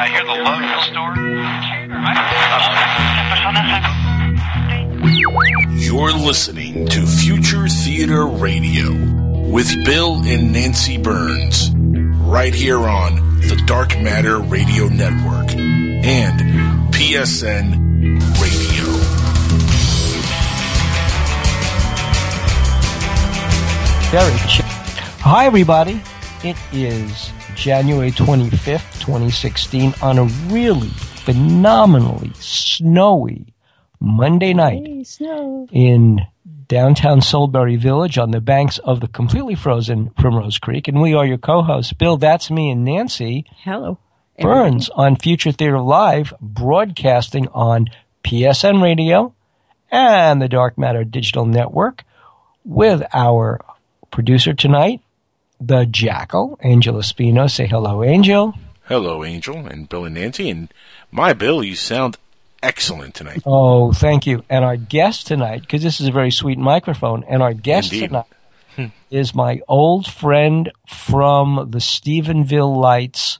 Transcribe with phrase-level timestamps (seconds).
[0.00, 1.14] I hear the love in the store.
[5.78, 8.92] You're listening to Future Theater Radio
[9.50, 11.72] with Bill and Nancy Birnes,
[12.30, 16.40] right here on the Dark Matter Radio Network and
[16.94, 17.72] PSN
[18.40, 18.84] Radio.
[24.10, 24.62] Very ch-
[25.20, 26.00] Hi, everybody.
[26.42, 33.52] It is January 25th, 2016, on a really phenomenally snowy
[34.00, 34.86] Monday night
[35.72, 36.20] in
[36.68, 40.86] downtown Soulbury Village on the banks of the completely frozen Primrose Creek.
[40.86, 43.98] And we are your co hosts, Bill, that's me, and Nancy Hello.
[44.38, 47.88] Birnes on Future Theater Live, broadcasting on
[48.22, 49.34] PSN Radio
[49.90, 52.04] and the Dark Matter Digital Network
[52.64, 53.60] with our
[54.10, 55.00] producer tonight,
[55.60, 57.50] the Jackal, Angel Espino.
[57.50, 58.54] Say hello, Angel.
[58.84, 60.48] Hello, Angel and Bill and Nancy.
[60.50, 60.72] And
[61.10, 62.16] my Bill, you sound
[62.62, 63.42] excellent tonight.
[63.44, 64.44] Oh, thank you.
[64.48, 68.06] And our guest tonight, because this is a very sweet microphone, and our guest Indeed.
[68.08, 73.38] tonight is my old friend from the Stephenville Lights,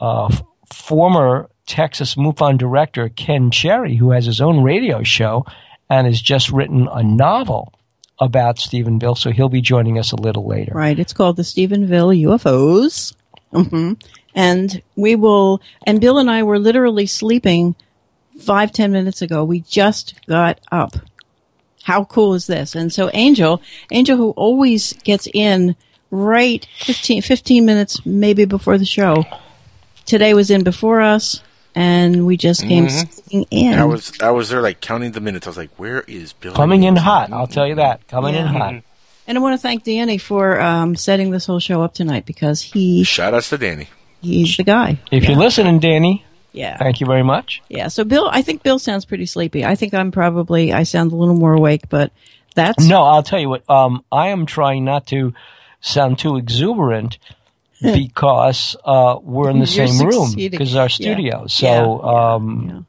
[0.00, 0.34] uh,
[0.72, 5.44] former Texas MUFON director Ken Cherry, who has his own radio show
[5.90, 7.72] and has just written a novel
[8.20, 9.16] about Stephenville.
[9.16, 10.72] So he'll be joining us a little later.
[10.74, 10.98] Right.
[10.98, 13.14] It's called the Stephenville UFOs.
[13.52, 13.92] hmm
[14.34, 17.74] And we will, and Bill and I were literally sleeping
[18.40, 19.44] five, ten minutes ago.
[19.44, 20.94] We just got up.
[21.84, 22.74] How cool is this?
[22.74, 25.74] And so Angel, Angel who always gets in
[26.10, 29.24] right 15, 15 minutes maybe before the show,
[30.04, 31.42] today was in before us
[31.78, 33.12] and we just came Mhm.
[33.12, 33.78] sneaking in.
[33.78, 35.46] I was I was there like counting the minutes.
[35.46, 36.52] I was like, where is Bill?
[36.54, 38.06] Coming in hot, I'll tell you that.
[38.08, 38.74] Coming in hot.
[39.26, 42.62] And I want to thank Danny for um, setting this whole show up tonight because
[42.62, 43.88] he Shout outs to Danny.
[44.22, 44.98] he's the guy.
[45.12, 45.30] If yeah.
[45.30, 47.62] you're listening, Danny, yeah, thank you very much.
[47.68, 47.88] yeah.
[47.88, 49.64] So Bill, I think Bill sounds pretty sleepy.
[49.64, 52.10] I think I'm probably I sound a little more awake, but
[52.54, 53.68] that's No, I'll tell you what.
[53.70, 55.34] Um, I am trying not to
[55.80, 57.18] sound too exuberant
[57.82, 60.88] because uh, we're in the You're same room because our Yeah.
[60.88, 61.46] studio.
[61.46, 62.34] So, Yeah.
[62.34, 62.86] um,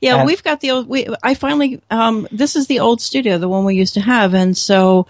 [0.00, 0.16] yeah.
[0.16, 0.88] and- we've got the old.
[0.88, 4.34] We, I finally um, this is the old studio, the one we used to have,
[4.34, 5.06] and so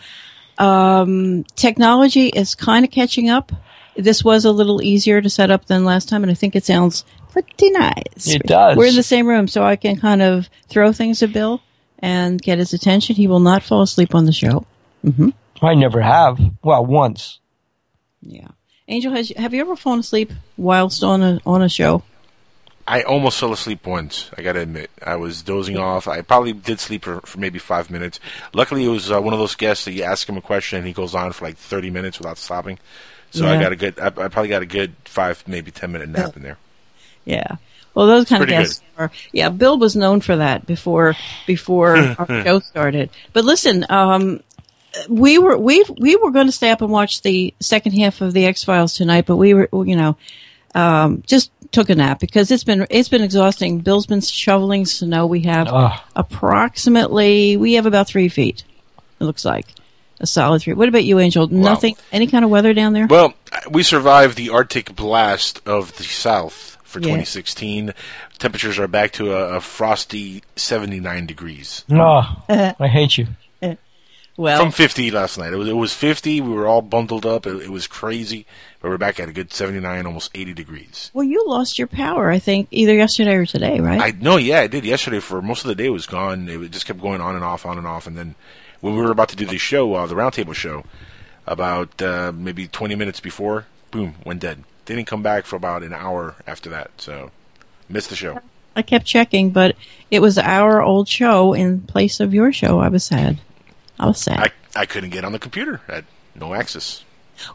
[0.59, 3.53] um, technology is kind of catching up.
[3.97, 6.65] This was a little easier to set up than last time, and I think it
[6.65, 8.27] sounds pretty nice.
[8.27, 8.77] It does.
[8.77, 11.61] We're in the same room, so I can kind of throw things at Bill
[11.99, 13.17] and get his attention.
[13.17, 14.65] He will not fall asleep on the show.
[15.03, 15.31] hmm
[15.63, 16.39] I never have.
[16.63, 17.39] Well, once.
[18.23, 18.49] Yeah.
[18.91, 22.03] Angel, has have you ever fallen asleep whilst on a on a show?
[22.89, 24.31] I almost fell asleep once.
[24.37, 26.09] I got to admit, I was dozing off.
[26.09, 28.19] I probably did sleep for, for maybe five minutes.
[28.53, 30.87] Luckily, it was uh, one of those guests that you ask him a question and
[30.89, 32.78] he goes on for like thirty minutes without stopping.
[33.31, 33.99] So I got a good.
[34.01, 36.59] I, I probably got a good five, maybe ten minute nap in there.
[37.25, 37.57] Yeah.
[37.95, 39.11] Well, those kind of guests are.
[39.33, 41.15] Yeah, Bill was known for that before
[41.47, 43.11] before our show started.
[43.33, 44.43] But listen, um,
[45.09, 48.33] we were we we were going to stay up and watch the second half of
[48.33, 50.17] the X Files tonight, but we were you know
[50.75, 53.78] um, just took a nap because it's been it's been exhausting.
[53.81, 55.27] Bill's been shoveling snow.
[55.27, 56.01] We have Ugh.
[56.17, 58.65] approximately we have about three feet.
[59.21, 59.67] It looks like
[60.21, 60.75] a solid three.
[60.75, 61.47] What about you, Angel?
[61.49, 61.97] Nothing.
[62.12, 63.07] Any kind of weather down there?
[63.07, 63.34] Well,
[63.71, 67.05] we survived the Arctic blast of the South for Yeah.
[67.07, 67.95] 2016.
[68.39, 73.27] Temperatures are back to a, a frosty 79 degrees Oh, I hate you.
[74.41, 75.53] Well, from 50 last night.
[75.53, 76.41] It was, it was 50.
[76.41, 77.47] We were all bundled up.
[77.47, 78.47] It, it was crazy,
[78.81, 81.11] but we're back at a good 79, almost 80 degrees.
[81.12, 82.31] well, you lost your power.
[82.31, 84.01] I think either yesterday or today, right?
[84.01, 85.21] I no, yeah, I did yesterday.
[85.21, 86.49] For most of the day, it was gone.
[86.49, 88.06] It just kept going on and off, on and off.
[88.06, 88.34] And then
[88.81, 90.84] when we were about to do the show, uh, the roundtable show,
[91.47, 94.65] about uh, maybe 20 minutes before, boom, went dead.
[94.87, 96.91] Didn't come back for about an hour after that.
[96.97, 97.31] So
[97.91, 98.41] missed the show.
[98.75, 99.77] I kept checking, but
[100.11, 102.78] it was our old show in place of your show.
[102.78, 103.39] I was sad.
[104.00, 104.38] I was sad.
[104.41, 104.50] I
[104.83, 105.81] I couldn't get on the computer.
[105.88, 107.05] I had no access.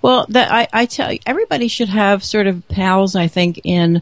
[0.01, 3.15] well, that I, I tell you, everybody should have sort of pals.
[3.15, 4.01] I think in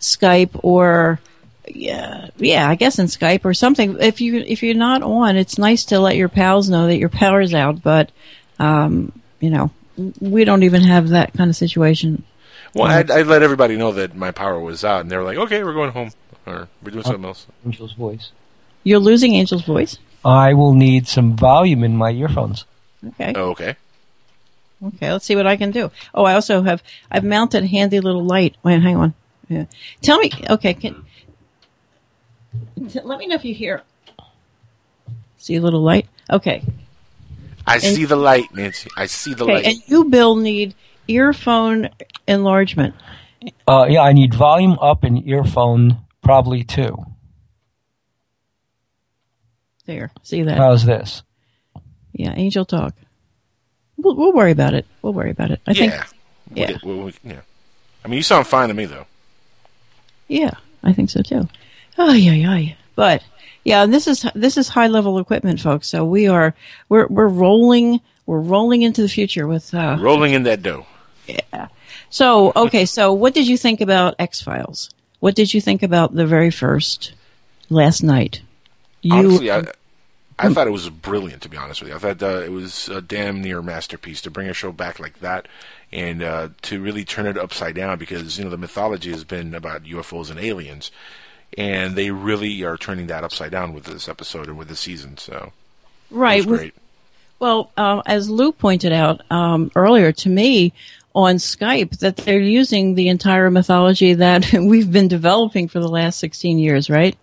[0.00, 1.20] Skype or
[1.68, 3.98] yeah, yeah, I guess in Skype or something.
[4.00, 7.10] If you if you're not on, it's nice to let your pals know that your
[7.10, 7.82] power's out.
[7.82, 8.10] But
[8.58, 9.70] um, you know,
[10.20, 12.24] we don't even have that kind of situation.
[12.74, 15.36] Well, I'd, I'd let everybody know that my power was out, and they were like,
[15.36, 16.10] "Okay, we're going home,
[16.46, 18.32] or we're doing something else." Angel's voice.
[18.82, 19.98] You're losing Angel's voice.
[20.24, 22.64] I will need some volume in my earphones.
[23.06, 23.32] Okay.
[23.34, 23.76] Oh, okay.
[24.84, 25.90] Okay, let's see what I can do.
[26.14, 28.56] Oh, I also have I've mounted a handy little light.
[28.62, 29.14] Wait, hang on.
[29.48, 29.66] Yeah.
[30.00, 30.30] Tell me.
[30.50, 31.04] Okay, can
[32.88, 33.82] t- let me know if you hear.
[35.38, 36.08] See a little light.
[36.30, 36.62] Okay.
[37.66, 38.90] I see the light, Nancy.
[38.96, 39.64] I see the Okay, light.
[39.66, 40.74] and you, Bill, need
[41.06, 41.90] earphone
[42.26, 42.94] enlargement.
[43.66, 46.96] Uh, yeah, I need volume up and earphone probably two.
[49.96, 50.10] There.
[50.22, 50.56] See that?
[50.58, 51.22] How's this?
[52.12, 52.94] yeah, Angel talk.
[53.96, 54.86] We'll, we'll worry about it.
[55.02, 55.60] We'll worry about it.
[55.66, 55.92] I think.
[55.92, 56.04] yeah.
[56.54, 56.66] yeah.
[56.66, 57.40] We'll get- we'll- we- yeah.
[58.04, 59.06] I mean, you sound fine to me though.
[60.28, 60.52] Yeah,
[60.82, 61.48] I think so too.
[61.98, 62.74] Oh yeah, yeah.
[62.96, 63.22] But
[63.64, 65.88] yeah, this is this is high level equipment, folks.
[65.88, 66.54] So we are
[66.88, 69.72] we're we're rolling we're rolling into the future with.
[69.74, 70.86] Uh, Rolling in that dough.
[71.26, 71.68] Yeah.
[72.10, 74.90] So okay, so what did you think about X Files?
[75.20, 77.12] What did you think about the very first
[77.70, 78.42] last night?
[79.02, 79.62] You Honestly, I,
[80.42, 81.42] I thought it was brilliant.
[81.42, 84.30] To be honest with you, I thought uh, it was a damn near masterpiece to
[84.30, 85.46] bring a show back like that,
[85.92, 89.54] and uh, to really turn it upside down because you know the mythology has been
[89.54, 90.90] about UFOs and aliens,
[91.56, 95.16] and they really are turning that upside down with this episode and with this season.
[95.18, 95.52] So
[96.10, 96.44] right?
[96.44, 96.72] with-
[97.38, 100.72] Well, um, as Lou pointed out um, earlier to me
[101.14, 106.18] on Skype, that they're using the entire mythology that we've been developing for the last
[106.18, 107.16] sixteen years, right?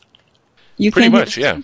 [0.77, 1.59] You Pretty much, yeah.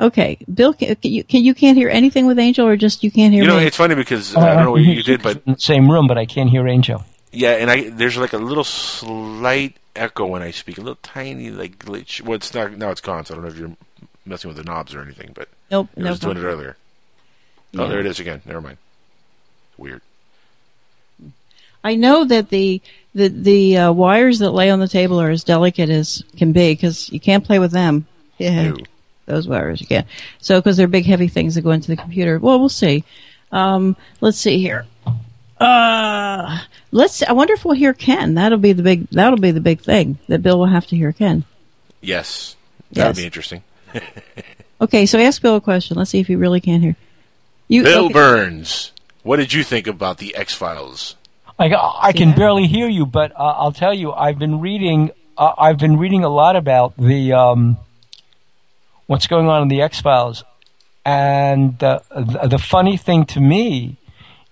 [0.00, 3.10] Okay, Bill, can, can you can you can't hear anything with Angel, or just you
[3.10, 3.66] can't hear You know, me?
[3.66, 6.06] it's funny because uh, I don't know what you did, but in the same room,
[6.06, 7.04] but I can't hear Angel.
[7.32, 11.50] Yeah, and I there's like a little slight echo when I speak, a little tiny
[11.50, 12.22] like glitch.
[12.22, 13.76] Well, it's not now it's gone, so I don't know if you're
[14.24, 16.10] messing with the knobs or anything, but nope, I nope.
[16.10, 16.76] was doing it earlier.
[17.76, 17.88] Oh, Yeah.
[17.88, 18.40] there it is again.
[18.46, 18.78] Never mind.
[19.76, 20.00] Weird.
[21.84, 22.80] I know that the
[23.14, 26.72] the the uh, wires that lay on the table are as delicate as can be
[26.72, 28.06] because you can't play with them.
[28.38, 28.76] Yeah, Ew.
[29.30, 30.06] those wires you can't.
[30.40, 32.38] So because they're big, heavy things that go into the computer.
[32.38, 33.04] Well, we'll see.
[33.52, 34.86] Um, let's see here.
[35.58, 36.58] Uh,
[36.90, 37.22] let's.
[37.22, 38.34] I wonder if we'll hear Ken.
[38.34, 39.08] That'll be the big.
[39.10, 41.44] That'll be the big thing that Bill will have to hear Ken.
[42.00, 42.56] Yes,
[42.92, 43.18] that would Yes.
[43.18, 43.62] be interesting.
[44.82, 45.98] Okay, so ask Bill a question.
[45.98, 46.96] Let's see if he really can hear.
[47.68, 48.14] You, Bill okay.
[48.14, 48.92] Birnes,
[49.22, 51.16] what did you think about the X Files?
[51.58, 51.66] I,
[52.00, 52.36] I can Yeah.
[52.36, 55.10] barely hear you, but uh, I'll tell you, I've been reading.
[55.36, 57.76] Uh, I've been reading a lot about the um,
[59.10, 60.44] what's going on in the X Files,
[61.04, 63.96] and uh, the, the funny thing to me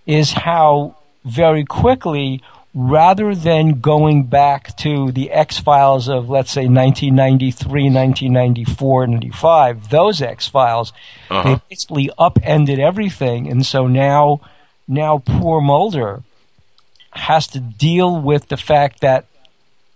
[0.05, 2.43] is how very quickly,
[2.75, 10.20] rather than going back to the X Files of let's say 1993, 1994, 95, those
[10.20, 10.93] X Files,
[11.31, 11.43] Uh-huh.
[11.55, 14.40] they basically upended everything, and so now,
[14.88, 16.22] now poor Mulder
[17.12, 19.26] has to deal with the fact that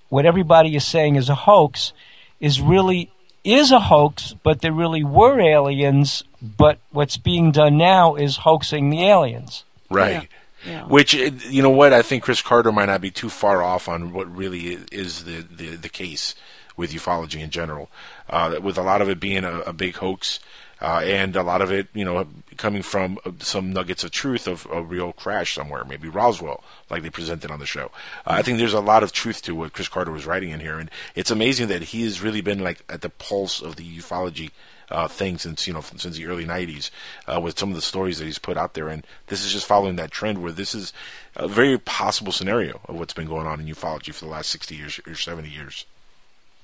[0.09, 1.93] what everybody is saying is a hoax
[2.39, 3.11] is really
[3.45, 6.25] is a hoax, but there really were aliens.
[6.41, 9.65] But what's being done now is hoaxing the aliens.
[9.91, 10.29] Right.
[10.67, 10.87] Yeah.
[10.87, 13.89] Which uh, you know what I think Chris Carter might not be too far off
[13.89, 16.35] on what really is the the, the case
[16.77, 17.91] with ufology in general,
[18.31, 20.41] uh, with a lot of it being a, a big hoax,
[20.83, 22.27] uh, and a lot of it you know
[22.57, 27.11] coming from some nuggets of truth of a real crash somewhere, maybe Roswell, like they
[27.11, 27.91] presented on the show.
[28.27, 30.61] Uh, I think there's a lot of truth to what Chris Carter was writing in
[30.61, 33.99] here, and it's amazing that he has really been like at the pulse of the
[33.99, 34.51] ufology
[34.91, 36.91] uh, thing since you know since the early '90s
[37.27, 39.67] uh, with some of the stories that he's put out there, and this is just
[39.67, 40.93] following that trend where this is
[41.37, 44.77] a very possible scenario of what's been going on in ufology for the last 60
[44.77, 45.87] years or 70 years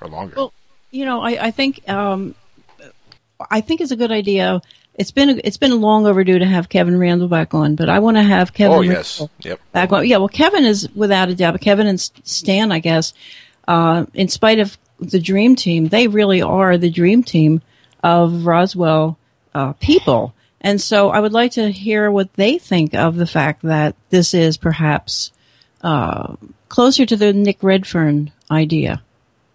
[0.00, 0.35] or longer.
[0.37, 0.53] Well,
[0.91, 2.35] you know, I, I think um,
[3.50, 4.61] I think it's a good idea.
[4.94, 8.17] It's been it's been long overdue to have Kevin Randle back on, but I want
[8.17, 9.61] to have Kevin oh yes, Randle yep.
[9.73, 10.06] back on.
[10.06, 11.52] Yeah, well, Kevin is without a doubt.
[11.52, 13.15] But Kevin and Stan, I guess,
[13.69, 17.62] uh, in spite of the Dream Team, they really are the Dream Team
[18.03, 19.17] of Roswell
[19.55, 20.34] uh, people.
[20.60, 24.34] And so, I would like to hear what they think of the fact that this
[24.34, 25.31] is perhaps
[25.82, 26.34] uh,
[26.69, 29.01] closer to the Nick Redfern idea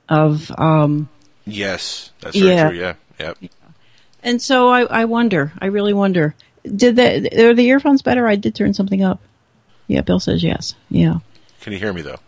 [0.08, 0.50] of.
[0.58, 1.10] Um,
[1.46, 2.70] Yes, that's Yeah.
[2.70, 2.80] true.
[2.80, 3.38] Yeah, yep.
[4.24, 8.26] And so I, I wonder, I really wonder, did the, are the earphones better?
[8.28, 9.20] I did turn something up.
[9.88, 10.76] Yeah, Bill says yes.
[10.90, 11.20] Yeah.
[11.62, 12.20] Can you hear me though?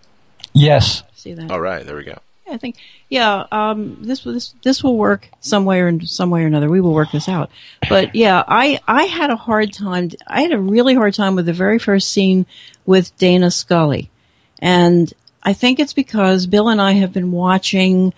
[0.53, 1.03] Yes.
[1.15, 1.49] See that?
[1.51, 2.19] All right, there we go.
[2.47, 2.75] I think,
[3.09, 6.69] yeah, um, this, this, this will work some way or some way or another.
[6.69, 7.49] We will work this out.
[7.89, 10.11] But yeah, I, I had a hard time.
[10.27, 12.45] I had a really hard time with the very first scene
[12.85, 14.11] with Dana Scully.
[14.59, 15.11] And
[15.41, 18.13] I think it's because Bill and I have been watching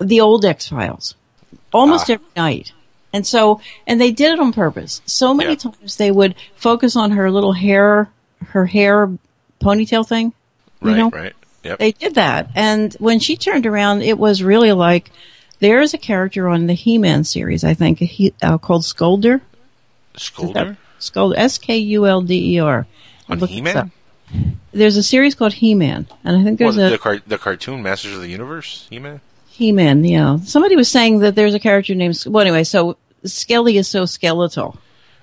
[0.00, 1.14] the old X Files
[1.72, 2.14] almost Ah.
[2.14, 2.72] every night.
[3.12, 5.02] And so, and they did it on purpose.
[5.06, 5.70] So many Yeah.
[5.72, 8.08] times they would focus on her little hair,
[8.48, 9.10] her hair
[9.60, 10.32] ponytail thing.
[10.82, 11.10] You Right, know?
[11.10, 11.32] right.
[11.64, 11.78] Yep.
[11.78, 12.50] They did that.
[12.54, 15.10] And when she turned around, it was really like
[15.58, 19.40] there is a character on the He Man series, I think, he, uh, called Scolder.
[20.16, 21.34] Scolder Scolder.
[21.36, 22.86] S K U L D E R.
[23.28, 23.90] on He-Man.
[24.72, 26.06] There's a series called He Man.
[26.24, 29.20] And I think there's the, a car- the cartoon Masters of the Universe, He Man,
[29.60, 30.38] yeah.
[30.44, 32.22] Somebody was saying that there's a character named.
[32.26, 34.70] Well, anyway, so Skelly is so skeletal.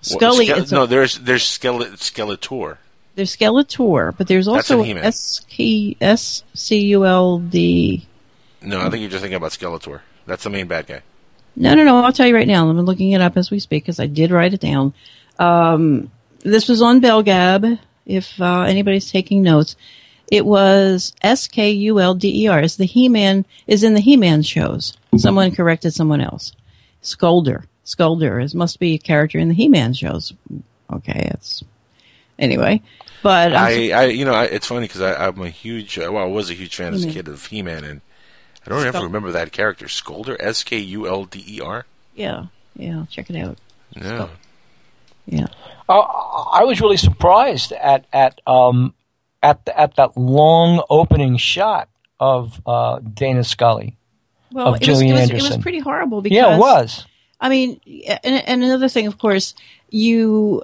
[0.10, 0.72] Well, Scully Ske- is.
[0.72, 2.78] no, there's there's Skele- Skeletor.
[3.16, 5.04] There's Skeletor, but there's also He-Man.
[5.04, 8.06] S K S C U L D.
[8.62, 10.02] No, I think you're just thinking about Skeletor.
[10.26, 11.02] That's the main bad guy.
[11.56, 11.98] No, no, no.
[12.04, 12.70] I'll tell you right now.
[12.70, 14.94] I'm looking it up as we speak because I did write it down.
[15.40, 16.12] Um,
[16.44, 17.80] this was on Belgab.
[18.06, 19.76] If uh, anybody's taking notes,
[20.32, 22.62] it was S K U L D E R.
[22.62, 24.98] Is the He-Man is in the He-Man shows.
[25.18, 26.54] Someone corrected someone else.
[27.02, 27.66] Scolder.
[27.86, 30.34] Scolder is must be a character in the He-Man shows.
[30.92, 31.64] Okay, it's
[32.38, 32.82] anyway.
[33.24, 36.24] But I'm I, I, you know, I, it's funny because I'm a huge, uh, well,
[36.24, 38.02] I was a huge fan as a kid of He-Man, and
[38.66, 41.86] I don't ever remember that character, Skolder, S K U L D E R.
[42.16, 43.06] yeah, yeah.
[43.10, 43.58] Check it out.
[43.96, 44.30] No,
[45.26, 45.48] Yeah.
[45.90, 48.94] Uh, I was really surprised at at um
[49.44, 51.90] at the, at that long opening shot
[52.20, 53.98] of uh, Dana Scully.
[54.52, 57.06] Well, Of it was, Gillian it, was, it was pretty horrible because Yeah, it was.
[57.40, 57.80] I mean,
[58.24, 59.54] and, and another thing, of course,
[59.90, 60.64] you,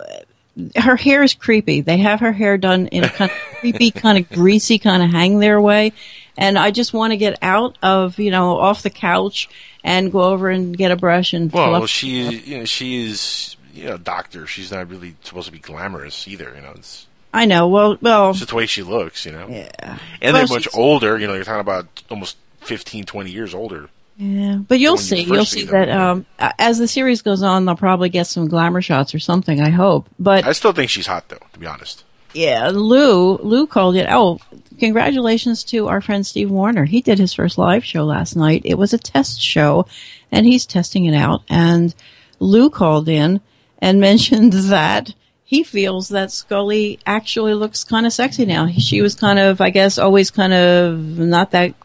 [0.75, 1.81] her hair is creepy.
[1.81, 5.11] They have her hair done in a kind of creepy, kind of greasy, kind of
[5.11, 5.93] hang there way.
[6.37, 9.49] And I just want to get out of, you know, off the couch
[9.83, 13.55] and go over and get a brush and well, fluff- she, you know, she is,
[13.73, 14.47] you know, doctor.
[14.47, 16.53] She's not really supposed to be glamorous either.
[16.55, 17.67] You know, it's, I know.
[17.67, 19.25] Well, well, it's just the way she looks.
[19.25, 19.71] You know, yeah.
[19.79, 21.17] and Well, they're much she's- older.
[21.17, 23.89] You know, you're talking about almost 15, 20 years older.
[24.17, 25.21] Yeah, but you'll when you see.
[25.23, 28.81] You'll see see that um, as the series goes on, they'll probably get some glamour
[28.81, 29.59] shots or something.
[29.59, 30.07] I hope.
[30.19, 31.39] But I still think she's hot, though.
[31.53, 32.03] To be honest.
[32.35, 33.37] Yeah, Lou.
[33.37, 34.07] Lou called it.
[34.09, 34.39] Oh,
[34.79, 36.85] congratulations to our friend Steve Warner.
[36.85, 38.61] He did his first live show last night.
[38.65, 39.87] It was a test show,
[40.31, 41.41] and he's testing it out.
[41.49, 41.93] And
[42.39, 43.41] Lou called in
[43.79, 45.13] and mentioned that
[45.53, 48.67] he feels that Scully actually looks kind of sexy now.
[48.69, 51.75] She was kind of, I guess, always kind of not that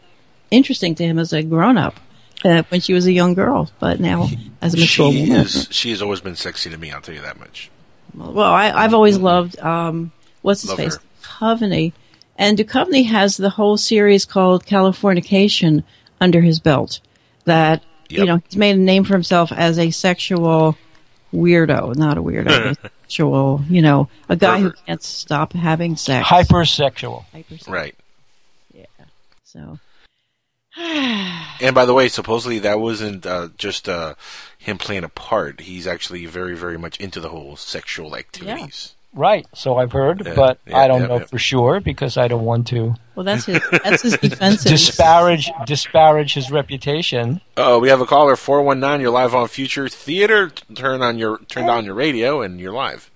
[0.49, 1.99] interesting to him as a grown up.
[2.43, 4.27] Uh, when she was a young girl, but now
[4.61, 5.41] as a mature She woman.
[5.41, 5.67] is.
[5.69, 6.89] She has always been sexy to me.
[6.91, 7.69] I'll tell you that much.
[8.15, 10.11] Well, I, I've always loved um,
[10.41, 11.01] what's his Love face, her.
[11.21, 11.91] Duchovny,
[12.37, 15.83] and Duchovny has the whole series called Californication
[16.21, 17.01] under his belt.
[17.45, 20.77] That you know he's made a name for himself as a sexual
[21.33, 22.77] weirdo, not a weirdo,
[23.09, 23.61] but sexual.
[23.69, 26.27] You know, a guy who can't stop having sex.
[26.27, 27.25] Hypersexual.
[27.33, 27.69] Hypersex.
[27.69, 27.95] Right.
[28.73, 28.85] Yeah.
[29.43, 29.79] So
[30.77, 34.15] And by the way, supposedly that wasn't uh, just uh,
[34.57, 35.61] him playing a part.
[35.61, 38.95] He's actually very, very much into the whole sexual activities.
[39.13, 39.45] Right.
[39.55, 41.25] So I've heard, Yeah, but yeah, I don't yeah, know yeah.
[41.25, 44.63] for sure because I don't want to well, that's his that's his defense.
[44.63, 47.41] disparage disparage his reputation.
[47.57, 49.01] Oh, we have a caller four one nine.
[49.01, 50.51] You're live on Future Theater.
[50.75, 53.09] Turn on your turn down your radio, and you're live.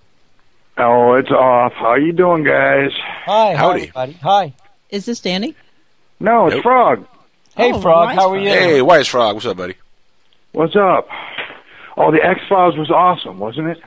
[0.78, 1.74] Oh, it's off.
[1.74, 2.90] How you doing, guys?
[3.26, 3.88] Hi, Howdy.
[3.88, 4.14] hi, everybody.
[4.24, 4.54] Hi.
[4.90, 5.56] Is this Danny?
[6.20, 6.64] No, it's Nope.
[6.64, 7.08] Frog.
[7.56, 8.16] Hey, Oh, Frog.
[8.16, 8.50] How are you?
[8.50, 9.76] Hey, Wise Frog, what's up, buddy?
[10.54, 11.08] What's up?
[11.96, 13.78] Oh, the X Files was awesome, wasn't it?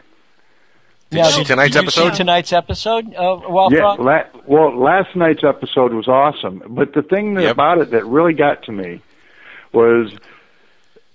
[1.11, 2.17] Did you see tonight's did you see episode?
[2.17, 3.15] tonight's episode?
[3.15, 3.85] Uh, Wild yeah.
[3.99, 7.53] La- well, last night's episode was awesome, but the thing that Yep.
[7.53, 9.01] about it that really got to me
[9.73, 10.13] was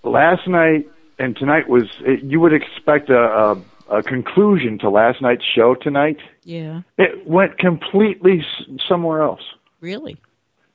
[0.04, 0.88] last night
[1.20, 1.84] and tonight was.
[2.02, 3.62] It, you would expect a, a
[3.98, 6.18] a conclusion to last night's show tonight.
[6.46, 9.42] Yeah, It went completely s- somewhere else.
[9.82, 10.16] really.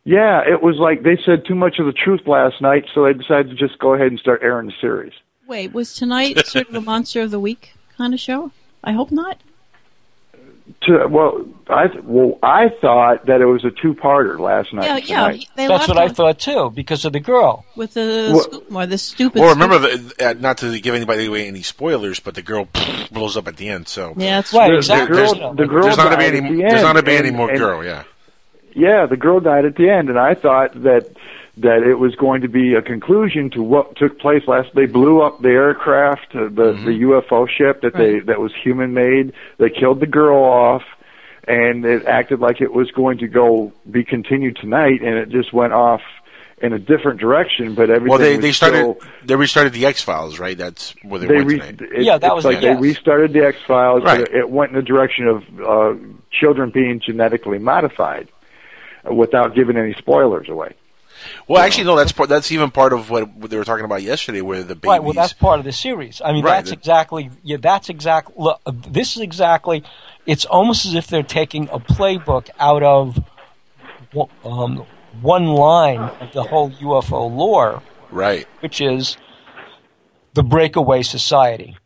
[0.05, 3.15] Yeah, it was like they said too much of the truth last night, so they
[3.15, 5.15] decided to just go ahead and start airing the series.
[5.49, 8.53] Wait, was tonight sort of a monster of the week kind of show?
[8.87, 9.39] I hope not.
[10.83, 14.85] To, well, I well I thought that it was a two-parter last night.
[14.85, 15.27] Yeah, yeah.
[15.29, 15.47] tonight.
[15.55, 17.65] They That's left what I thought too, because of the girl.
[17.77, 19.41] with the Well- scoop more the stupid.
[19.41, 22.67] Well, remember, the, uh, not to give anybody away any spoilers, but the girl
[23.13, 23.87] blows up at the end.
[23.87, 24.77] So yeah, that's Right, true.
[24.79, 25.17] exactly.
[25.17, 26.39] The girl, the girl there's not gonna be any.
[26.39, 27.85] at the There's end, not gonna be any more and- girl.
[27.85, 28.03] Yeah.
[28.75, 31.09] Yeah, the girl died at the end, and I thought that
[31.59, 34.69] that it was going to be a conclusion to what took place last.
[34.75, 36.85] They blew up the aircraft, uh, the Mm-hmm.
[36.85, 38.27] the UFO ship that they Right.
[38.27, 39.33] that was human made.
[39.59, 40.83] They killed the girl off,
[41.49, 45.53] and it acted like it was going to go be continued tonight, and it just
[45.55, 46.03] went off
[46.61, 47.75] in a different direction.
[47.75, 50.59] But everything Well, they was they started still, they restarted the X Files, right?
[50.59, 51.81] That's where they, they went re- tonight.
[51.81, 52.83] it- Yeah, that it's was like the they guess.
[52.83, 54.03] restarted the X Files.
[54.05, 54.21] Right.
[54.21, 55.95] It, it went in the direction of uh,
[56.31, 58.29] children being genetically modified,
[59.09, 60.75] uh, without giving any spoilers away.
[61.49, 61.97] Well, actually, no.
[61.97, 62.29] That's part.
[62.29, 64.89] That's even part of what, what they were talking about yesterday, where the babies.
[64.89, 65.03] Right.
[65.03, 66.21] Well, that's part of the series.
[66.25, 67.31] I mean, Right, that's that- exactly.
[67.43, 68.35] Yeah, that's exactly.
[68.39, 69.85] Look, uh, this is exactly.
[70.27, 73.19] It's almost as if they're taking a playbook out of
[74.13, 74.87] one- um,
[75.23, 78.47] one line of the whole UFO lore, right.
[78.61, 79.17] which is
[80.35, 81.77] the breakaway society.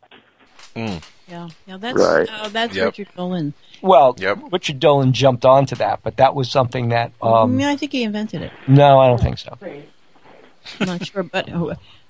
[0.75, 2.27] Yeah, yeah, that's Right.
[2.29, 2.85] uh, that's Yep.
[2.87, 3.53] Richard Dolan.
[3.81, 4.39] Well, Yep.
[4.51, 7.11] Richard Dolan jumped onto that, but that was something that.
[7.21, 8.51] I Um, mean, I think he invented it.
[8.67, 9.57] no, I don't think so.
[10.79, 11.49] I'm not sure, but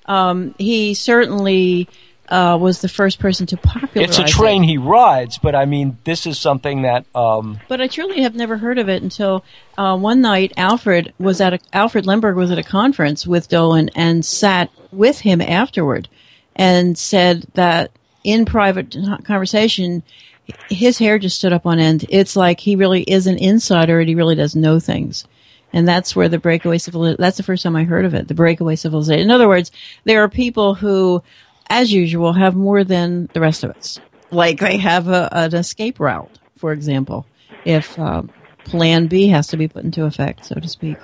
[0.05, 1.87] um, he certainly
[2.29, 4.27] uh, was the first person to popularize It's a it.
[4.29, 8.35] train he rides, but I mean, this is something that um, But I truly have
[8.35, 9.43] never heard of it until
[9.77, 13.89] uh, one night Alfred was at a, Alfred Lehmberg was at a conference with Dolan
[13.95, 16.07] and sat with him afterward
[16.55, 17.91] and said that
[18.23, 20.03] in private conversation
[20.69, 22.05] his hair just stood up on end.
[22.09, 25.25] It's like he really is an insider and he really does know things.
[25.73, 28.33] And that's where the breakaway civilization, that's the first time I heard of it, the
[28.33, 29.21] breakaway civilization.
[29.21, 29.71] In other words,
[30.03, 31.23] there are people who,
[31.69, 33.99] as usual, have more than the rest of us.
[34.31, 37.25] Like they have a, an escape route, for example,
[37.65, 38.23] if uh,
[38.65, 40.97] Plan B has to be put into effect, so to speak.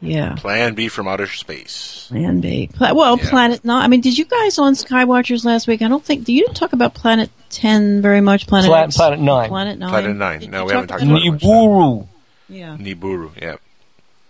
[0.00, 2.06] Yeah, Plan B from outer space.
[2.10, 2.68] Plan B.
[2.72, 3.30] Pla- well, Yeah.
[3.30, 3.82] Planet Nine.
[3.82, 5.80] I mean, did you guys on Skywatchers last week?
[5.82, 6.24] I don't think.
[6.24, 8.46] Do You didn't talk about Planet Ten very much.
[8.46, 8.96] Planet Pla- X?
[8.96, 9.48] Planet Nine.
[9.48, 9.88] Planet Nine.
[9.88, 10.40] Planet Nine.
[10.40, 11.40] Did No, we haven't talked about it much.
[11.42, 12.06] Nibiru.
[12.48, 13.56] Yeah, Nibiru, yeah.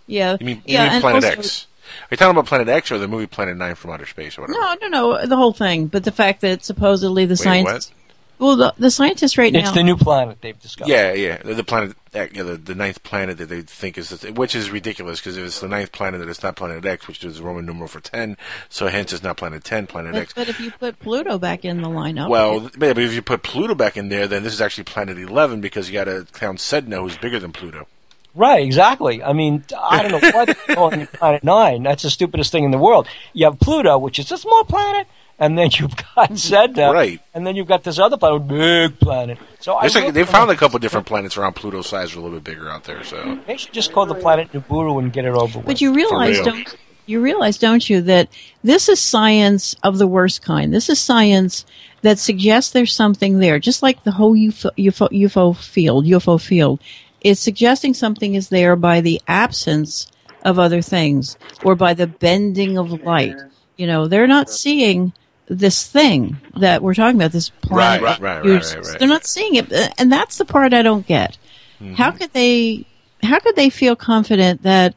[0.07, 0.89] yeah, You mean, you yeah.
[0.93, 1.67] mean Planet also- X?
[1.87, 4.41] Are you talking about Planet X or the movie Planet Nine from outer space or
[4.41, 4.59] whatever?
[4.59, 5.25] No, no, no.
[5.25, 7.91] The whole thing, but the fact that supposedly the Wait, scientists.
[8.39, 9.59] Well, the, the scientists right now.
[9.59, 10.91] It's the new planet they've discovered.
[10.91, 11.37] Yeah, yeah.
[11.37, 14.53] The, the planet, uh, X- yeah, the, the ninth planet that they think is, which
[14.53, 17.37] is ridiculous because if it's the ninth planet, that it's not Planet X, which is
[17.37, 18.37] the Roman numeral for ten.
[18.69, 20.33] So hence, it's not Planet Ten, Planet but, X.
[20.33, 23.73] but if you put Pluto back in the lineup, Well, but if you put Pluto
[23.73, 26.99] back in there, then this is actually Planet Eleven because you got to count Sedna,
[27.01, 27.87] who's bigger than Pluto.
[28.35, 29.23] Right, exactly.
[29.23, 31.81] I mean, I don't know what they're calling it Planet Nine.
[31.81, 33.07] That's the stupidest thing in the world.
[33.33, 35.07] You have Pluto, which is a small planet,
[35.39, 37.21] and then you've got Sedna, Right.
[37.33, 39.37] And then you've got this other planet, big planet.
[39.59, 42.21] So I like, they don't found a couple different planets around Pluto's size, are a
[42.21, 43.03] little bit bigger out there.
[43.03, 45.67] So They should just call the planet Nibiru and get it over with.
[45.67, 46.75] But you realize, don't
[47.07, 48.29] you realize, don't you, that
[48.63, 50.73] this is science of the worst kind.
[50.73, 51.65] This is science
[52.01, 56.81] that suggests there's something there, just like the whole UFO, UFO, UFO field, UFO field.
[57.21, 60.11] It's suggesting something is there by the absence
[60.43, 63.35] of other things or by the bending of light.
[63.77, 65.13] You know, they're not seeing
[65.47, 68.01] this thing that we're talking about, this planet.
[68.01, 68.99] Right, right, right, Huge- right, right.
[68.99, 71.37] They're not seeing it, and that's the part I don't get.
[71.81, 71.93] Mm-hmm.
[71.93, 72.85] How could they?
[73.23, 74.93] How could they feel confident that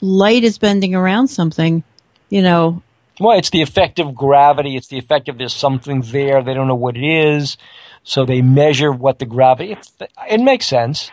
[0.00, 1.84] light is bending around something?
[2.28, 2.82] You know,
[3.18, 4.76] Well, it's the effect of gravity.
[4.76, 6.42] It's the effect of there's something there.
[6.42, 7.56] They don't know what it is,
[8.04, 9.72] so they measure what the gravity.
[9.72, 9.92] It's,
[10.28, 11.10] it makes sense.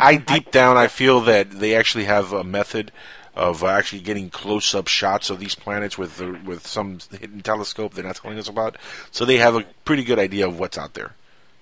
[0.00, 2.90] I deep down, I feel that they actually have a method
[3.36, 7.94] of uh, actually getting close-up shots of these planets with the, with some hidden telescope
[7.94, 8.76] they're not telling us about.
[9.10, 11.14] So they have a pretty good idea of what's out there.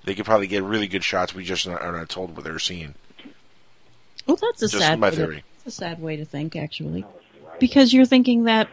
[0.05, 1.35] They could probably get really good shots.
[1.35, 2.95] We just not, are not told what they're seeing.
[4.27, 5.45] well, that's a Just sad my way to- theory.
[5.65, 7.05] that's a sad way to think, actually,
[7.61, 8.69] because you're thinking that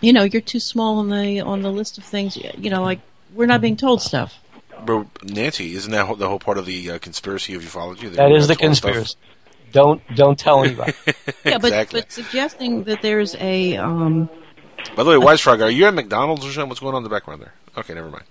[0.00, 2.36] you know you're too small on the on the list of things.
[2.36, 3.00] You know, like
[3.34, 4.34] we're not being told stuff.
[4.84, 8.10] But Nancy, isn't that the whole part of the uh, conspiracy of ufology?
[8.12, 9.10] That we're the conspiracy.
[9.10, 9.20] stuff?
[9.72, 10.02] Conspiracy.
[10.08, 10.92] Don't don't tell anybody.
[11.44, 12.00] Yeah, but Exactly.
[12.02, 14.28] but suggesting that there's a um,
[14.96, 16.68] By the way, Wise Frog, are you at McDonald's or something?
[16.68, 17.54] What's going on in the background there?
[17.78, 18.24] Okay, never mind.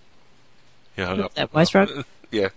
[0.97, 1.33] Yeah, hung up.
[1.35, 1.89] that Wise Frog?
[2.31, 2.49] Yeah,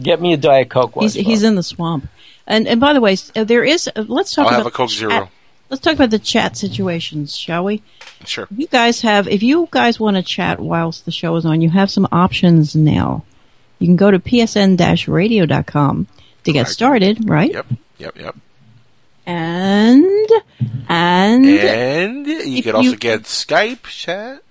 [0.00, 0.92] Get me a diet coke.
[0.94, 1.48] he's Wise he's Frog.
[1.48, 2.08] in the swamp.
[2.46, 3.88] And and by the way, uh, there is.
[3.88, 5.10] Uh, let's talk I'll about have a Coke the Zero.
[5.10, 5.30] chat-
[5.68, 7.82] Let's talk about the chat situations, shall we?
[8.24, 8.46] sure.
[8.56, 11.70] You guys have, if you guys want to chat whilst the show is on, you
[11.70, 13.24] have some options now.
[13.80, 16.06] You can go to psn-radio.com
[16.44, 16.70] to get Correct.
[16.70, 17.50] started, right?
[17.52, 17.66] Yep,
[17.98, 18.34] yep, yep.
[19.26, 20.04] And,
[20.88, 24.42] and, And you could also you- get Skype chat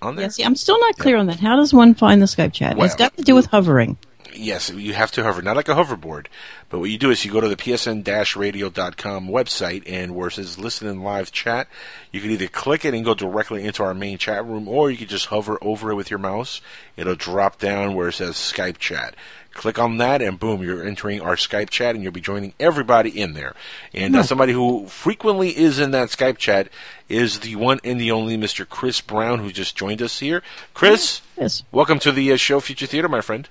[0.00, 0.24] on there.
[0.26, 1.40] yeah, see, I'm still not clear on that.
[1.40, 2.76] How does one find the Skype chat?
[2.76, 3.96] Well, it's got to do with hovering.
[4.38, 6.26] Yes, you have to hover, not like a hoverboard.
[6.68, 10.58] But what you do is you go to the psn-radio.com website, and where it says
[10.58, 11.68] listen and live chat,
[12.12, 14.98] you can either click it and go directly into our main chat room, or you
[14.98, 16.60] can just hover over it with your mouse.
[16.98, 19.14] It'll drop down where it says Skype chat.
[19.56, 23.08] Click on that, and boom, you're entering our Skype chat, and you'll be joining everybody
[23.10, 23.54] in there.
[23.94, 26.68] And uh, somebody who frequently is in that Skype chat
[27.08, 28.68] is the one and the only Mr.
[28.68, 30.42] Chris Brown, who just joined us here.
[30.74, 31.62] Chris, Yes.
[31.72, 33.48] welcome to the uh, show Future Theater, my friend.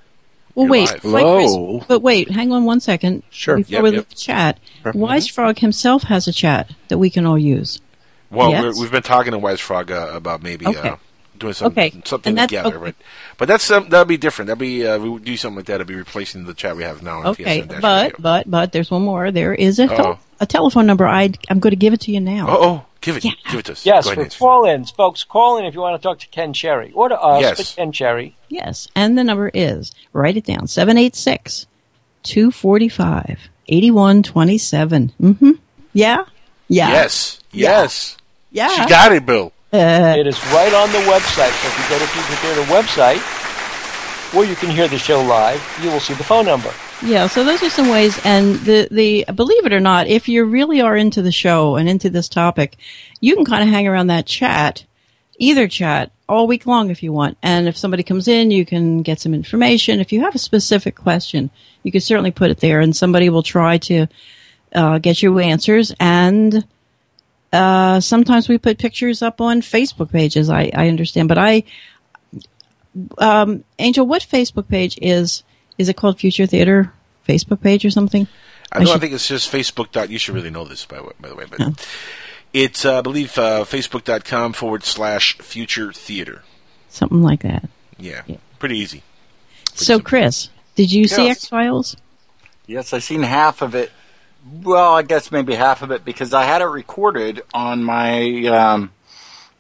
[0.54, 1.14] Well, You're wait, live.
[1.14, 1.84] wait, Chris, Hello.
[1.88, 3.24] but wait, hang on one second.
[3.30, 3.58] Sure.
[3.58, 3.98] Before Yep, we yep.
[3.98, 4.92] leave the chat, Sure.
[4.94, 7.82] Wise Frog himself has a chat that we can all use.
[8.30, 8.64] Well, Yes.
[8.64, 10.94] we're, we've been talking to Wise Frog uh, about maybe Okay.
[11.40, 11.92] Doing some, Okay.
[12.06, 12.94] something And that's- together, okay.
[12.98, 14.48] but but that's um, that'll be different.
[14.48, 15.76] That'll be uh, we would do something like that.
[15.82, 17.20] It'll be replacing the chat we have now.
[17.20, 18.16] On Okay, PSN but Radio.
[18.20, 19.32] but but there's one more.
[19.32, 21.06] There is a tel- a telephone number.
[21.08, 22.48] I I'm going to give it to you now.
[22.50, 23.32] oh oh, give it Yeah.
[23.50, 23.86] give it to us.
[23.86, 25.24] Yes, Go ahead, for call-ins, folks.
[25.24, 27.76] Call in if you want to talk to Ken Cherry or to us, Yes.
[27.76, 28.36] Ken Cherry.
[28.50, 31.68] Yes, and the number is write it down 786
[32.24, 35.12] 245 8127.
[35.22, 35.52] Mm-hmm.
[35.94, 36.26] Yeah?
[36.68, 36.90] Yeah.
[36.90, 38.18] Yes, yes,
[38.52, 38.68] Yeah.
[38.70, 39.52] she got it, Bill.
[40.20, 41.54] It is right on the website.
[41.62, 43.22] So if you go to Future Theater website,
[44.34, 46.72] where you can hear the show live, you will see the phone number.
[47.04, 50.46] Yeah, so those are some ways and the the believe it or not, if you
[50.46, 52.78] really are into the show and into this topic,
[53.20, 54.86] you can kind of hang around that chat
[55.38, 57.38] either chat all week long if you want.
[57.44, 60.00] And if somebody comes in, you can get some information.
[60.00, 61.50] If you have a specific question,
[61.84, 64.08] you can certainly put it there, and somebody will try to
[64.74, 65.94] uh, get you answers.
[66.00, 66.66] And
[67.54, 70.50] uh, sometimes we put pictures up on Facebook pages.
[70.50, 71.64] I, I understand, but I,
[73.18, 75.44] um, Angel, what Facebook page is?
[75.78, 76.92] Is it called Future Theater
[77.28, 78.28] Facebook page or something?
[78.72, 78.92] I know.
[78.92, 79.92] I, I think it's just Facebook.
[79.92, 81.88] Dot, you should really know this by, by the way, but
[82.54, 86.44] it's uh, I believe uh, Facebook.com forward slash Future Theater.
[86.90, 87.70] Something like that.
[87.98, 88.38] Yeah, yeah.
[88.60, 89.04] pretty easy.
[89.66, 90.10] Pretty so, simple.
[90.10, 91.16] Chris, did you yes.
[91.16, 91.98] see X Files?
[92.68, 93.92] Yes, I seen half of it.
[94.64, 98.92] Well, I guess maybe half of it because I had it recorded on my, um,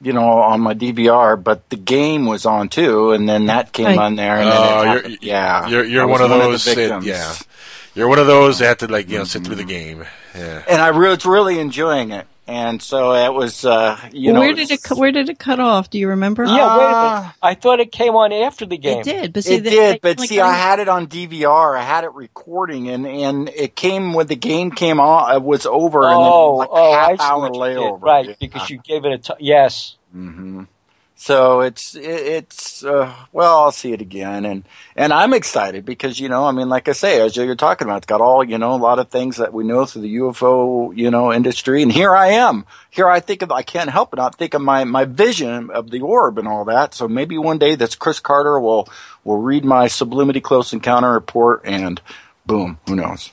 [0.01, 3.97] you know, on my DVR, but the game was on too, and then that came
[3.97, 4.37] on there.
[4.37, 6.67] And uh, you're, yeah, you're, you're one of those.
[6.67, 7.33] One of that, yeah,
[7.95, 10.05] you're one of those that had to like you know sit through the game.
[10.35, 10.63] Yeah.
[10.67, 12.27] And I was really enjoying it.
[12.47, 14.39] And so it was, uh, you well, know.
[14.41, 15.89] Where did it Where did it cut off?
[15.89, 16.43] Do you remember?
[16.43, 17.35] Yeah, uh, wait a minute.
[17.41, 18.99] I thought it came on after the game.
[18.99, 20.01] It did, but see, it did.
[20.01, 21.75] But see, I had it on DVR.
[21.75, 25.35] I had it recording, and and it came when the game came on.
[25.35, 28.01] It was over, oh, and then it was like oh, half I hour layover.
[28.01, 28.35] Right, yeah.
[28.39, 29.97] because you gave it a t- yes.
[30.15, 30.63] Mm-hmm.
[31.17, 34.65] So it's it's uh, well, I'll see it again, and
[34.97, 37.97] and I'm excited because you know, I mean, like I say, as you're talking about,
[37.97, 40.95] it's got all you know, a lot of things that we know through the UFO
[40.95, 42.65] you know industry, and here I am.
[42.89, 45.89] Here I think of, I can't help but not think of my my vision of
[45.89, 46.93] the orb and all that.
[46.93, 48.89] So maybe one day this Chris Carter will
[49.23, 52.01] will read my sublimity close encounter report, and
[52.45, 53.31] boom, who knows.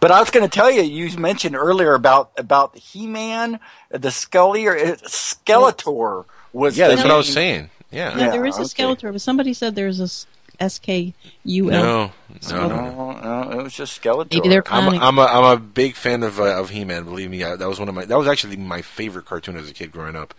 [0.00, 4.10] But I was going to tell you, you mentioned earlier about about the He-Man, the
[4.10, 7.70] Scully or uh, Skeletor was yeah, that's what I was saying.
[7.90, 8.84] Yeah, yeah, there is a okay.
[8.84, 11.82] Skeletor, but somebody said there's a S K U L.
[11.82, 12.12] No,
[12.50, 14.32] no, no, no, it was just Skeletor.
[14.32, 17.04] Maybe they're I'm, a, I'm a I'm a big fan of uh, of He Man.
[17.04, 19.68] Believe me, I, that was one of my that was actually my favorite cartoon as
[19.68, 20.34] a kid growing up.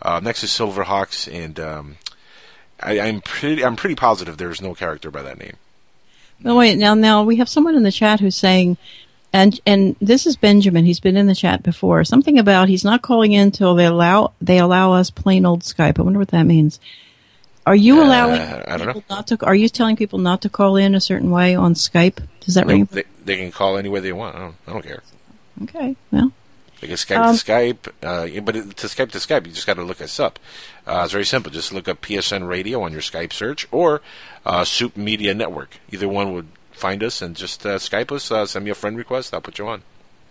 [0.00, 1.96] Uh, next is Silverhawks, and um,
[2.80, 5.56] I, I'm pretty I'm pretty positive there's no character by that name.
[6.40, 6.76] No, wait.
[6.78, 8.76] Now, now we have someone in the chat who's saying
[9.34, 10.84] and and this is Benjamin.
[10.84, 12.04] He's been in the chat before.
[12.04, 15.98] Something about he's not calling in until they allow they allow us plain old Skype.
[15.98, 16.78] I wonder what that means.
[17.66, 19.44] Are you uh, allowing uh, people not to?
[19.44, 22.24] Are you telling people not to call in a certain way on Skype?
[22.40, 22.88] Does that no, ring?
[22.92, 24.36] They, they, can call any way they want.
[24.36, 25.02] I don't, I don't care.
[25.64, 25.96] Okay.
[26.12, 26.30] Well.
[26.80, 29.66] They can Skype um, to Skype, uh, but it, to Skype to Skype, you just
[29.66, 30.38] got to look us up.
[30.86, 31.50] Uh, it's very simple.
[31.50, 34.00] Just look up PSN Radio on your Skype search or
[34.44, 35.78] uh, Soup Media Network.
[35.90, 38.30] Either one would find us and just uh, Skype us.
[38.30, 39.34] Uh, send me a friend request.
[39.34, 39.82] I'll put you on.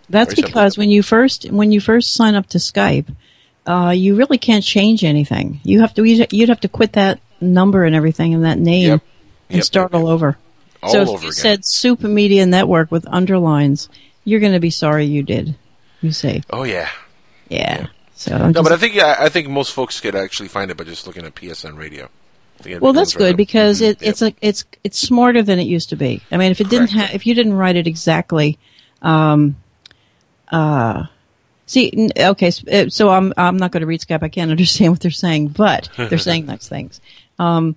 [0.08, 0.82] That's Very because simple.
[0.82, 3.14] when you first when you first sign up to Skype,
[3.66, 5.60] uh, you really can't change anything.
[5.64, 9.02] You have to you'd have to quit that number and everything and that name yep.
[9.48, 10.36] and yep, start yep, all over.
[10.82, 11.32] All so if you again.
[11.32, 13.88] said Super Media Network with underlines,
[14.24, 15.56] you're going to be sorry you did.
[16.02, 16.42] You say.
[16.50, 16.90] Oh yeah.
[17.48, 17.80] Yeah.
[17.80, 17.86] yeah.
[18.14, 21.06] So no, but I think I think most folks could actually find it by just
[21.06, 22.08] looking at PSN Radio.
[22.80, 23.90] Well, that's good because mm-hmm.
[23.90, 24.34] it, it's yep.
[24.34, 26.22] a, it's it's smarter than it used to be.
[26.30, 28.58] I mean, if it didn't have, if you didn't write it exactly,
[29.02, 29.56] um,
[30.50, 31.04] uh,
[31.66, 34.22] see, okay, uh, so I'm I'm not going to read Skype.
[34.22, 37.00] I can't understand what they're saying, but they're saying nice things.
[37.38, 37.76] Um,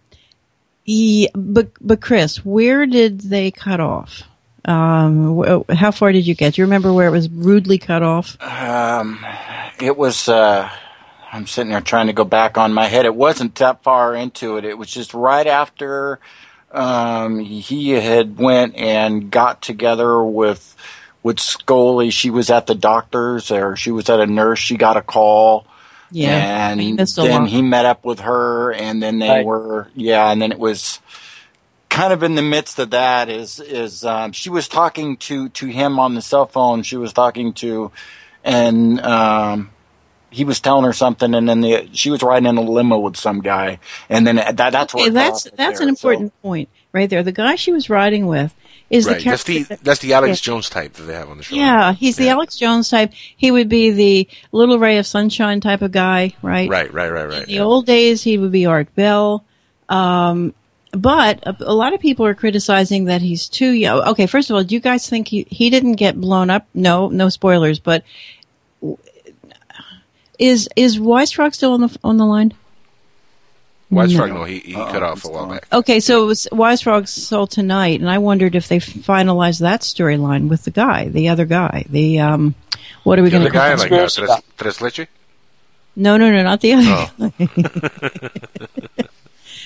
[0.86, 4.24] yeah, but but Chris, where did they cut off?
[4.64, 6.56] Um, how far did you get?
[6.56, 8.42] Do you remember where it was rudely cut off?
[8.42, 9.26] Um,
[9.82, 10.30] it was.
[10.30, 10.70] Uh
[11.32, 13.06] I'm sitting there trying to go back on my head.
[13.06, 14.66] It wasn't that far into it.
[14.66, 16.20] It was just right after
[16.72, 20.76] um, he had went and got together with
[21.24, 22.10] with Scully.
[22.10, 24.60] She was at the doctor's or she was at a nurse.
[24.60, 25.68] She got a call.
[26.10, 29.46] Yeah, and then he met up with her, and then they right.
[29.46, 31.02] were yeah, and then it was
[31.90, 35.68] kind of in the midst of that is is um, she was talking to to
[35.68, 36.84] him on the cell phone.
[36.84, 37.92] She was talking to
[38.44, 39.70] and um,
[40.30, 43.18] he was telling her something, and then the, she was riding in a limo with
[43.18, 45.04] some guy, and then that, that's what.
[45.04, 46.40] Okay, that's that's there, an important so.
[46.42, 47.24] point right there.
[47.24, 48.54] The guy she was riding with
[48.90, 49.18] is right.
[49.18, 50.52] the that's the that's the Alex yeah.
[50.52, 51.56] Jones type that they have on the show.
[51.56, 52.26] Yeah, he's yeah.
[52.26, 53.14] the Alex Jones type.
[53.14, 56.70] He would be the little ray of sunshine type of guy, right?
[56.70, 57.42] Right, right, right, right.
[57.44, 57.62] In the yeah.
[57.62, 59.44] old days, he would be Art Bell.
[59.90, 60.54] Um,
[60.92, 64.02] but a, a, lot of people are criticizing that he's too young.
[64.10, 66.68] Okay, first of all, do you guys think he, he didn't get blown up?
[66.74, 68.04] No, no spoilers, but
[70.40, 72.54] is is Wise Frog still on the on the line?
[73.90, 75.68] Wise Frog, no, no he, he cut off a while back.
[75.72, 79.82] Okay, so it was Wise Frog sold tonight, and I wondered if they finalized that
[79.82, 82.54] storyline with the guy, the other guy, the um,
[83.04, 83.80] what are we going to call him?
[83.80, 85.08] Like uh, tres, tres?
[85.96, 87.12] No, no, no, not the other.
[87.20, 89.08] Oh.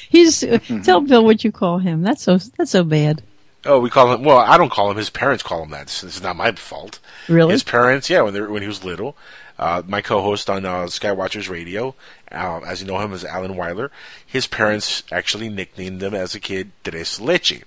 [0.10, 0.45] He's
[0.84, 2.03] tell Bill what you call him.
[2.03, 3.23] That's so that's so bad.
[3.65, 4.23] Oh, we call him.
[4.23, 4.97] Well, I don't call him.
[4.97, 5.84] His parents call him that.
[5.84, 6.99] It's, it's not my fault.
[7.27, 7.51] Really?
[7.51, 9.15] His parents, yeah, when they when he was little.
[9.62, 11.93] Uh, my co-host on uh, Skywatchers Radio,
[12.32, 13.91] uh, as you know him as Alan Weiler,
[14.26, 17.62] his parents actually nicknamed him as a kid Tres Leche.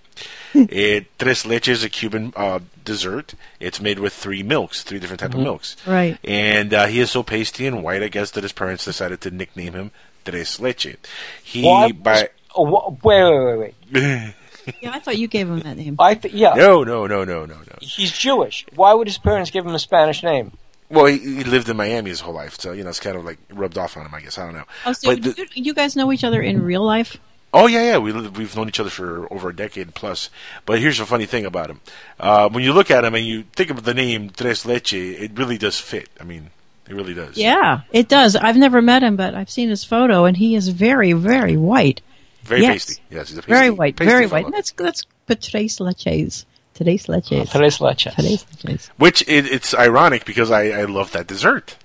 [0.54, 3.35] it, tres Leche is a Cuban uh, dessert.
[3.61, 5.76] It's made with three milks, three different type of milks.
[5.87, 6.18] Right.
[6.24, 9.30] And uh, he is so pasty and white, I guess, that his parents decided to
[9.30, 9.90] nickname him
[10.24, 10.96] Tres Leche.
[11.44, 11.92] He Why?
[11.92, 14.35] by Oh, wha- wait, wait, wait, wait.
[14.80, 15.96] Yeah, I thought you gave him that name.
[15.98, 17.76] I th- yeah, no, no, no, no, no, no.
[17.83, 18.64] he's Jewish.
[18.74, 20.52] Why would his parents give him a Spanish name?
[20.94, 23.24] Well, he, he lived in Miami his whole life, so you know it's kind of
[23.24, 24.14] like rubbed off on him.
[24.14, 24.64] I guess I don't know.
[24.87, 27.16] Oh, so But the- you, you guys know each other in real life?
[27.52, 27.98] Oh yeah, yeah.
[27.98, 30.28] We we've known each other for over a decade plus.
[30.66, 31.80] But here's the funny thing about him:
[32.18, 35.38] uh, when you look at him and you think of the name Tres Leche, it
[35.38, 36.09] really does fit.
[36.20, 36.50] I mean,
[36.88, 37.37] it really does.
[37.37, 38.35] Yeah, it does.
[38.37, 42.00] I've never met him, but I've seen his photo, and he is very, very white.
[42.42, 42.87] very yes.
[42.87, 43.02] pasty.
[43.11, 44.42] Yes, he's a pasty, Very white, pasty very fella.
[44.42, 44.52] white.
[44.52, 46.44] That's that's Patrice Leches.
[46.74, 47.50] Tres Leches.
[47.50, 48.14] Tres leches.
[48.14, 48.90] Tres Leches.
[48.96, 51.76] Which it, it's ironic because I, I love that dessert.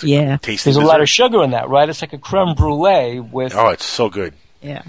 [0.00, 1.88] Yeah, Tasty There's a lot of sugar in that, right?
[1.88, 3.54] It's like a creme brulee with.
[3.56, 4.34] Oh, it's so good.
[4.62, 4.82] yeah.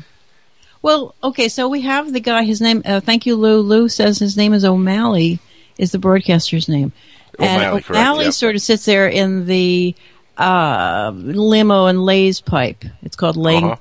[0.82, 2.44] Well, okay, so we have the guy.
[2.44, 2.84] His name.
[2.86, 3.62] Uh, thank you, Lou.
[3.62, 5.40] Lou says his name is O'Malley.
[5.78, 6.94] Is the broadcaster's name?
[7.38, 8.34] O'Malley, and correct, O'Malley yep.
[8.34, 9.96] sort of sits there in the
[10.38, 12.86] uh, limo and lays pipe.
[13.02, 13.66] It's called laying.
[13.66, 13.76] Uh-huh.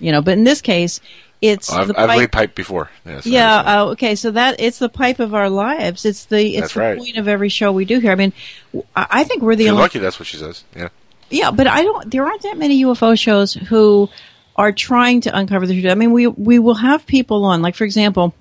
[0.00, 1.00] You know, but in this case,
[1.40, 2.18] it's I've, the I've pipe.
[2.18, 2.90] laid pipe before.
[3.06, 3.56] Yes, Yeah.
[3.82, 4.14] Uh, okay.
[4.14, 6.04] So that it's the pipe of our lives.
[6.04, 6.98] It's the it's That's the right.
[6.98, 8.12] point of every show we do here.
[8.12, 8.32] I mean,
[8.94, 9.80] I think we're the only.
[9.82, 10.64] lucky, that's what she says.
[10.76, 10.88] Yeah.
[11.30, 12.10] Yeah, but I don't.
[12.10, 14.08] There aren't that many UFO shows who
[14.56, 15.92] are trying to uncover the truth.
[15.92, 17.62] I mean, we we will have people on.
[17.62, 18.34] Like for example,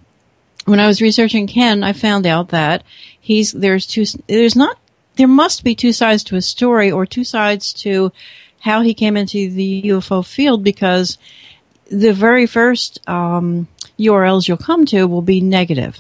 [0.66, 2.84] when I was researching Ken, I found out that
[3.22, 4.06] he's there's two.
[4.28, 4.78] There's not.
[5.16, 8.12] There must be two sides to a story, or two sides to
[8.62, 11.18] how he came into the UFO field because
[11.92, 16.00] the very first um, URLs you'll come to will be negative,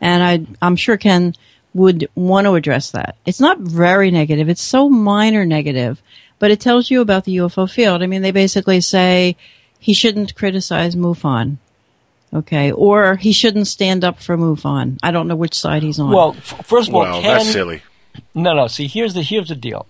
[0.00, 1.34] and I, I'm sure Ken
[1.74, 3.16] would want to address that.
[3.26, 6.00] It's not very negative; it's so minor negative,
[6.38, 8.02] but it tells you about the UFO field.
[8.02, 9.36] I mean, they basically say
[9.78, 11.56] he shouldn't criticize MUFON,
[12.32, 14.98] okay, or he shouldn't stand up for MUFON.
[15.02, 16.10] I don't know which side he's on.
[16.12, 17.36] Well, f- first of all, Well, Ken.
[17.38, 17.82] that's silly.
[18.34, 18.68] No, no.
[18.68, 19.86] See, here's the here's the deal.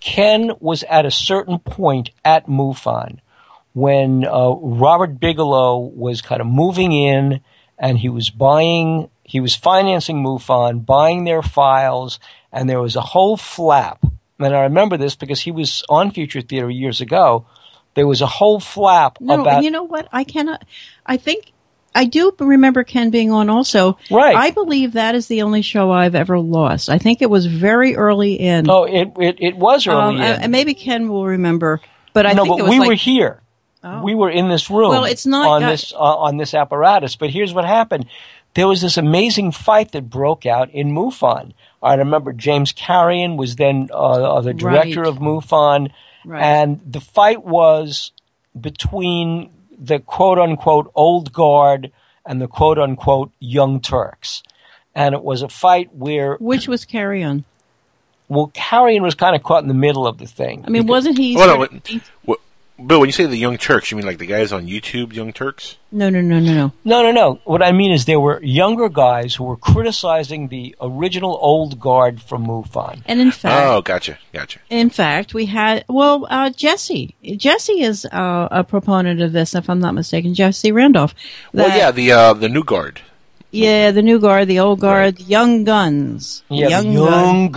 [0.00, 3.18] Ken was at a certain point at MUFON
[3.72, 7.40] when uh, Robert Bigelow was kind of moving in,
[7.78, 12.18] and he was buying, he was financing MUFON, buying their files,
[12.52, 14.04] and there was a whole flap.
[14.38, 17.46] And I remember this because he was on Future Theater years ago.
[17.94, 20.08] There was a whole flap no, about you know what?
[20.12, 20.64] I cannot.
[21.04, 21.52] I think.
[21.92, 23.98] I do remember Ken being on also.
[24.12, 24.36] Right.
[24.36, 26.88] I believe that is the only show I've ever lost.
[26.88, 28.70] I think it was very early in.
[28.70, 29.98] Oh, it it, it was early.
[29.98, 30.42] Um, in.
[30.42, 31.80] and maybe Ken will remember,
[32.12, 33.42] but I no, think but it was we like, were here.
[33.82, 34.02] Oh.
[34.02, 34.90] We were in this room.
[34.90, 37.16] Well, it's not on got- this uh, on this apparatus.
[37.16, 38.06] But here's what happened:
[38.54, 41.52] there was this amazing fight that broke out in MUFON.
[41.82, 45.08] I remember James Carrion was then uh, the director Right.
[45.08, 45.90] of MUFON,
[46.26, 46.42] Right.
[46.42, 48.12] and the fight was
[48.60, 51.90] between the quote unquote old guard
[52.26, 54.42] and the quote unquote young Turks.
[54.94, 57.44] And it was a fight where, Which was Carrion.
[58.28, 60.64] well, Carrion was kind of caught in the middle of the thing.
[60.66, 61.34] I mean, wasn't he?
[61.36, 62.36] Well, no,
[62.80, 64.26] sort of- what, what, Bill, when you say the Young Turks, you mean like the
[64.26, 65.76] guys on YouTube, Young Turks?
[65.92, 66.72] no, no, no, no, no.
[66.84, 67.40] No, no, no.
[67.44, 72.22] What I mean is there were younger guys who were criticizing the original old guard
[72.22, 73.02] from MUFON.
[73.06, 74.60] And in fact, Oh, gotcha, gotcha.
[74.70, 77.14] in fact, we had well, uh, Jesse.
[77.36, 80.32] Jesse is uh, a proponent of this, if I'm not mistaken.
[80.34, 81.14] Jesse Randolph.
[81.52, 83.00] well, yeah, the uh, the new guard.
[83.50, 87.54] Yeah, the new guard, the old guard, the young guns, Yeah, young, young, guns,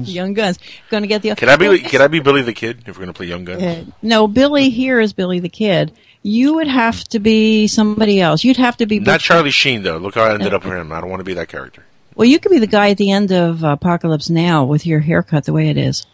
[0.00, 0.14] goons.
[0.14, 0.58] young guns.
[0.90, 1.34] Going to get the.
[1.34, 3.62] Can I be can I be Billy the Kid if we're gonna play Young Guns?
[3.62, 5.92] Uh, no, Billy here is Billy the Kid.
[6.22, 8.42] You would have to be somebody else.
[8.42, 9.98] You'd have to be Not Charlie Sheen though.
[9.98, 10.92] Look how I ended up with him.
[10.92, 11.84] I don't want to be that character.
[12.16, 15.44] Well, you could be the guy at the end of Apocalypse Now with your haircut
[15.44, 16.04] the way it is.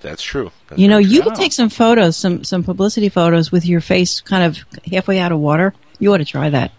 [0.00, 0.52] That's true.
[0.68, 3.80] That's You know, very you could take some photos, some some publicity photos with your
[3.80, 4.58] face kind of
[4.92, 5.74] halfway out of water.
[5.98, 6.72] You ought to try that.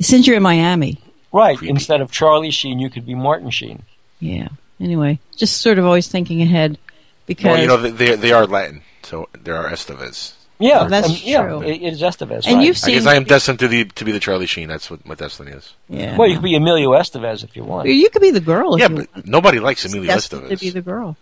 [0.00, 0.98] Since you're in Miami.
[1.32, 1.56] Right.
[1.56, 1.70] Creepy.
[1.70, 3.82] Instead of Charlie Sheen, you could be Martin Sheen.
[4.18, 4.48] Yeah.
[4.80, 6.78] Anyway, just sort of always thinking ahead
[7.26, 10.32] because Well, you know they they, they are Latin, so there are Estevez.
[10.58, 11.62] Yeah, That's um, yeah, true.
[11.62, 12.46] it- it is Estevez.
[12.46, 12.66] And right.
[12.66, 14.68] you've I seen guess I am destined to the to be the Charlie Sheen.
[14.68, 15.72] That's what my destiny is.
[15.88, 16.16] yeah.
[16.16, 17.88] well, you could be Emilio Estevez if you want.
[17.88, 19.26] you could be the girl if Yeah, you but want.
[19.26, 21.16] nobody likes Emilio destined to be the girl.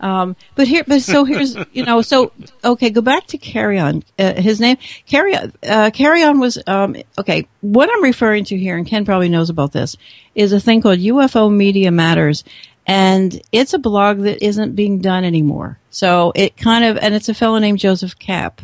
[0.00, 2.32] Um, but here, but so here's, you know, so
[2.64, 4.04] okay, go back to Carrion.
[4.18, 5.34] Uh, his name, Carry.
[5.34, 7.46] Uh, Carrion was um, okay.
[7.60, 9.96] What I'm referring to here, and Ken probably knows about this,
[10.34, 12.44] is a thing called UFO Media Matters,
[12.86, 15.78] and it's a blog that isn't being done anymore.
[15.90, 18.60] So it kind of, and it's a fellow named Joseph Capp.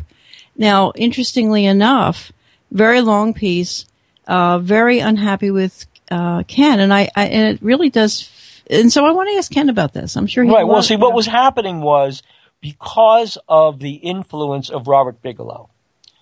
[0.57, 2.31] Now, interestingly enough,
[2.71, 3.85] very long piece.
[4.27, 8.29] uh, very unhappy with uh, Ken, and I, I and it really does.
[8.69, 10.15] And so I want to ask Ken about this.
[10.15, 10.67] I'm sure he right.
[10.67, 12.23] Well, see, what was happening was
[12.61, 15.69] because of the influence of Robert Bigelow.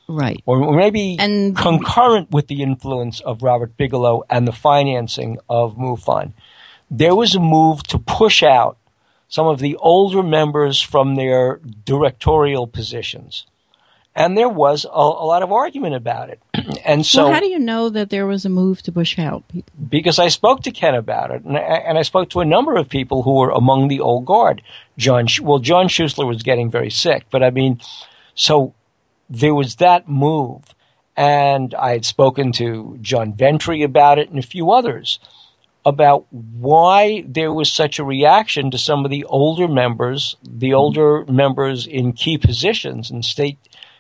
[0.08, 0.44] Right.
[0.46, 6.34] Or maybe and, concurrent with the influence of Robert Bigelow and the financing of MUFON,
[6.92, 8.78] there was a move to push out
[9.30, 13.46] some of the older members from their directorial positions.
[14.16, 16.40] And there was a, a lot of argument about it.
[16.86, 17.24] and so.
[17.24, 19.74] Well, how do you know that there was a move to push out people?
[19.90, 22.76] Because I spoke to Ken about it, and I, and I spoke to a number
[22.76, 24.62] of people who were among the old guard.
[24.98, 27.82] John, well, John Schuessler was getting very sick, but I mean,
[28.36, 28.76] so
[29.30, 30.76] there was that move.
[31.16, 35.20] And I had spoken to John Ventre about it and a few others
[35.86, 41.26] about why there was such a reaction to some of the older members, the older
[41.26, 43.60] members in key positions and state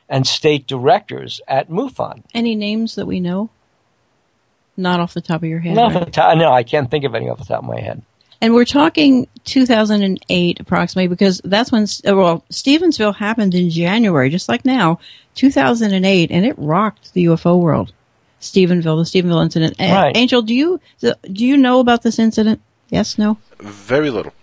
[0.09, 2.23] and state directors at MUFON.
[2.33, 3.49] Any names that we know?
[4.75, 5.75] Not off the top of your head.
[5.75, 6.37] No, right?
[6.37, 8.01] no, I can't think of any off the top of my head.
[8.41, 14.49] And we're talking 2008 approximately because that's when, uh, well, Stevensville happened in January, just
[14.49, 14.99] like now,
[15.35, 17.93] 2008, and it rocked the UFO world.
[18.41, 19.75] Stephenville, the Stephenville incident.
[19.79, 20.15] Right.
[20.17, 22.61] Angel, do you do you know about this incident?
[22.89, 23.37] Yes, no.
[23.59, 24.33] Very little.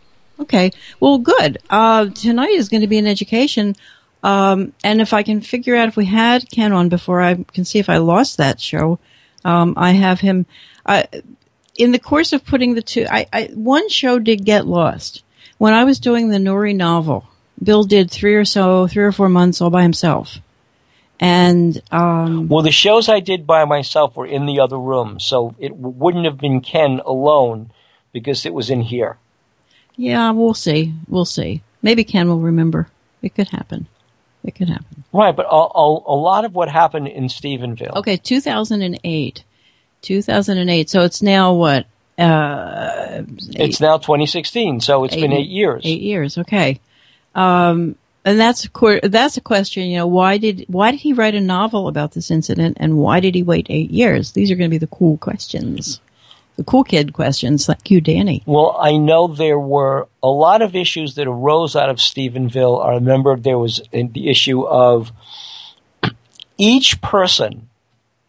[0.40, 0.70] Okay.
[0.98, 1.58] Well, good.
[1.68, 3.76] Uh, tonight is going to be an education.
[4.22, 7.64] Um, and if I can figure out if we had Ken on before I can
[7.64, 8.98] see if I lost that show,
[9.44, 10.46] um, I have him.
[10.84, 11.04] Uh,
[11.76, 15.22] in the course of putting the two, I, I, one show did get lost.
[15.58, 17.26] When I was doing the Nori novel,
[17.62, 20.38] Bill did three or so, three or four months all by himself.
[21.18, 25.54] And um, well, the shows I did by myself were in the other room, so
[25.58, 27.70] it wouldn't have been Ken alone
[28.12, 29.18] because it was in here.
[29.96, 30.94] Yeah, we'll see.
[31.08, 31.62] We'll see.
[31.82, 32.88] Maybe Ken will remember.
[33.20, 33.86] It could happen.
[34.44, 35.04] It could happen.
[35.12, 37.96] Right, but a, a, a lot of what happened in Stephenville.
[37.96, 39.44] Okay, 2008.
[40.02, 40.90] 2008.
[40.90, 41.86] So it's now what?
[42.18, 44.80] Uh, it's now 2016.
[44.80, 45.82] So it's eight, been eight years.
[45.84, 46.38] Eight years.
[46.38, 46.80] Okay.
[47.34, 48.68] Um, and that's
[49.02, 49.84] that's a question.
[49.84, 53.20] You know, why did why did he write a novel about this incident, and why
[53.20, 54.32] did he wait eight years?
[54.32, 56.00] These are going to be the cool questions,
[56.60, 58.42] the cool kid questions, like you, Danny.
[58.44, 62.84] Well, I know there were a lot of issues that arose out of Stephenville.
[62.84, 65.10] I remember there was the issue of
[66.58, 67.70] each person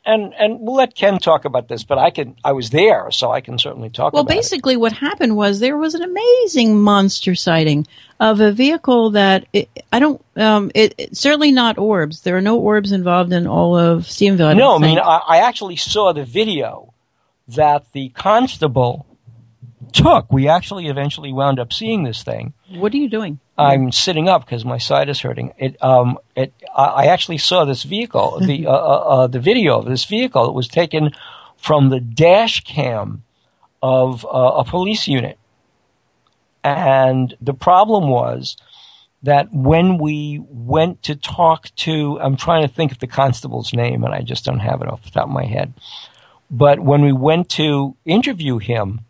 [0.06, 3.32] and and we'll let Ken talk about this, but I can I was there, so
[3.32, 4.14] I can certainly talk.
[4.14, 4.28] About it.
[4.28, 4.80] Well, basically, it.
[4.80, 7.86] what happened was there was an amazing monster sighting
[8.20, 10.24] of a vehicle that it, I don't.
[10.36, 12.22] Um, it, it, certainly not orbs.
[12.22, 14.48] There are no orbs involved in all of Stephenville.
[14.48, 16.91] I no, I mean I, I actually saw the video
[17.48, 19.06] that the constable
[19.92, 20.32] took.
[20.32, 22.54] We actually eventually wound up seeing this thing.
[22.70, 23.40] What are you doing?
[23.58, 25.54] I'm sitting up because my side is hurting.
[25.58, 29.86] It, um, it, I actually saw this vehicle, the, uh, uh, uh, the video of
[29.86, 30.48] this vehicle.
[30.48, 31.12] It was taken
[31.58, 33.24] from the dash cam
[33.82, 35.38] of uh, a police unit.
[36.64, 38.58] And the problem was
[39.24, 44.04] that when we went to talk to, I'm trying to think of the constable's name
[44.04, 45.74] and I just don't have it off the top of my head.
[46.52, 49.06] But when we went to interview him,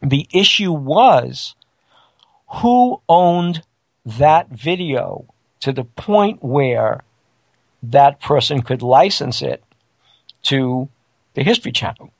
[0.00, 1.54] the issue was
[2.48, 3.62] who owned
[4.06, 5.26] that video
[5.60, 7.04] to the point where
[7.82, 9.62] that person could license it
[10.44, 10.88] to
[11.34, 12.10] the History Channel.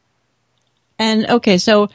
[0.98, 1.88] And okay, so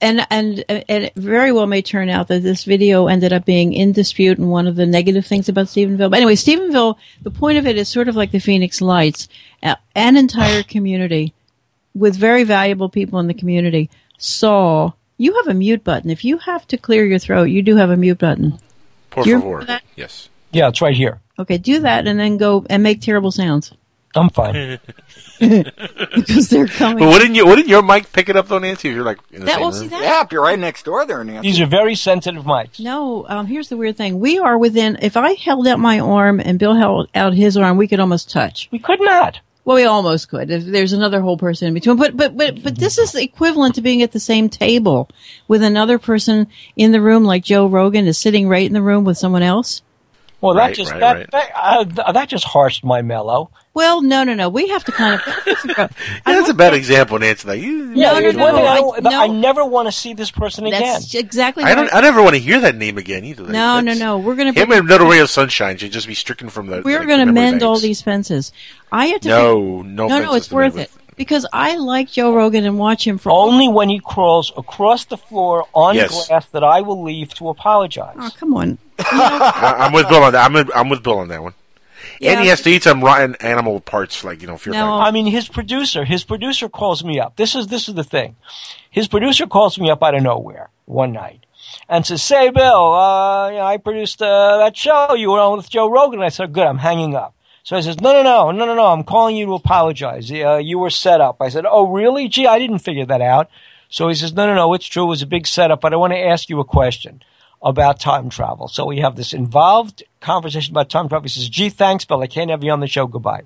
[0.00, 3.72] and and and it very well may turn out that this video ended up being
[3.72, 6.10] in dispute and one of the negative things about Stephenville.
[6.10, 9.28] But anyway, Stephenville, the point of it is sort of like the Phoenix Lights,
[9.62, 11.34] an entire community
[11.94, 16.10] with very valuable people in the community saw you have a mute button.
[16.10, 18.58] If you have to clear your throat, you do have a mute button.
[19.10, 19.80] Por favor.
[19.96, 20.28] Yes.
[20.52, 21.20] Yeah, it's right here.
[21.38, 23.72] Okay, do that and then go and make terrible sounds.
[24.14, 24.80] I'm fine.
[25.38, 26.98] because they're coming.
[26.98, 27.46] But wouldn't you?
[27.46, 28.88] Wouldn't your mic pick it up though, Nancy?
[28.88, 29.80] If you're like in the that, same well, room?
[29.80, 31.48] See, that, yeah, if you're right next door there, Nancy.
[31.48, 32.80] These are very sensitive mics.
[32.80, 34.18] No, um, here's the weird thing.
[34.18, 34.98] We are within.
[35.00, 38.30] If I held out my arm and Bill held out his arm, we could almost
[38.30, 38.68] touch.
[38.72, 39.40] We could not.
[39.64, 40.48] Well, we almost could.
[40.48, 44.02] There's another whole person in between, but but but but this is equivalent to being
[44.02, 45.08] at the same table
[45.46, 49.04] with another person in the room, like Joe Rogan is sitting right in the room
[49.04, 49.82] with someone else.
[50.40, 51.30] Well, that right, just right, that right.
[51.30, 53.50] That, uh, that, just harshed my mellow.
[53.74, 54.48] Well, no, no, no.
[54.48, 55.42] We have to kind of.
[55.66, 55.88] yeah,
[56.24, 57.46] that's a bad example, Nancy.
[57.46, 59.10] Like, you, no, no, no, no, I, no.
[59.10, 60.80] I never want to see this person again.
[60.80, 61.64] That's exactly.
[61.64, 61.92] I don't.
[61.92, 63.42] I never want to hear that name again either.
[63.42, 64.18] Like, no, no, no.
[64.18, 64.52] We're gonna.
[64.52, 66.82] Him and Little Ray of Sunshine should just be stricken from the.
[66.82, 67.64] We're like, going to mend banks.
[67.64, 68.52] all these fences.
[68.90, 69.28] I had to.
[69.28, 70.34] No, no, no, no.
[70.34, 74.00] It's worth it because I like Joe Rogan and watch him for only when he
[74.00, 76.28] crawls across the floor on yes.
[76.28, 78.16] glass that I will leave to apologize.
[78.18, 78.78] Oh, come on!
[78.98, 80.50] I, am with Bill on that.
[80.50, 81.52] I'm, I'm with Bill on that one.
[82.20, 82.30] Yeah.
[82.30, 84.78] And he has to eat some rotten animal parts, like you know, fear No.
[84.78, 85.08] factor.
[85.08, 87.36] I mean, his producer, his producer calls me up.
[87.36, 88.36] This is this is the thing.
[88.90, 91.44] His producer calls me up out of nowhere one night
[91.86, 95.58] and says, "Say, Bill, uh, you know, I produced uh, that show you were on
[95.58, 98.50] with Joe Rogan." I said, "Good, I'm hanging up." So I says, "No, no, no,
[98.50, 98.86] no, no, no.
[98.86, 100.30] I'm calling you to apologize.
[100.30, 102.28] Uh, you were set up." I said, "Oh, really?
[102.28, 103.48] Gee, I didn't figure that out."
[103.88, 104.72] So he says, "No, no, no.
[104.74, 105.04] It's true.
[105.04, 107.22] It was a big setup, but I want to ask you a question."
[107.62, 108.68] About time travel.
[108.68, 111.24] So we have this involved conversation about time travel.
[111.24, 112.22] He says, gee, thanks, Bill.
[112.22, 113.06] I can't have you on the show.
[113.06, 113.42] Goodbye.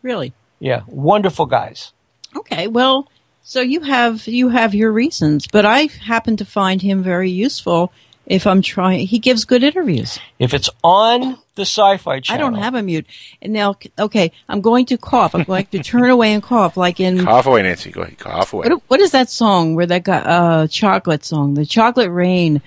[0.00, 0.32] Really?
[0.60, 0.82] Yeah.
[0.86, 1.92] Wonderful guys.
[2.36, 2.68] Okay.
[2.68, 3.08] Well,
[3.42, 7.90] so you have you have your reasons, but I happen to find him very useful.
[8.28, 10.18] If I'm trying, he gives good interviews.
[10.38, 13.06] If it's on the Sci-Fi Channel, I don't have a mute.
[13.40, 15.34] And now, okay, I'm going to cough.
[15.34, 17.90] I'm going to turn away and cough, like in Cough away, Nancy.
[17.90, 18.18] Go ahead.
[18.18, 18.68] Cough away.
[18.68, 22.60] what, what is that song where that guy, uh, chocolate song, the chocolate rain.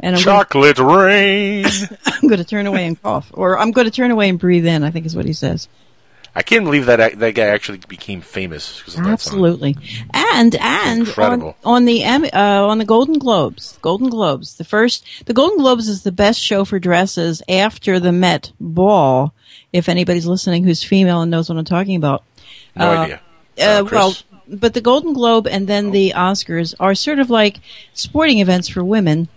[0.00, 1.66] And I'm gonna, Chocolate rain.
[2.06, 4.66] I'm going to turn away and cough, or I'm going to turn away and breathe
[4.66, 4.82] in.
[4.82, 5.68] I think is what he says.
[6.34, 9.10] I can't believe that that guy actually became famous because of that.
[9.12, 9.76] Absolutely,
[10.14, 15.34] and and on, on the uh, on the Golden Globes, Golden Globes, the first, the
[15.34, 19.34] Golden Globes is the best show for dresses after the Met Ball.
[19.74, 22.24] If anybody's listening who's female and knows what I'm talking about,
[22.76, 23.20] No Uh, idea.
[23.60, 23.92] uh, Chris?
[23.92, 24.16] well,
[24.48, 27.60] but the Golden Globe and then the Oscars are sort of like
[27.92, 29.28] sporting events for women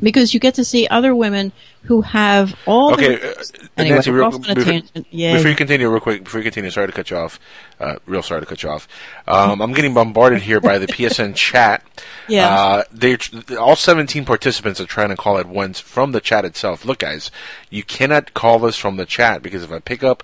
[0.00, 3.30] because you get to see other women who have all Okay, the.
[3.38, 3.42] uh,
[3.76, 6.70] Anyway, Nancy, real, off on a before, before you continue, real quick, before you continue,
[6.70, 7.38] sorry to cut you off.
[7.80, 8.86] Uh, real sorry to cut you off.
[9.26, 11.84] Um, I'm getting bombarded here by the PSN chat.
[12.28, 12.48] Yeah.
[12.48, 13.18] Uh, they
[13.58, 16.84] all 17 participants are trying to call at once from the chat itself.
[16.84, 17.30] Look, guys,
[17.68, 20.22] you cannot call us from the chat because if I pick up,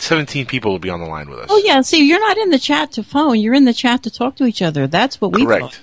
[0.00, 1.46] 17 people will be on the line with us.
[1.50, 3.40] Oh yeah, see, you're not in the chat to phone.
[3.40, 4.86] You're in the chat to talk to each other.
[4.86, 5.62] That's what we Correct.
[5.62, 5.80] thought.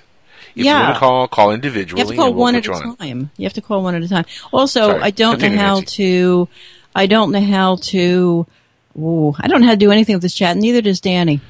[0.56, 0.78] If Yeah.
[0.78, 2.76] you want to call, call You have to call and we'll one at you a
[2.76, 2.96] on.
[2.96, 3.30] time.
[3.36, 4.24] You have to call one at a time.
[4.52, 5.02] Also, Sorry.
[5.02, 5.96] I don't Continue, know how Nancy.
[5.96, 6.48] to.
[6.94, 8.46] I don't know how to.
[8.98, 10.56] Ooh, I don't know how to do anything with this chat.
[10.56, 11.42] Neither does Danny.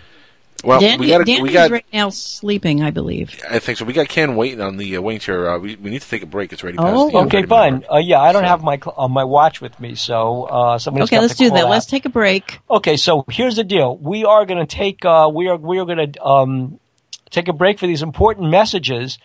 [0.65, 1.71] Well, Danny, we got Danny's we got.
[1.71, 3.39] right now sleeping, I believe.
[3.49, 3.85] I think so.
[3.85, 5.51] We got Ken waiting on the uh, waiting chair.
[5.51, 6.53] Uh, we, we need to take a break.
[6.53, 6.77] It's ready.
[6.79, 7.85] Past Oh, the, Okay, fine.
[7.93, 10.79] Uh, yeah, I don't So- have my cl- uh, my watch with me, so uh,
[10.79, 11.65] somebody's Okay, got let's to do that.
[11.65, 11.71] out.
[11.71, 12.59] Let's take a break.
[12.69, 13.97] Okay, so here's the deal.
[13.99, 16.81] We are going to take uh, we are we are going to um,
[17.37, 19.19] take a break for these important messages,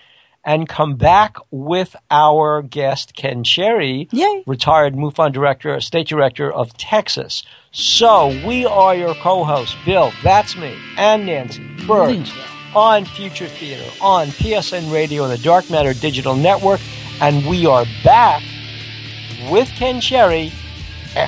[0.43, 4.43] and come back with our guest Ken Cherry, Yay.
[4.45, 7.43] retired MUFON director, state director of Texas.
[7.71, 12.33] So we are your co-hosts, Bill, that's me, and Nancy Birnes
[12.75, 16.81] on Future Theater on PSN Radio and the Dark Matter Digital Network,
[17.21, 18.43] and we are back
[19.49, 20.51] with Ken Cherry.
[21.15, 21.27] You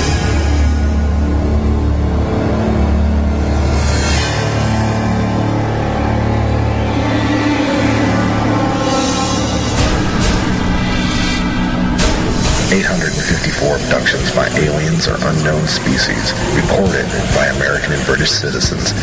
[12.71, 17.05] Eight hundred and fifty-four abductions by aliens or unknown species reported
[17.35, 18.93] by American and British citizens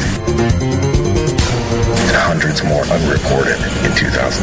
[2.19, 3.57] hundreds more unreported
[3.87, 4.43] in 2007.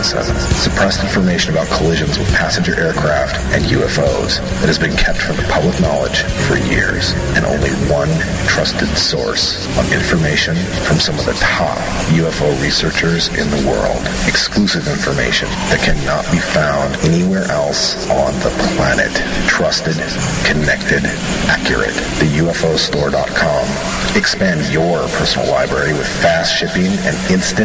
[0.56, 5.48] Suppressed information about collisions with passenger aircraft and UFOs that has been kept from the
[5.52, 8.10] public knowledge for years, and only one
[8.48, 10.56] trusted source of information
[10.88, 11.78] from some of the top
[12.16, 14.00] UFO researchers in the world.
[14.28, 19.12] Exclusive information that cannot be found anywhere else on the planet.
[19.48, 19.98] Trusted,
[20.46, 21.04] connected,
[21.52, 21.96] accurate.
[22.22, 23.66] The UFOstore.com.
[24.16, 27.65] Expand your personal library with fast shipping and instant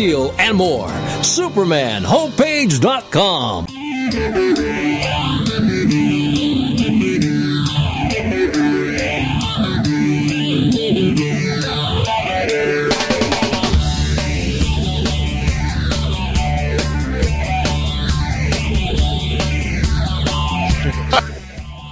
[0.09, 0.87] and more.
[1.21, 3.67] SupermanHomepage.com.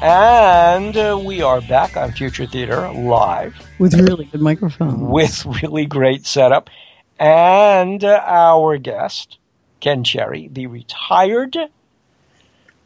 [0.02, 5.10] And uh, we are back on Future Theater live With really good microphone.
[5.10, 6.70] with really great setup.
[7.20, 9.38] And our guest,
[9.82, 11.58] Ken Cherry, the retired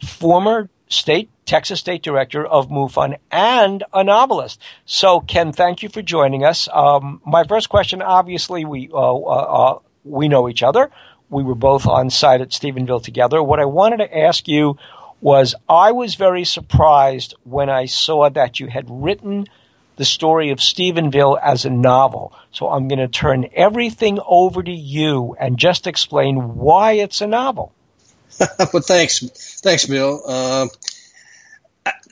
[0.03, 4.61] former state Texas State Director of MUFON and a novelist.
[4.85, 6.69] So, Ken, thank you for joining us.
[6.71, 10.89] Um, my first question, obviously, we uh, uh, uh, we know each other.
[11.29, 13.41] We were both on site at Stephenville together.
[13.41, 14.77] What I wanted to ask you
[15.19, 19.47] was, I was very surprised when I saw that you had written
[19.95, 22.33] the story of Stephenville as a novel.
[22.51, 27.27] So I'm going to turn everything over to you and just explain why it's a
[27.27, 27.73] novel.
[28.39, 29.19] well, thanks,
[29.61, 30.21] thanks, Bill.
[30.25, 30.67] Uh,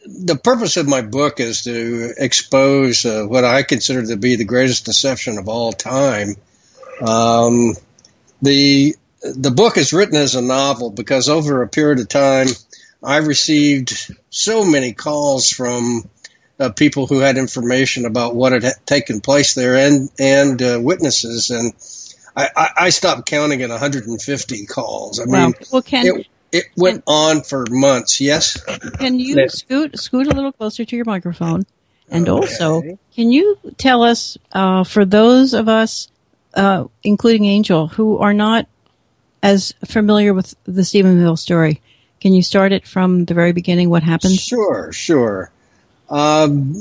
[0.06, 4.46] the purpose of my book is to expose uh, what I consider to be the
[4.46, 6.36] greatest deception of all time.
[7.02, 7.74] Um,
[8.42, 12.48] the the book is written as a novel because over a period of time,
[13.04, 16.10] I received so many calls from
[16.62, 21.50] uh, people who had information about what had taken place there and and uh, witnesses,
[21.50, 21.74] and
[22.36, 25.20] I, I, I stopped counting at 150 calls.
[25.20, 25.46] I Wow.
[25.48, 28.22] mean, Well, Ken- it, it went on for months.
[28.22, 28.62] Yes.
[29.00, 29.58] Can you Yes.
[29.60, 31.66] scoot scoot a little closer to your microphone?
[32.10, 32.82] And also,
[33.16, 36.10] can you tell us, uh, for those of us,
[36.54, 38.68] uh, including Angel, who are not
[39.42, 41.82] as familiar with the Stephenville story,
[42.20, 43.90] can you start it from the very beginning?
[43.90, 44.36] What happened?
[44.38, 45.52] Sure, sure.
[46.12, 46.76] Um,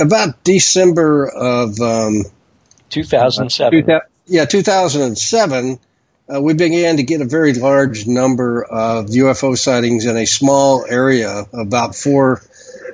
[0.00, 2.24] about December of um,
[2.90, 3.70] 2007.
[4.26, 5.78] yeah, 2007,
[6.28, 10.84] uh, we began to get a very large number of UFO sightings in a small
[10.84, 12.42] area, about four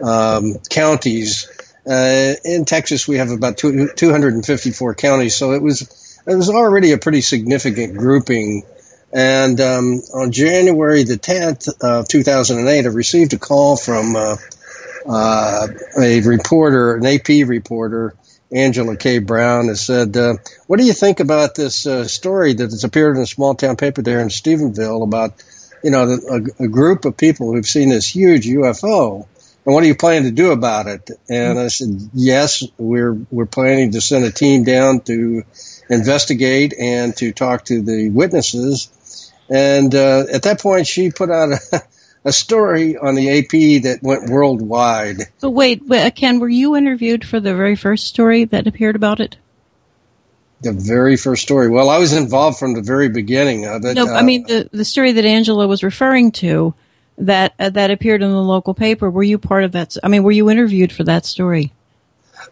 [0.03, 1.51] um, counties.
[1.89, 5.83] Uh, in Texas, we have about two, 254 counties, so it was
[6.27, 8.65] it was already a pretty significant grouping.
[9.11, 14.15] And um, on January the 10th of 2008, I received a call from
[15.09, 18.15] uh, a reporter, an AP reporter,
[18.53, 19.19] Angela K.
[19.19, 20.35] Brown, has said, uh,
[20.67, 23.77] "What do you think about this uh, story that has appeared in a small town
[23.77, 25.43] paper there in Stephenville about,
[25.83, 29.27] you know, a, a group of people who've seen this huge UFO?"
[29.67, 31.11] And what are you planning to do about it?
[31.29, 35.43] And I said, yes, we're we're planning to send a team down to
[35.91, 39.31] investigate and to talk to the witnesses.
[39.51, 41.83] And uh, at that point, she put out a,
[42.25, 45.19] a story on the AP that went worldwide.
[45.41, 48.97] But wait, wait, uh, Ken, were you interviewed for the very first story that appeared
[48.97, 49.37] about it?
[50.61, 51.69] The very first story.
[51.69, 53.95] Well, I was involved from the very beginning of it.
[53.95, 56.75] no, Uh, I mean the the story that Angela was referring to
[57.19, 59.09] that uh, that appeared in the local paper.
[59.09, 59.97] Were you part of that?
[60.03, 61.73] I mean, were you interviewed for that story?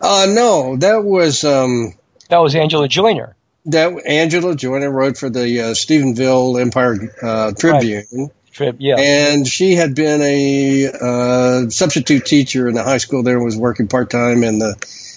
[0.01, 1.95] Uh, no, that was um,
[2.29, 3.35] that was Angela Joyner.
[3.67, 8.31] That Angela Joyner wrote for the uh, Stephenville Empire uh, Tribune.
[8.57, 8.97] Trib, yeah.
[8.99, 13.87] And she had been a uh, substitute teacher in the high school there, was working
[13.87, 14.77] part time in the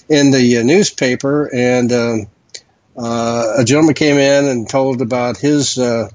[0.10, 1.50] in the uh, newspaper.
[1.54, 2.28] And um,
[2.98, 6.10] uh, a gentleman came in and told about his uh,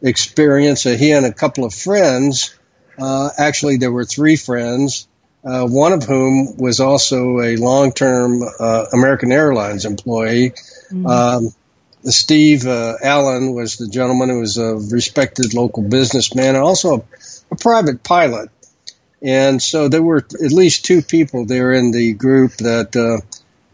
[0.00, 0.86] experience.
[0.86, 2.58] Uh, he and a couple of friends,
[2.98, 5.06] uh, actually, there were three friends,
[5.44, 10.54] uh, one of whom was also a long term uh, American Airlines employee.
[10.90, 11.50] Um,
[12.04, 17.02] Steve uh, Allen was the gentleman who was a respected local businessman and also a,
[17.50, 18.50] a private pilot.
[19.22, 23.24] And so there were at least two people there in the group that uh,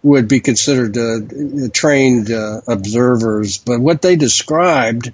[0.02, 3.58] would be considered uh, trained uh, observers.
[3.58, 5.12] But what they described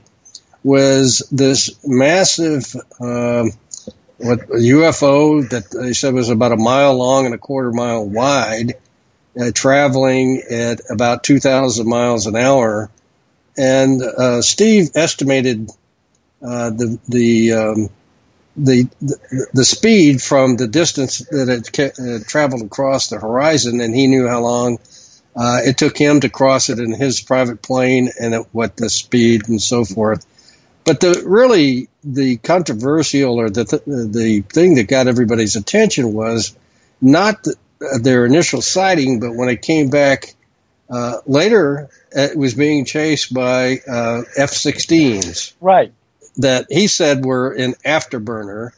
[0.64, 3.52] was this massive um,
[4.22, 8.74] what UFO that they said was about a mile long and a quarter mile wide,
[9.38, 12.88] uh, traveling at about 2,000 miles an hour.
[13.56, 15.70] And uh, Steve estimated
[16.42, 17.90] uh, the the, um,
[18.56, 18.88] the
[19.52, 24.06] the speed from the distance that it ca- uh, traveled across the horizon, and he
[24.06, 24.78] knew how long
[25.36, 28.90] uh, it took him to cross it in his private plane, and at what the
[28.90, 30.26] speed and so forth.
[30.84, 36.56] But the really the controversial or the th- the thing that got everybody's attention was
[37.00, 37.56] not the,
[38.02, 40.34] their initial sighting, but when it came back
[40.90, 45.92] uh, later, it was being chased by uh, F-16s Right.
[46.36, 48.70] that he said were in afterburner.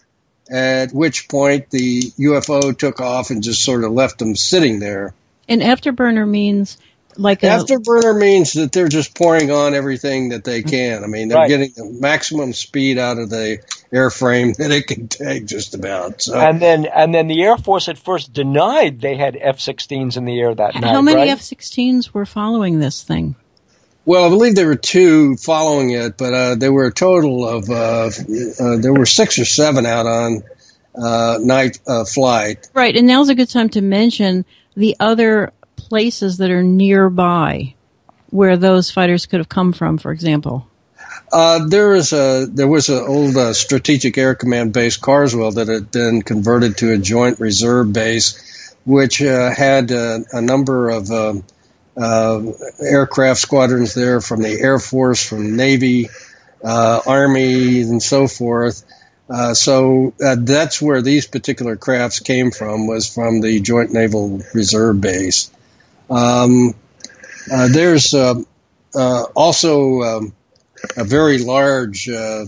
[0.50, 5.14] At which point the UFO took off and just sort of left them sitting there.
[5.48, 6.76] And afterburner means
[7.16, 11.04] like a, Afterburner means that they're just pouring on everything that they can.
[11.04, 11.48] I mean, they're Right.
[11.48, 13.58] getting the maximum speed out of the
[13.92, 16.22] airframe that it can take, just about.
[16.22, 20.24] So, And then and then the Air Force at first denied they had F-16s in
[20.24, 20.84] the air that night.
[20.84, 21.28] how many right?
[21.30, 23.36] F-16s were following this thing?
[24.06, 27.70] well, I believe there were two following it, but uh, there were a total of
[27.70, 28.10] uh,
[28.60, 30.42] uh, there were six or seven out on
[30.94, 32.68] uh, night uh, flight.
[32.74, 34.44] Right, and now's a good time to mention
[34.76, 35.52] the other
[35.94, 37.72] places that are nearby
[38.30, 40.66] where those fighters could have come from, for example.
[41.32, 45.68] Uh, there is a there was an old uh, strategic air command base Carswell that
[45.68, 51.12] had been converted to a joint reserve base, which uh, had uh, a number of
[51.12, 51.44] um
[51.96, 52.42] uh,
[52.80, 56.08] aircraft squadrons there from the Air Force, from Navy,
[56.64, 58.82] uh, Army, and so forth.
[59.30, 64.42] Uh, so uh, that's where these particular crafts came from was from the Joint Naval
[64.54, 65.52] Reserve Base.
[66.10, 66.74] Um,
[67.52, 68.34] uh, there's uh,
[68.94, 70.34] uh, also um,
[70.96, 72.46] a very large uh,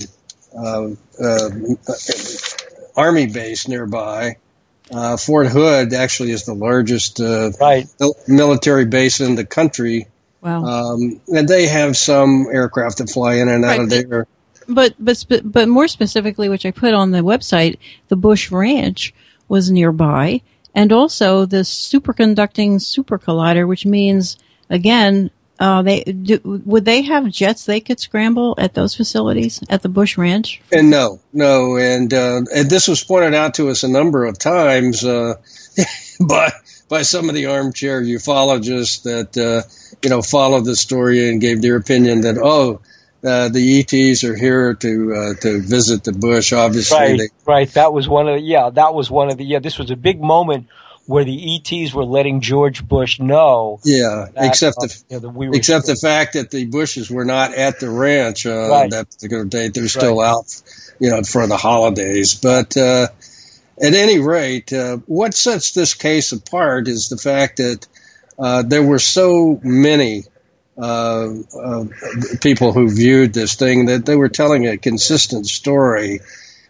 [0.57, 0.89] uh,
[1.23, 1.51] uh,
[2.97, 4.37] army base nearby.
[4.91, 7.87] Uh, Fort Hood actually is the largest uh, Right.
[8.29, 10.07] military base in the country,
[10.41, 10.65] Wow.
[10.65, 14.27] um, and they have some aircraft that fly in and out Right, of there.
[14.69, 17.79] But but but more specifically, which I put on the website,
[18.09, 19.13] the Bush Ranch
[19.49, 20.43] was nearby,
[20.77, 24.37] and also the superconducting super collider, which means
[24.68, 29.81] again, uh, they do, would they have jets they could scramble at those facilities at
[29.81, 30.61] the Bush Ranch?
[30.70, 34.39] And no, no, and uh, and this was pointed out to us a number of
[34.39, 35.37] times uh,
[36.20, 36.53] by
[36.91, 39.66] by some of the armchair ufologists that uh,
[40.03, 42.83] you know followed the story and gave their opinion that oh
[43.27, 46.53] uh, the ETs are here to uh, to visit the bush.
[46.53, 47.72] Obviously, Right, they, right.
[47.72, 49.97] That was one of the, yeah, that was one of the, yeah, this was a
[49.97, 50.68] big moment
[51.07, 53.81] where the ETs were letting George Bush know.
[53.85, 54.27] yeah.
[54.35, 57.11] that, except uh, the you know, that we were except the fact that the Bushes
[57.11, 58.91] were not at the ranch uh, Right.
[58.91, 59.74] that particular date.
[59.74, 60.62] They're still out,
[60.99, 62.35] you know, for the holidays.
[62.35, 63.09] But uh,
[63.81, 67.87] at any rate, uh, what sets this case apart is the fact that
[68.39, 70.24] uh, there were so many
[70.79, 71.85] uh, uh,
[72.41, 76.20] people who viewed this thing that they were telling a consistent story.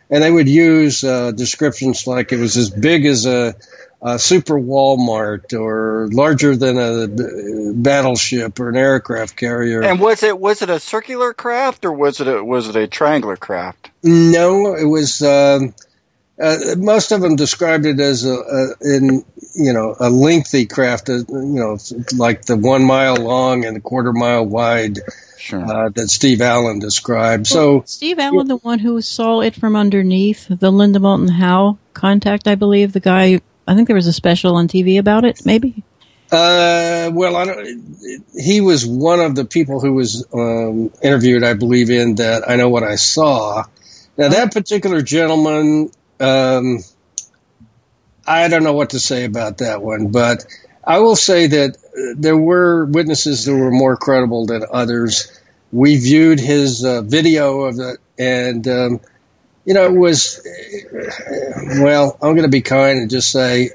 [0.09, 3.57] And they would use uh, descriptions like it was as big as a,
[4.00, 9.82] a super Walmart or larger than a battleship or an aircraft carrier.
[9.82, 12.86] And was it was it a circular craft or was it a was it a
[12.86, 13.90] triangular craft?
[14.04, 15.22] No, it was.
[15.22, 15.74] Um,
[16.41, 19.24] uh, most of them described it as a, a in
[19.55, 21.78] you know a lengthy craft, uh, you know,
[22.16, 24.99] like the one mile long and a quarter mile wide
[25.39, 25.64] Sure.
[25.64, 27.47] uh, that Steve Allen described.
[27.47, 32.49] So Steve Allen, the one who saw it from underneath, the Linda Moulton Howe contact,
[32.49, 33.41] I believe, the guy.
[33.68, 35.45] I think there was a special on TV about it.
[35.45, 35.84] Maybe.
[36.32, 41.55] Uh, well, I don't, he was one of the people who was um, interviewed, I
[41.55, 43.64] believe, in that I know what I saw.
[44.18, 46.78] Now, that particular gentleman, um,
[48.26, 50.46] I don't know what to say about that one, but
[50.84, 51.76] I will say that
[52.16, 55.40] there were witnesses that were more credible than others.
[55.72, 59.00] We viewed his uh, video of it, and um,
[59.64, 60.40] you know, it was
[61.80, 62.16] well.
[62.22, 63.70] I'm going to be kind and just say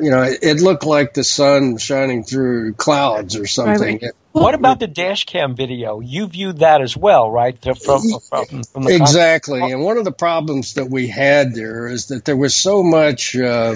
[0.00, 3.98] you know, it, it looked like the sun shining through clouds or something.
[4.02, 4.12] Right.
[4.32, 6.00] What about the dash cam video?
[6.00, 7.60] You viewed that as well, right?
[7.60, 9.60] The- From, from, from the Exactly.
[9.72, 13.34] And one of the problems that we had there is that there was so much
[13.34, 13.74] uh,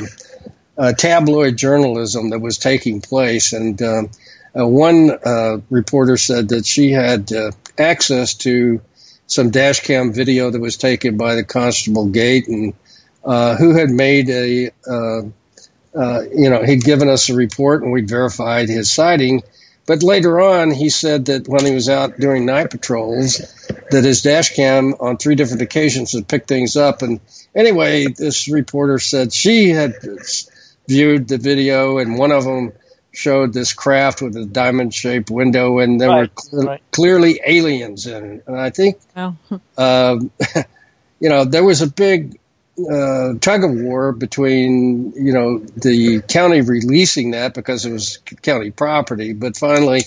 [0.79, 3.53] uh, tabloid journalism that was taking place.
[3.53, 4.11] And um,
[4.55, 8.83] Uh, one uh, reporter said that she had uh, access to
[9.27, 12.75] some dash cam video that was taken by the constable Gaitan
[13.25, 14.71] uh, who had made a,
[15.95, 19.43] uh, you know, he'd given us a report and we'd verified his sighting.
[19.85, 23.39] But later on, he said that when he was out doing night patrols,
[23.91, 27.03] that his dash cam on three different occasions had picked things up.
[27.03, 27.21] And
[27.55, 29.95] anyway, this reporter said she had
[30.89, 32.73] viewed the video, and one of them
[33.13, 36.83] showed this craft with a diamond-shaped window, and there were Right, cle- right.
[36.93, 38.45] clearly aliens in it.
[38.47, 40.31] And I think um,
[41.21, 42.39] you know, there was a big
[42.79, 48.71] uh, tug of war between, you know, the county releasing that because it was county
[48.71, 50.03] property, but finally,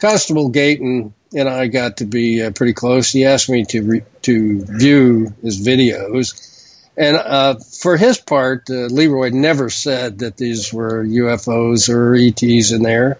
[0.00, 3.10] Constable Gaitan and I got to be uh, pretty close.
[3.10, 8.86] He asked me to re- to view his videos, and uh, for his part, uh,
[8.86, 13.18] Leroy never said that these were UFOs or ETs in there.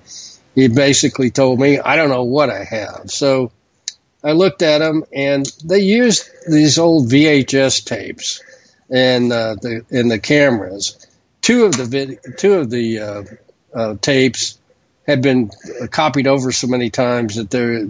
[0.55, 3.51] He basically told me, "I don't know what I have." So.
[4.27, 8.41] I looked at them, and they used these old VHS tapes
[8.91, 11.07] and uh, the in the cameras.
[11.41, 13.23] Two of the vid- two of the uh,
[13.75, 14.59] uh, tapes
[15.07, 15.51] had been
[15.91, 17.85] copied over so many times that there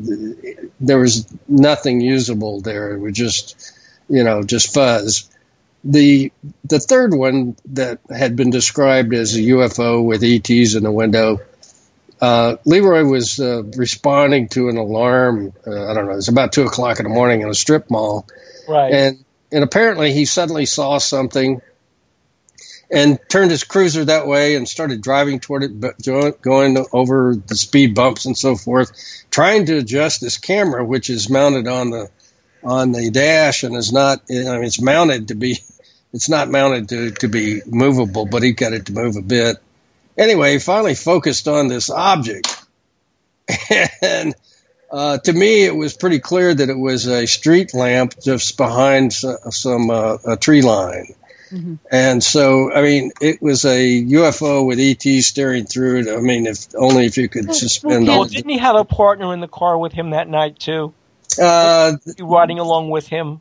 [0.80, 2.95] there was nothing usable there.
[2.95, 3.72] It was just
[4.09, 5.30] you know just fuzz.
[5.84, 6.32] The
[6.64, 11.40] the third one that had been described as a UFO with ETs in the window
[12.20, 15.53] uh, Leroy was uh, responding to an alarm.
[15.66, 16.12] Uh, I don't know.
[16.12, 18.26] It was about two o'clock in the morning in a strip mall,
[18.68, 18.92] Right.
[18.92, 19.24] and
[19.55, 21.63] and apparently he suddenly saw something,
[22.91, 25.97] and turned his cruiser that way and started driving toward it, but
[26.43, 28.93] going over the speed bumps and so forth,
[29.31, 32.11] trying to adjust this camera, which is mounted on the
[32.63, 34.23] on the dash and is not.
[34.31, 35.59] I mean, it's mounted to be.
[36.13, 39.57] It's not mounted to, to be movable, but he got it to move a bit
[40.17, 42.49] anyway, he finally focused on this object.
[44.03, 44.35] And
[44.95, 49.12] uh, to me, it was pretty clear that it was a street lamp just behind
[49.12, 51.14] some uh, a tree line.
[51.88, 56.09] And so, I mean, it was a UFO with ET staring through it.
[56.09, 58.24] I mean, if only if you could suspend Well, all.
[58.24, 60.92] didn't he have a partner in the car with him that night too?
[61.40, 63.40] Uh, riding along with him.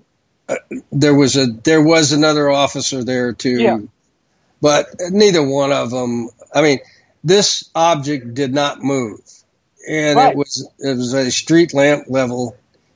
[0.91, 3.59] there was a there was another officer there too.
[3.59, 3.79] Yeah.
[4.61, 6.29] But neither one of them.
[6.53, 6.79] I mean,
[7.23, 9.21] this object did not move,
[9.87, 10.31] and Right.
[10.31, 12.55] it was it was a street lamp level,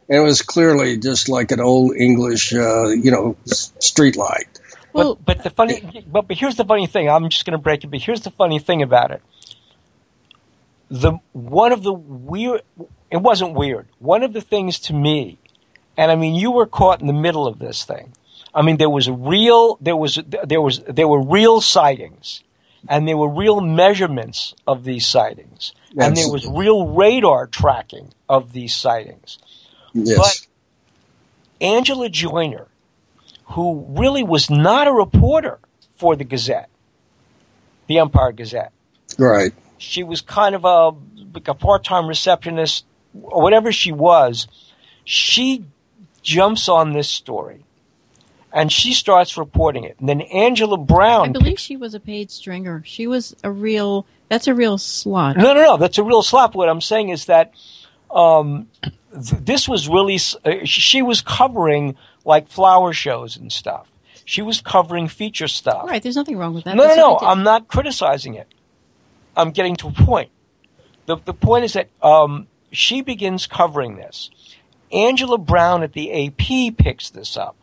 [0.09, 4.47] and it was clearly just like an old English, uh, you know, street light.
[4.93, 7.09] But, but the funny, but, but here's the funny thing.
[7.09, 7.87] I'm just going to break it.
[7.87, 9.21] But here's the funny thing about it.
[10.89, 12.61] The one of the weird.
[13.11, 13.87] It wasn't weird.
[13.99, 15.37] One of the things to me,
[15.97, 18.13] and I mean, you were caught in the middle of this thing.
[18.53, 19.77] I mean, there was a real.
[19.81, 22.41] There was there was there were real sightings,
[22.87, 28.53] and there were real measurements of these sightings, and there was real radar tracking of
[28.53, 29.39] these sightings.
[29.93, 30.17] Yes.
[30.17, 30.47] But
[31.65, 32.67] Angela Joyner,
[33.45, 35.59] who really was not a reporter
[35.95, 36.69] for the Gazette,
[37.87, 38.73] the Empire Gazette,
[39.17, 39.53] right.
[39.77, 40.91] she was kind of a,
[41.33, 42.85] like a part-time receptionist
[43.23, 44.47] or whatever she was.
[45.03, 45.65] She
[46.21, 47.63] jumps on this story,
[48.53, 49.95] and she starts reporting it.
[49.99, 52.81] And then Angela Brown I believe she was a paid stringer.
[52.85, 54.05] She was a real.
[54.29, 55.37] That's a real slot.
[55.37, 55.77] No, no, no.
[55.77, 56.53] That's a real slap.
[56.55, 57.53] What I'm saying is that
[58.11, 60.19] um, th- this was really.
[60.43, 61.95] Uh, she was covering
[62.25, 63.89] like flower shows and stuff.
[64.25, 65.85] She was covering feature stuff.
[65.87, 66.75] Right, there's nothing wrong with that.
[66.75, 67.17] no, no, That's no.
[67.19, 67.25] did.
[67.25, 68.53] I'm not criticizing it.
[69.37, 70.31] I'm getting to a point.
[71.05, 74.29] The the point is that um, she begins covering this.
[74.91, 77.55] Angela Brown at the AP picks this up,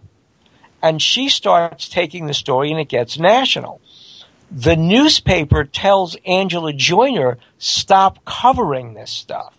[0.84, 3.80] and she starts taking the story, and it gets national
[4.54, 9.58] the newspaper tells Angela Joyner, stop covering this stuff.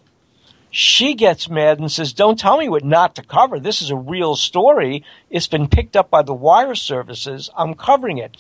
[0.72, 3.60] She gets mad and says, don't tell me what not to cover.
[3.60, 5.04] This is a real story.
[5.30, 7.50] It's been picked up by the wire services.
[7.58, 8.38] I'm covering it.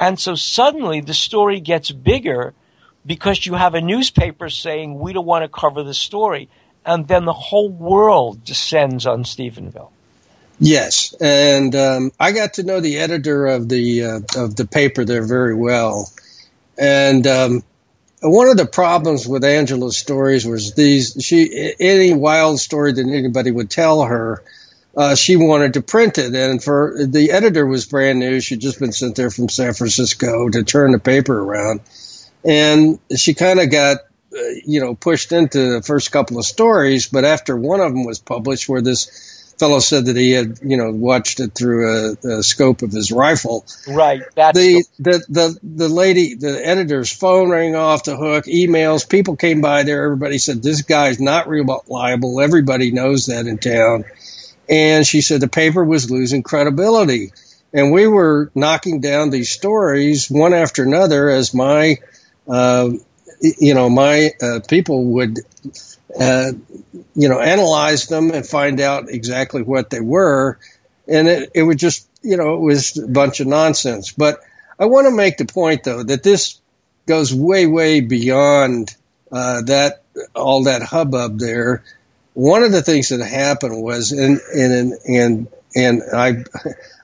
[0.00, 2.54] And so suddenly the story gets bigger
[3.04, 6.48] because you have a newspaper saying, we don't want to cover the story.
[6.84, 9.90] And then the whole world descends on Stephenville.
[10.64, 15.04] Yes, and um, I got to know the editor of the uh, of the paper
[15.04, 16.08] there very well,
[16.78, 17.64] and um,
[18.22, 23.50] one of the problems with Angela's stories was these she any wild story that anybody
[23.50, 24.44] would tell her,
[24.96, 28.40] uh, she wanted to print it, and for the editor was brand new.
[28.40, 31.80] She'd just been sent there from San Francisco to turn the paper around,
[32.44, 33.96] and she kind of got
[34.32, 38.04] uh, you know pushed into the first couple of stories, but after one of them
[38.04, 39.31] was published, where this
[39.62, 43.12] fellow said that he had, you know, watched it through a, a scope of his
[43.12, 43.64] rifle.
[43.86, 44.20] Right.
[44.34, 48.46] That's the, the the the lady, the editor's phone rang off the hook.
[48.46, 50.02] Emails, people came by there.
[50.02, 52.40] Everybody said this guy's not reliable.
[52.40, 54.04] Everybody knows that in town.
[54.68, 57.30] And she said the paper was losing credibility,
[57.72, 61.98] and we were knocking down these stories one after another as my,
[62.48, 62.90] uh,
[63.40, 65.38] you know, my uh, people would.
[66.18, 66.52] Uh,
[67.14, 70.58] you know, analyze them and find out exactly what they were.
[71.08, 74.12] And it, it was just, you know, it was a bunch of nonsense.
[74.12, 74.40] But
[74.78, 76.60] I want to make the point, though, that this
[77.06, 78.94] goes way, way beyond
[79.30, 80.02] uh, that,
[80.34, 81.82] all that hubbub there.
[82.34, 86.44] One of the things that happened was, and, and, and, and I,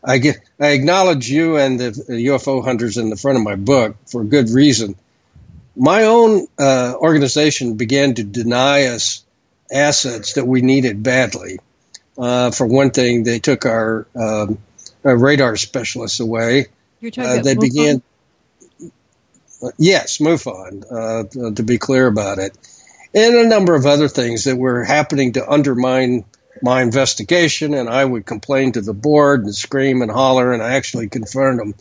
[0.04, 3.96] I get, I acknowledge you and the UFO hunters in the front of my book
[4.06, 4.96] for good reason.
[5.78, 9.24] My own uh, organization began to deny us
[9.72, 11.60] assets that we needed badly.
[12.18, 14.58] Uh, for one thing, they took our, um,
[15.04, 16.66] our radar specialists away.
[17.00, 17.60] You're talking Uh, about they MUFON?
[17.60, 18.02] began.
[19.78, 22.56] Yes, MUFON, uh, to be clear about it,
[23.14, 26.24] and a number of other things that were happening to undermine
[26.60, 27.74] my investigation.
[27.74, 31.60] And I would complain to the board and scream and holler, and I actually confronted
[31.60, 31.74] them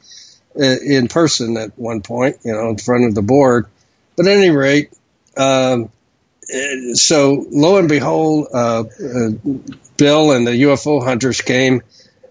[0.60, 3.66] uh, in person at one point, you know, in front of the board.
[4.18, 4.92] But at any rate,
[5.38, 5.90] um,
[6.94, 9.30] so lo and behold, uh, uh,
[9.98, 11.82] Bill and the UFO hunters came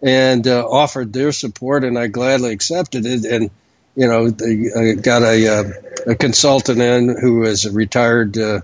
[0.03, 3.24] and uh, offered their support, and I gladly accepted it.
[3.24, 3.51] And
[3.95, 5.64] you know, they uh, got a, uh,
[6.09, 8.61] a consultant in who is a retired uh,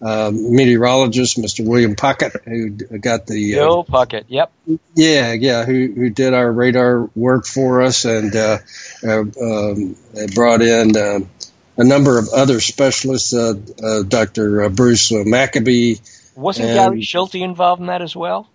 [0.00, 1.66] uh, meteorologist, Mr.
[1.66, 4.24] William Puckett, who got the uh, Bill Puckett.
[4.28, 4.52] Yep.
[4.94, 8.58] yeah, yeah, who who did our radar work for us and uh,
[9.06, 9.96] uh, um,
[10.34, 11.28] brought in um
[11.76, 14.68] a number of other specialists, uh, uh, Dr.
[14.70, 15.96] Bruce Maccabee.
[16.34, 18.48] Wasn't and- Gary Schulte involved in that as well?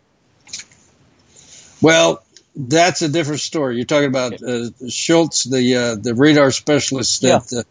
[1.82, 2.24] Well,
[2.56, 3.78] that's a different story.
[3.78, 7.22] You're talking about uh, Schultz, the uh, the radar specialist.
[7.22, 7.66] That,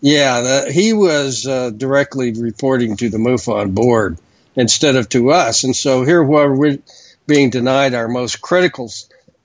[0.00, 4.18] yeah, uh, yeah he was uh, directly reporting to the MUFON board
[4.56, 6.78] instead of to us, and so here we're we're
[7.26, 8.90] being denied our most critical,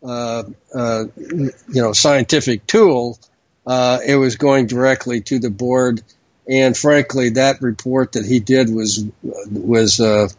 [0.03, 0.43] uh,
[0.73, 3.19] uh, you know, scientific tool.
[3.67, 6.01] Uh, it was going directly to the board,
[6.49, 9.03] and frankly, that report that he did was
[9.51, 10.29] was uh,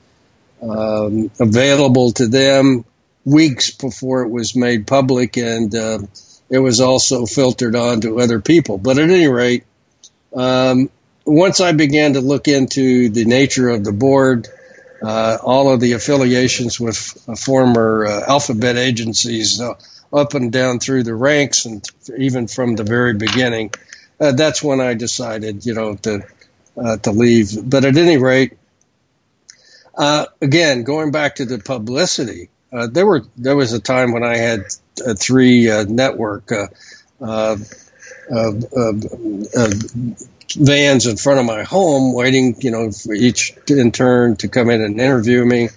[0.62, 2.86] um, available to them
[3.26, 5.98] weeks before it was made public, and uh,
[6.48, 8.78] it was also filtered on to other people.
[8.78, 9.64] But at any rate,
[10.34, 10.88] um,
[11.26, 14.48] once I began to look into the nature of the board,
[15.02, 19.60] uh, all of the affiliations with uh, former uh, alphabet agencies
[20.12, 21.84] up and down through the ranks, and
[22.16, 23.72] even from the very beginning,
[24.20, 26.26] uh, that's when I decided, you know, to
[26.76, 27.58] uh, to leave.
[27.62, 28.56] But at any rate,
[29.94, 34.24] uh, again, going back to the publicity, uh, there were there was a time when
[34.24, 34.64] I had
[35.06, 36.50] uh, three uh, network
[40.56, 44.70] vans in front of my home, waiting, you know, for each in turn to come
[44.70, 45.68] in and interview me.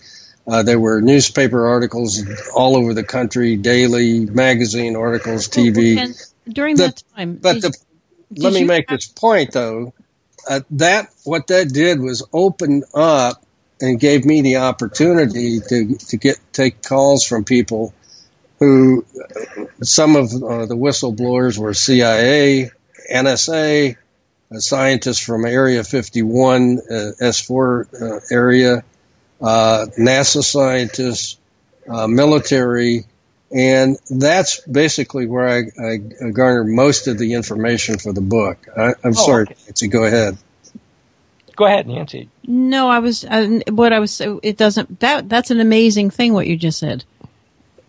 [0.48, 2.24] Uh, there were newspaper articles
[2.54, 5.98] all over the country, daily magazine articles, TV.
[5.98, 6.16] And
[6.54, 7.70] during The- that time, But the,
[8.34, 9.94] did let me make have- this point though.
[10.50, 13.46] Uh, that what that did was open up
[13.80, 17.94] and gave me the opportunity to to get take calls from people
[18.60, 19.06] who
[19.84, 22.72] some of uh, the whistleblowers were CIA,
[23.14, 23.96] NSA,
[24.52, 28.84] uh, scientists from Area 51, uh, S4 uh, area,
[29.42, 31.38] uh, NASA scientists,
[31.90, 33.06] uh, military,
[33.54, 35.98] and that's basically where I, I
[36.30, 38.68] garnered most of the information for the book.
[38.76, 39.56] I, I'm Oh, sorry, okay.
[39.66, 40.38] Nancy, go ahead.
[41.56, 42.30] Go ahead, Nancy.
[42.48, 44.22] No, I was uh, what I was.
[44.22, 45.00] It doesn't.
[45.02, 46.34] That that's an amazing thing.
[46.34, 47.04] What you just said.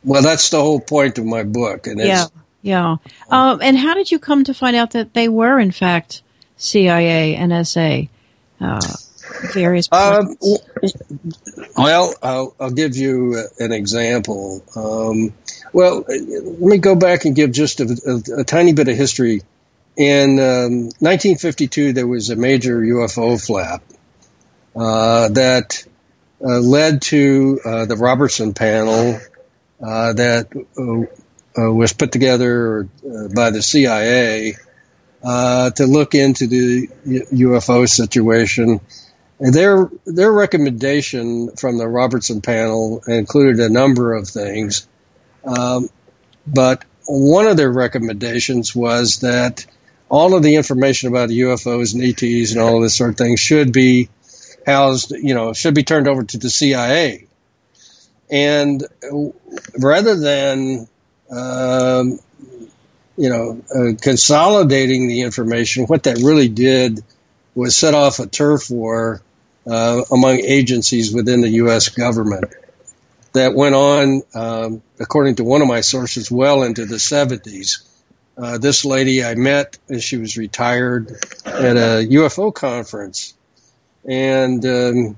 [0.05, 2.32] Well, that's the whole point of my book, and Yeah, it's
[2.62, 2.96] yeah.
[3.30, 6.22] Um, and how did you come to find out that they were in fact
[6.57, 8.09] CIA, NSA,
[8.61, 8.80] uh,
[9.53, 9.88] various?
[9.93, 10.36] Um,
[11.76, 14.62] well, I'll, I'll give you uh, an example.
[14.76, 15.34] Um,
[15.72, 18.97] well, uh, let me go back and give just a, a, a tiny bit of
[18.97, 19.43] history.
[19.97, 23.82] In um, 1952, there was a major UFO flap
[24.74, 25.86] uh, that
[26.40, 29.20] uh, led to uh, the Robertson panel
[29.82, 34.57] uh, that uh, uh, was put together uh, by the CIA
[35.22, 38.80] uh, to look into the U- UFO situation.
[39.40, 44.86] Their their recommendation from the Robertson panel included a number of things,
[45.44, 45.88] um,
[46.46, 49.66] but one of their recommendations was that
[50.08, 53.36] all of the information about UFOs and ETs and all of this sort of thing
[53.36, 54.10] should be
[54.66, 57.26] housed, you know, should be turned over to the CIA.
[58.30, 58.86] And
[59.78, 60.88] rather than,
[61.30, 62.18] um,
[63.16, 67.02] you know, uh, consolidating the information, what that really did
[67.55, 69.22] was set off a turf war
[69.66, 71.88] uh, among agencies within the U.S.
[71.90, 72.53] government
[73.32, 77.88] that went on, um, according to one of my sources, well into the 70s.
[78.36, 81.11] Uh, this lady I met, and she was retired
[81.44, 83.34] at a UFO conference,
[84.09, 85.16] and um,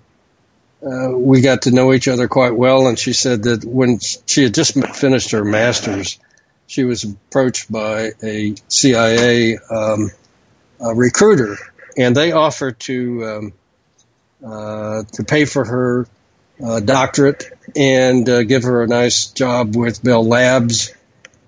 [0.85, 2.89] uh, we got to know each other quite well.
[2.89, 6.19] And she said that when she had just finished her master's,
[6.67, 10.11] she was approached by a CIA um,
[10.81, 11.57] a recruiter,
[11.97, 13.53] and they offered to um,
[14.45, 16.07] uh, to pay for her
[16.65, 20.93] uh, doctorate and uh, give her a nice job with Bell Labs,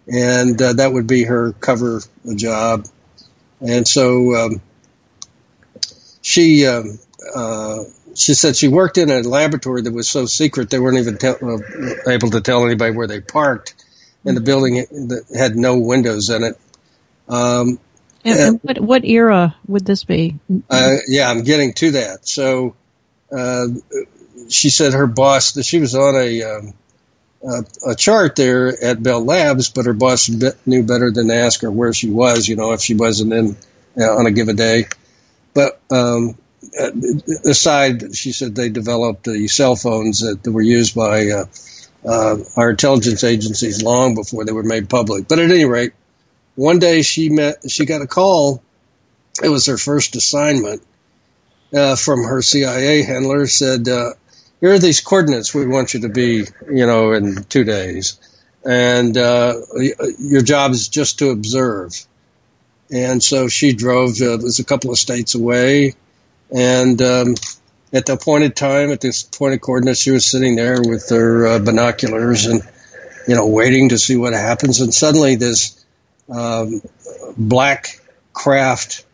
[0.07, 2.01] and uh, that would be her cover
[2.34, 2.86] job.
[3.61, 4.61] And so um,
[6.22, 6.99] she um,
[7.34, 7.84] uh,
[8.14, 11.36] she said she worked in a laboratory that was so secret they weren't even tell,
[11.42, 13.74] uh, able to tell anybody where they parked,
[14.24, 16.59] and the building that had no windows in it.
[17.28, 17.78] Um,
[18.27, 20.37] And, and what, what era would this be?
[20.70, 22.27] uh, yeah, I'm getting to that.
[22.27, 22.74] So,
[23.31, 23.66] uh,
[24.49, 26.74] she said her boss that she was on a, um,
[27.43, 31.62] a a chart there at Bell Labs, but her boss knew better than to ask
[31.62, 32.49] her where she was.
[32.49, 33.57] You know, if she wasn't in
[33.99, 34.87] uh, on a given day.
[35.55, 36.37] But um,
[36.79, 36.91] uh,
[37.45, 41.45] aside, she said they developed the cell phones that were used by uh,
[42.05, 45.29] uh, our intelligence agencies long before they were made public.
[45.29, 45.93] But at any rate,
[46.57, 48.62] one day she met, she got a call.
[49.42, 50.82] It was her first assignment
[51.72, 53.46] uh, from her CIA handler.
[53.46, 54.14] Said, uh,
[54.61, 55.54] "Here are these coordinates.
[55.54, 58.18] We want you to be, you know, in two days,
[58.64, 59.54] and uh,
[60.18, 61.92] your job is just to observe."
[62.90, 64.20] And so she drove.
[64.20, 65.94] Uh, it was a couple of states away,
[66.50, 67.34] and um,
[67.92, 71.59] at the appointed time, at this appointed coordinates, she was sitting there with her uh,
[71.59, 72.62] binoculars and,
[73.28, 74.80] you know, waiting to see what happens.
[74.80, 75.76] And suddenly, this
[76.31, 76.83] um,
[77.37, 78.01] black
[78.33, 79.05] craft,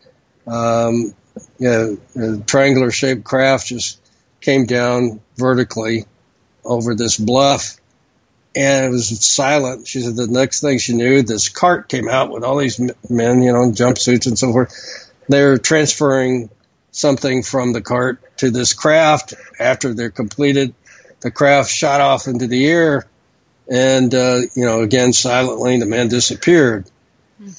[0.47, 1.13] um,
[1.59, 3.99] you know, triangular shaped craft just
[4.41, 6.05] came down vertically
[6.65, 7.77] over this bluff
[8.55, 9.87] and it was silent.
[9.87, 13.41] She said the next thing she knew, this cart came out with all these men,
[13.41, 15.11] you know, in jumpsuits and so forth.
[15.27, 16.49] They're transferring
[16.91, 19.33] something from the cart to this craft.
[19.59, 20.75] After they're completed,
[21.21, 23.05] the craft shot off into the air,
[23.71, 26.85] and uh, you know, again silently, the men disappeared.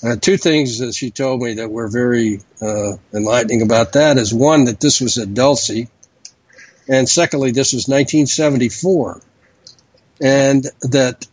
[0.02, 4.32] Uh, two things that she told me that were very uh, enlightening about that is
[4.32, 5.88] one that this was at Dulce,
[6.88, 9.20] and secondly, this was 1974
[10.20, 11.26] and that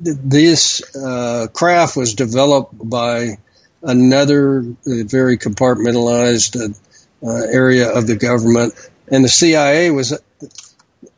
[0.00, 3.38] this uh, craft was developed by
[3.82, 8.74] another uh, very compartmentalized uh, uh, area of the government,
[9.08, 10.18] and the CIA was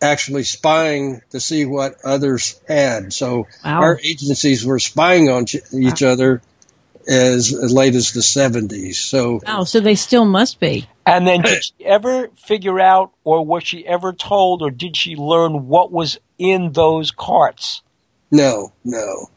[0.01, 3.13] actually spying to see what others had.
[3.13, 3.81] So Wow.
[3.83, 6.41] our agencies were spying on ch- each other
[7.09, 8.97] as, as late as the 70s.
[8.97, 10.89] So Oh, so they still must be.
[11.07, 15.17] And then did she ever figure out, or was she ever told, or did she
[15.17, 17.83] learn what was in those carts?
[18.31, 19.29] No, no,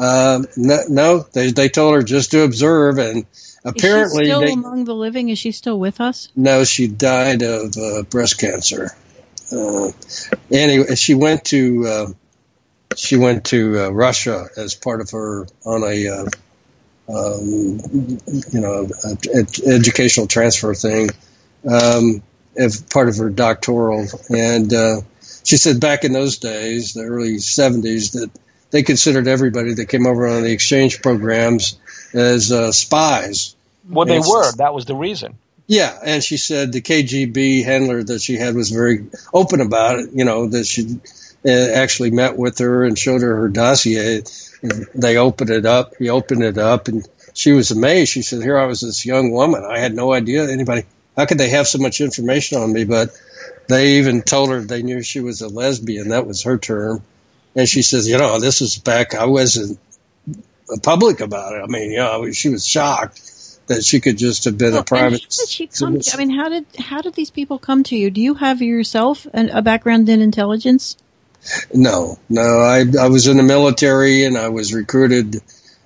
[0.00, 1.18] um, no, no.
[1.32, 3.26] They they told her just to observe, and
[3.64, 5.28] apparently Is she still they among the living?
[5.28, 6.28] Is she still with us?
[6.34, 6.64] no.
[6.64, 8.90] She died of uh, breast cancer.
[9.52, 9.90] Uh,
[10.50, 12.06] anyway, she went to uh,
[12.96, 16.26] she went to uh, Russia as part of her on a uh,
[17.10, 17.80] um,
[18.52, 18.88] you know
[19.34, 21.10] ed- educational transfer thing
[21.70, 22.22] um,
[22.56, 25.00] as part of her doctoral, and uh,
[25.44, 28.30] she said back in those days, the early '70s, that
[28.70, 31.78] they considered everybody that came over on the exchange programs
[32.14, 33.54] as uh, spies.
[33.88, 34.52] Well, they And were.
[34.56, 35.38] That was the reason.
[35.66, 40.10] yeah, and she said the KGB handler that she had was very open about it.
[40.12, 41.00] You know that she
[41.44, 44.22] uh, actually met with her and showed her her dossier.
[44.62, 45.94] And they opened it up.
[45.96, 48.12] He opened it up, and she was amazed.
[48.12, 49.64] She said, "Here I was, this young woman.
[49.64, 50.84] I had no idea anybody.
[51.16, 53.10] How could they have so much information on me?" But
[53.68, 56.08] they even told her they knew she was a lesbian.
[56.08, 57.02] That was her term.
[57.56, 59.14] And she says, "You know, this is back.
[59.14, 59.78] I wasn't
[60.82, 61.62] public about it.
[61.62, 63.26] I mean, you know, she was shocked."
[63.66, 65.20] That she could just have been Well, a private.
[65.22, 66.00] How did she come?
[66.00, 68.10] To, I mean, how did how did these people come to you?
[68.10, 70.96] Do you have yourself an, a background in intelligence?
[71.72, 72.60] No, no.
[72.60, 75.40] I I was in the military and I was recruited.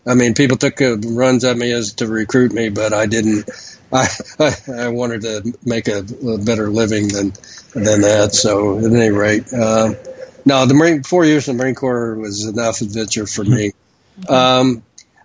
[0.06, 3.48] I mean, people took runs at me as to recruit me, but I didn't.
[3.92, 7.32] I I, I wanted to make a, a better living than
[7.74, 8.30] than that.
[8.32, 9.94] So at any rate, uh,
[10.44, 10.66] no.
[10.66, 13.72] The Marine four years in the Marine Corps was enough adventure for me.
[14.28, 14.82] Um,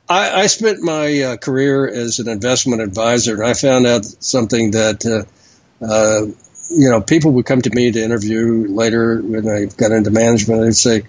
[0.08, 4.72] I, I spent my uh, career as an investment advisor, and I found out something
[4.72, 6.28] that uh, uh,
[6.70, 10.62] you know, people would come to me to interview later when I got into management.
[10.62, 11.04] They'd say,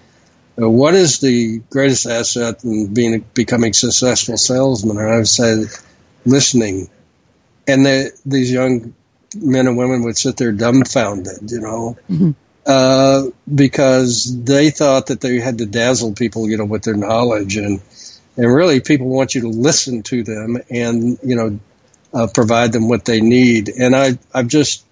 [0.61, 5.27] uh, "What is the greatest asset in being becoming a successful salesman?" And I would
[5.27, 5.65] say,
[6.25, 6.89] "Listening."
[7.67, 8.93] And the, these young
[9.35, 11.97] men and women would sit there dumbfounded, you know,
[12.65, 17.55] uh, because they thought that they had to dazzle people, you know, with their knowledge,
[17.57, 17.81] and
[18.35, 21.59] and really, people want you to listen to them and you know
[22.13, 23.69] uh, provide them what they need.
[23.69, 24.85] And I I've just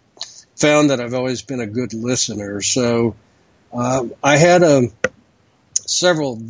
[0.60, 2.62] found that I've always been a good listener.
[2.62, 3.16] So
[3.74, 4.92] uh, I had um
[5.86, 6.42] several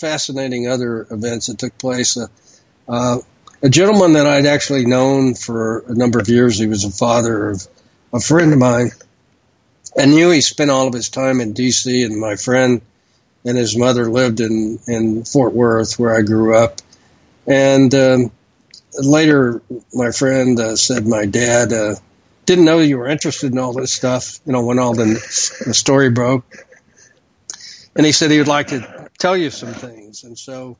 [0.00, 2.16] fascinating other events that took place.
[2.16, 2.26] Uh,
[2.88, 3.18] uh,
[3.62, 7.50] a gentleman that I'd actually known for a number of years, he was a father
[7.50, 7.66] of
[8.12, 8.90] a friend of mine.
[9.98, 12.02] I knew he spent all of his time in D.C.
[12.02, 12.82] and my friend
[13.44, 16.80] and his mother lived in, in Fort Worth where I grew up.
[17.46, 18.32] And um,
[18.98, 21.94] later, my friend uh, said my dad uh,
[22.46, 25.04] didn't know you were interested in all this stuff, you know, when all the,
[25.66, 26.44] the story broke.
[27.96, 30.24] And he said he would like to tell you some things.
[30.24, 30.76] And so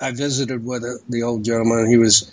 [0.00, 1.88] I visited with uh, the old gentleman.
[1.88, 2.32] He was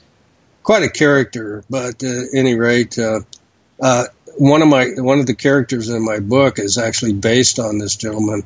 [0.63, 3.21] quite a character, but uh, at any rate, uh,
[3.81, 4.05] uh,
[4.37, 7.95] one of my one of the characters in my book is actually based on this
[7.95, 8.43] gentleman.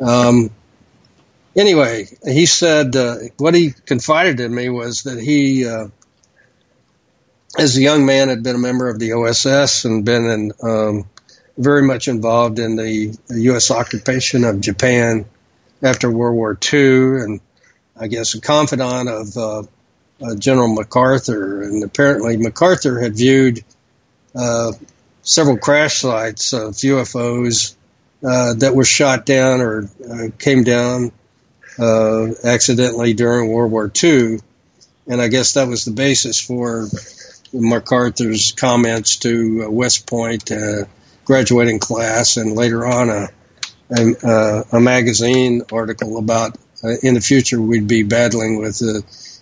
[0.00, 0.50] Um,
[1.56, 5.88] anyway, he said uh, what he confided in me was that he, uh,
[7.58, 11.04] as a young man, had been a member of the OSS and been in, um,
[11.56, 13.70] very much involved in the U.S.
[13.70, 15.24] occupation of Japan
[15.82, 17.40] after World War II, and
[17.98, 19.62] I guess a confidant of uh,
[20.22, 21.62] uh, General MacArthur.
[21.62, 23.64] And apparently, MacArthur had viewed
[24.34, 24.72] uh,
[25.22, 27.74] several crash sites of UFOs
[28.22, 31.12] uh, that were shot down or uh, came down
[31.78, 34.38] uh, accidentally during World War II.
[35.08, 36.88] And I guess that was the basis for
[37.52, 40.84] MacArthur's comments to uh, West Point uh,
[41.24, 43.28] graduating class and later on a,
[43.90, 49.00] a, uh, a magazine article about uh, in the future we'd be battling with, uh,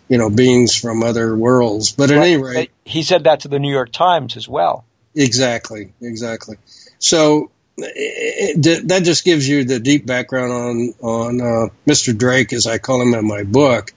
[0.09, 1.93] you know, beings from other worlds.
[1.93, 4.85] But at any rate, He said that to the New York Times as well.
[5.15, 6.57] Exactly, exactly.
[6.99, 12.17] So it, it, that just gives you the deep background on on uh, Mr.
[12.17, 13.93] Drake, as I call him in my book.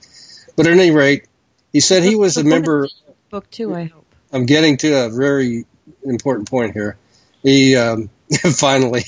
[0.55, 1.26] But at any rate,
[1.72, 2.88] he said he was a member.
[3.30, 4.05] Book two, I hope.
[4.32, 5.65] I'm getting to a very
[6.03, 6.97] important point here.
[7.43, 8.09] He um,
[8.55, 9.03] finally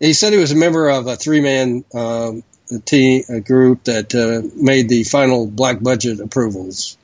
[0.00, 2.42] he said he was a member of a three man um,
[2.84, 6.96] team a group that uh, made the final black budget approvals.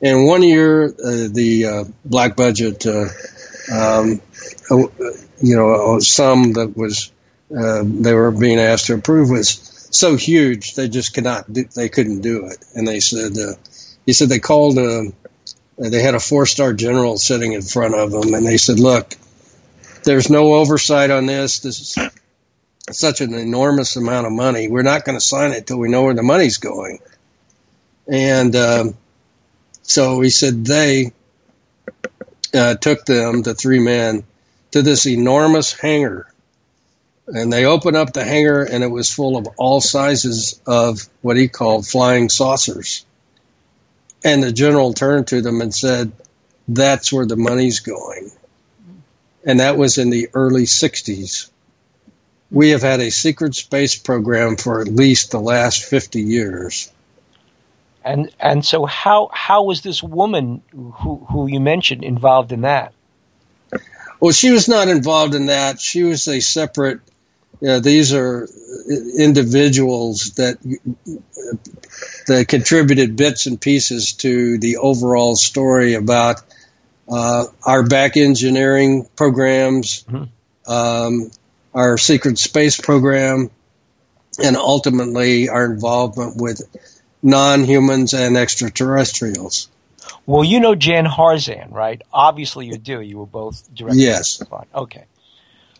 [0.00, 3.06] And one year, uh, the uh, black budget, uh,
[3.72, 4.20] um,
[4.70, 4.76] uh,
[5.42, 7.10] you know, sum that was
[7.48, 11.88] they were being asked to approve was so huge they just could not do, they
[11.88, 12.58] couldn't do it.
[12.74, 13.54] And they said uh,
[14.06, 15.04] he said they called uh,
[15.76, 19.14] they had a four star general sitting in front of them and they said, look,
[20.04, 21.60] there's no oversight on this.
[21.60, 22.10] This is
[22.90, 24.68] such an enormous amount of money.
[24.68, 26.98] We're not going to sign it till we know where the money's going.
[28.06, 28.94] And um,
[29.82, 31.12] so he said they
[32.52, 34.24] uh, took them, the three men,
[34.72, 36.30] to this enormous hangar.
[37.26, 41.38] And they opened up the hangar, and it was full of all sizes of what
[41.38, 43.06] he called flying saucers.
[44.24, 46.12] And the general turned to them and said,
[46.66, 48.30] That's where the money's going.
[49.44, 51.50] And that was in the early 60s.
[52.50, 56.90] We have had a secret space program for at least the last 50 years.
[58.04, 62.92] And and so how how was this woman who who you mentioned involved in that?
[64.20, 65.80] Well, she was not involved in that.
[65.80, 67.00] She was a separate.
[67.66, 68.46] Uh, these are
[69.18, 70.58] individuals that
[72.26, 76.42] that contributed bits and pieces to the overall story about
[77.08, 80.04] uh, our back engineering programs,
[80.66, 81.30] um,
[81.74, 83.50] our secret space program,
[84.42, 86.62] and ultimately our involvement with
[87.22, 89.68] non-humans and extraterrestrials.
[90.26, 92.00] Well, you know Jan Harzan, right?
[92.12, 93.00] Obviously, you do.
[93.00, 94.02] You were both directors.
[94.02, 94.42] Yes.
[94.74, 95.04] Okay.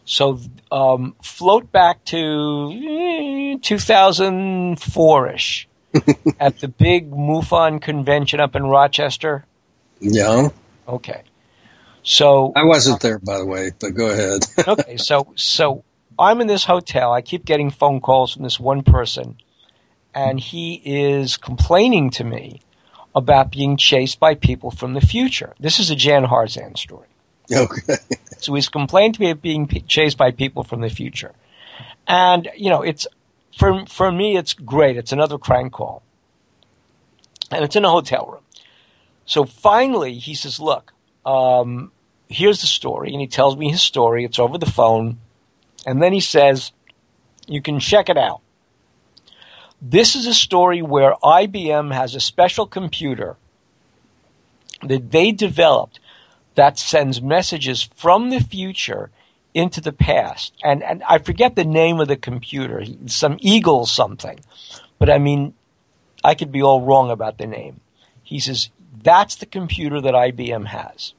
[0.07, 0.39] So,
[0.71, 5.69] um, float back to eh, 2004 ish
[6.41, 9.45] at the big MUFON convention up in Rochester.
[10.01, 10.49] Yeah.
[10.89, 11.23] Okay.
[12.03, 14.45] So I wasn't there, by the way, but go ahead.
[14.69, 15.85] okay, so so
[16.19, 17.13] I'm in this hotel.
[17.13, 19.39] I keep getting phone calls from this one person,
[20.15, 22.61] and he is complaining to me
[23.15, 25.55] about being chased by people from the future.
[25.59, 27.09] This is a Jan Harzan story.
[27.51, 27.97] Okay.
[28.39, 31.33] So he's complained to me of being p- chased by people from the future,
[32.07, 33.07] and you know it's
[33.57, 34.97] for for me it's great.
[34.97, 36.03] It's another crank call,
[37.51, 38.43] and it's in a hotel room.
[39.27, 40.93] So finally, he says, "Look,
[41.25, 41.93] um,
[42.29, 44.25] here's the story, and he tells me his story.
[44.25, 45.19] It's over the phone,
[45.87, 46.73] and then he says,
[47.47, 48.41] "You can check it out."
[49.81, 53.37] This is a story where IBM has a special computer
[54.83, 56.01] that they developed
[56.55, 59.11] that sends messages from the future
[59.55, 60.53] into the past.
[60.63, 64.41] And, and I forget the name of the computer, some Eagle something.
[64.99, 65.55] But I mean,
[66.23, 67.81] I could be all wrong about the name.
[68.23, 68.71] He says,
[69.03, 71.15] that's the computer that IBM has.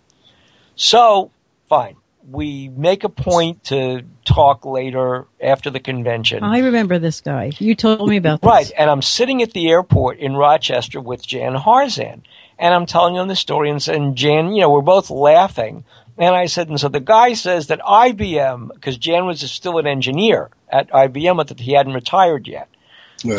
[0.75, 1.31] So,
[1.69, 1.95] fine.
[2.29, 6.43] We make a point to talk later after the convention.
[6.43, 7.51] I remember this guy.
[7.59, 8.47] You told me about this.
[8.47, 12.21] Right, and I'm sitting at the airport in Rochester with Jan Harzan,
[12.57, 15.85] and I'm telling him the story, and, and Jan, you know, we're both laughing.
[16.17, 19.87] And I said, and so the guy says that IBM, because Jan was still an
[19.87, 22.69] engineer at IBM, but that he hadn't retired yet.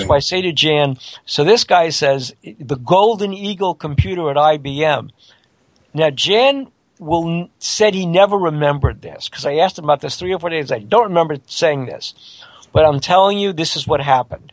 [0.06, 5.10] So I say to Jan, so this guy says the Golden Eagle computer at IBM.
[5.94, 10.32] Now Jan will said he never remembered this because I asked him about this three
[10.32, 10.72] or four days.
[10.72, 12.14] I don't remember saying this,
[12.72, 14.52] but I'm telling you, this is what happened.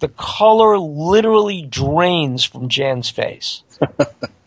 [0.00, 3.62] The color literally drains from Jan's face,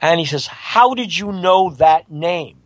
[0.00, 2.56] and he says, "How did you know that name?"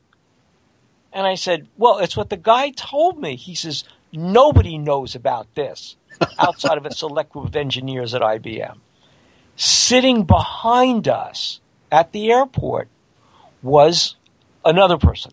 [1.13, 5.55] And I said, "Well, it's what the guy told me." He says, "Nobody knows about
[5.55, 5.97] this."
[6.39, 8.79] outside of a select group of engineers at IBM.
[9.57, 12.89] Sitting behind us at the airport
[13.63, 14.17] was
[14.65, 15.33] another person.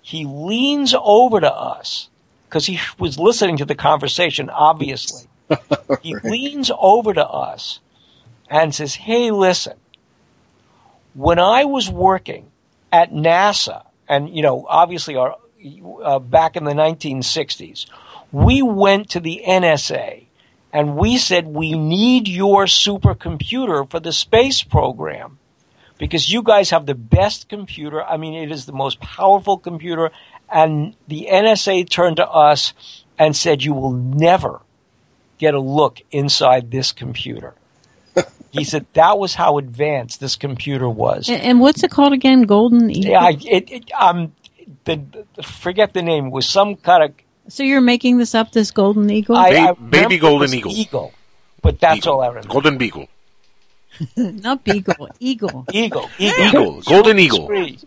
[0.00, 2.08] He leans over to us
[2.48, 5.28] because he was listening to the conversation, obviously.
[6.02, 7.80] he leans over to us
[8.48, 9.76] and says, Hey, listen,
[11.14, 12.50] when I was working
[12.92, 15.36] at NASA, and, you know, obviously our,
[16.02, 17.86] uh, back in the 1960s,
[18.32, 20.26] we went to the NSA
[20.72, 25.38] and we said, we need your supercomputer for the space program
[25.98, 28.02] because you guys have the best computer.
[28.02, 30.10] I mean, it is the most powerful computer.
[30.48, 32.72] And the NSA turned to us
[33.18, 34.62] and said, you will never
[35.38, 37.54] get a look inside this computer.
[38.52, 41.28] He said that was how advanced this computer was.
[41.28, 42.42] And, and what's it called again?
[42.42, 43.10] Golden Eagle.
[43.12, 44.32] Yeah, I, it, it, um,
[44.84, 45.00] the,
[45.36, 46.26] the, forget the name.
[46.26, 47.12] It was some kind of
[47.48, 49.36] So you're making this up, this Golden Eagle?
[49.36, 50.72] I- I baby remember it golden eagle.
[50.72, 51.12] Eagle,
[51.62, 52.14] but that's Eagle.
[52.14, 52.48] all I remember.
[52.48, 53.08] Golden beagle.
[54.16, 55.66] Not Beagle, Eagle.
[55.72, 56.80] Eagle, eagle, Eagle.
[56.82, 57.44] Golden eagle.
[57.44, 57.78] Spree.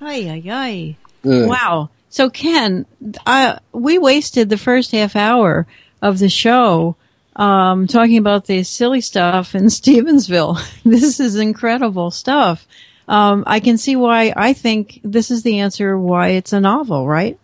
[0.00, 0.96] Ay, ay, ay.
[1.24, 1.90] Wow.
[2.08, 2.86] So Ken,
[3.26, 5.66] I, we wasted the first half hour
[6.00, 6.96] of the show
[7.38, 10.60] um, talking about the silly stuff in Stephenville.
[10.84, 12.66] this is incredible stuff.
[13.06, 17.06] Um, I can see why I think this is the answer why it's a novel,
[17.08, 17.38] right?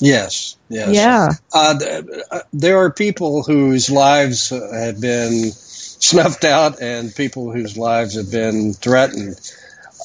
[0.00, 0.94] Yes, yes.
[0.94, 1.28] Yeah.
[1.52, 1.78] Uh,
[2.30, 8.30] uh, there are people whose lives have been snuffed out and people whose lives have
[8.30, 9.40] been threatened.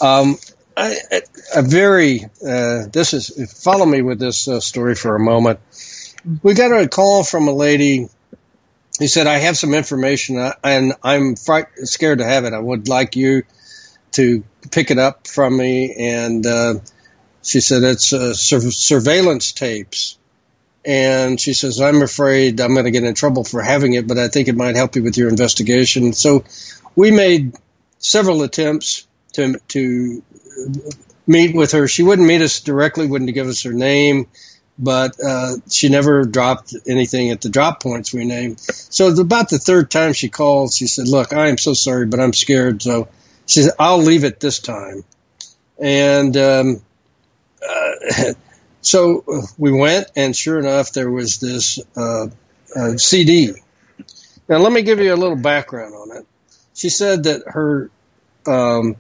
[0.02, 0.38] Um,
[0.78, 1.22] I, I-
[1.56, 5.60] a very, uh, this is, follow me with this uh, story for a moment.
[6.42, 8.08] We got a call from a lady
[9.00, 12.54] who said, I have some information uh, and I'm fright- scared to have it.
[12.54, 13.44] I would like you
[14.14, 15.96] to pick it up from me.
[15.98, 16.74] And, uh,
[17.42, 20.18] she said, it's uh, sur- surveillance tapes.
[20.86, 24.18] And she says, I'm afraid I'm going to get in trouble for having it, but
[24.18, 26.14] I think it might help you with your investigation.
[26.14, 26.44] So
[26.96, 27.56] we made
[28.00, 30.24] several attempts to, to
[31.26, 31.88] meet with her.
[31.88, 34.28] She wouldn't meet us directly, wouldn't give us her name,
[34.78, 38.60] but uh, she never dropped anything at the drop points we named.
[38.60, 42.20] So about the third time she called, she said, look, I am so sorry, but
[42.20, 42.82] I'm scared.
[42.82, 43.08] So
[43.46, 45.04] she said, I'll leave it this time.
[45.80, 46.82] And, um,
[47.68, 48.34] uh,
[48.82, 49.24] so
[49.58, 52.28] we went, and sure enough, there was this uh,
[52.76, 53.54] uh, CD.
[54.50, 56.26] Now, let me give you a little background on it.
[56.74, 57.92] She said that her
[58.48, 58.96] um,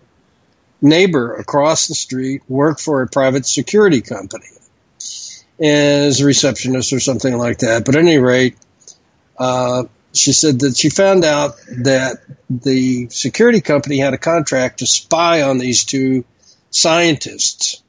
[0.81, 4.45] neighbor across the street worked for a private security company
[5.63, 7.85] as a receptionist or something like that.
[7.85, 8.57] But at any rate,
[9.37, 12.17] uh, she said that she found out that
[12.49, 16.25] the security company had a contract to spy on these two
[16.69, 17.81] scientists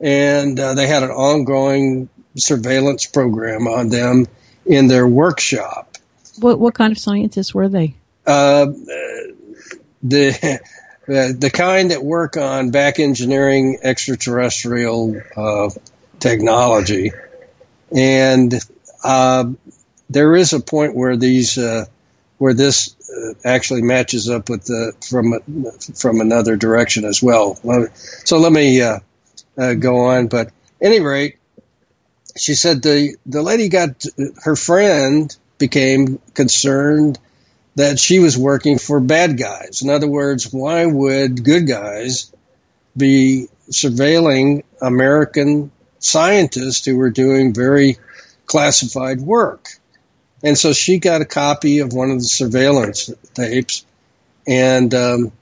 [0.00, 4.26] and uh, they had an ongoing surveillance program on them
[4.64, 5.96] in their workshop.
[6.38, 7.94] What what kind of scientists were they?
[8.26, 8.66] Uh,
[10.02, 10.60] the
[11.06, 15.70] the the kind that work on back engineering extraterrestrial uh,
[16.20, 17.12] technology,
[17.94, 18.54] and
[19.04, 19.44] uh,
[20.10, 21.84] there is a point where these uh,
[22.38, 25.38] where this uh, actually matches up with the from
[25.94, 27.56] from another direction as well.
[28.24, 28.98] So let me uh,
[29.56, 30.28] uh, go on.
[30.28, 30.50] But
[30.80, 31.36] any rate,
[32.36, 34.04] she said the the lady got
[34.42, 37.18] her friend became concerned
[37.74, 39.82] that she was working for bad guys.
[39.82, 42.32] In other words, why would good guys
[42.96, 47.98] be surveilling American scientists who were doing very
[48.46, 49.68] classified work.
[50.42, 53.84] And so she got a copy of one of the surveillance tapes
[54.46, 55.32] and um,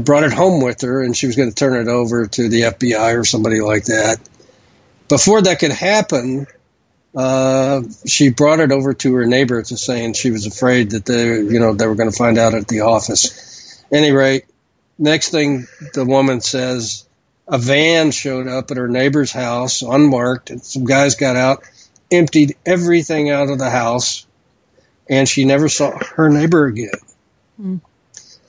[0.00, 2.62] brought it home with her, and she was going to turn it over to the
[2.62, 4.18] FBI or somebody like that.
[5.08, 6.46] Before that could happen,
[7.14, 11.36] uh, she brought it over to her neighbor to saying she was afraid that they,
[11.36, 13.84] you know, they were going to find out at the office.
[13.92, 14.46] Any rate,
[14.98, 17.06] next thing the woman says,
[17.46, 21.64] a van showed up at her neighbor's house unmarked, and some guys got out,
[22.10, 24.26] emptied everything out of the house,
[25.08, 26.90] and she never saw her neighbor again.
[27.56, 27.76] Hmm.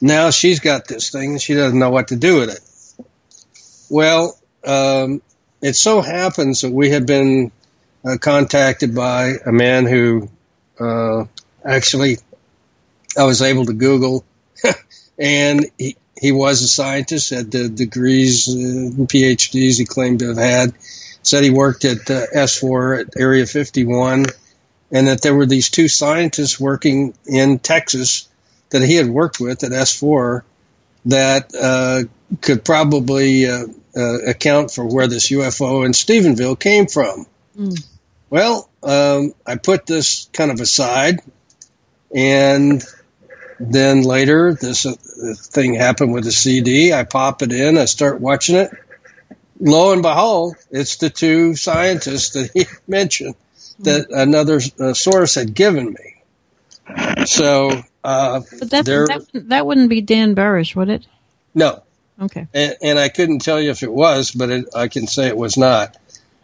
[0.02, 3.06] Now she's got this thing, and she doesn't know what to do with it.
[3.90, 5.22] Well, um,
[5.62, 7.52] it so happens that we had been
[8.04, 10.30] uh, contacted by a man who
[10.80, 11.26] uh,
[11.64, 12.18] actually
[13.18, 14.26] I was able to Google,
[15.20, 20.30] and he, he was a scientist, had the degrees, uh, and PhDs he claimed to
[20.30, 20.74] have had.
[21.24, 24.26] Said he worked at uh, S4 at Area 51,
[24.92, 28.28] and that there were these two scientists working in Texas
[28.70, 30.44] that he had worked with at S4
[31.06, 32.04] that uh,
[32.42, 33.66] could probably uh,
[33.96, 37.26] uh, account for where this UFO in Stephenville came from.
[38.30, 41.22] Well, um, I put this kind of aside,
[42.14, 42.84] and
[43.60, 44.94] then later this uh,
[45.36, 46.94] thing happened with the CD.
[46.94, 48.72] I pop it in, I start watching it.
[49.60, 53.36] Lo and behold, it's the two scientists that he mentioned
[53.80, 57.26] that another uh, source had given me.
[57.26, 57.72] So,
[58.03, 61.06] uh, But that, that that wouldn't be Dan Burisch, would it?
[61.53, 61.82] no,
[62.22, 62.48] Okay.
[62.53, 65.36] and, and I couldn't tell you if it was, but it, I can say it
[65.38, 65.98] was not.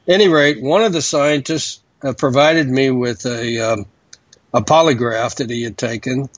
[0.08, 3.86] Any rate, one of the scientists uh, provided me with a um,
[4.54, 6.30] a polygraph that he had taken,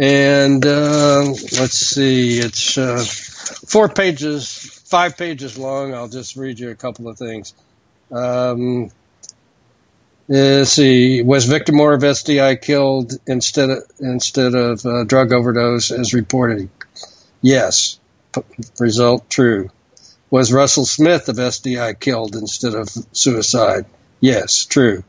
[0.00, 3.04] and uh, let's see, it's uh,
[3.68, 4.48] four pages,
[4.86, 5.92] five pages long.
[5.92, 7.52] I'll just read you a couple of things.
[8.10, 8.90] Um,
[10.26, 15.90] let's see, was Victor Moore of SDI killed instead of instead of uh, drug overdose
[15.90, 16.70] as reported?
[17.42, 18.00] Yes.
[18.32, 18.42] P-
[18.78, 19.70] result true.
[20.30, 23.84] Was Russell Smith of SDI killed instead of suicide?
[24.20, 25.04] Yes, true.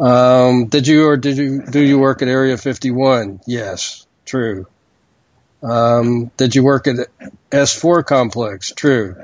[0.00, 3.40] Um, did you or did you do you work at Area 51?
[3.46, 4.66] Yes, true.
[5.62, 6.96] Um, did you work at
[7.50, 8.72] S4 complex?
[8.72, 9.14] True.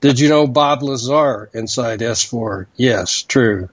[0.00, 2.66] Did you know Bob Lazar inside S4?
[2.76, 3.68] Yes, true.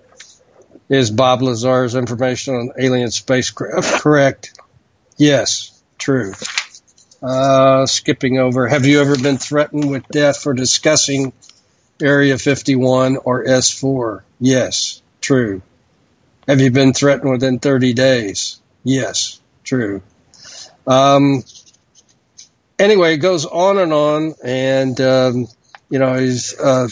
[0.90, 4.60] Is Bob Lazar's information on alien spacecraft correct?
[5.18, 6.34] Yes, true.
[7.24, 11.32] Uh, skipping over, have you ever been threatened with death for discussing
[12.02, 14.22] Area 51 or S4?
[14.40, 15.62] Yes, true.
[16.48, 18.60] Have you been threatened within 30 days?
[18.84, 20.02] Yes, true.
[20.86, 21.44] Um,
[22.78, 25.48] anyway, it goes on and on, and um,
[25.90, 26.88] you know, he's, uh,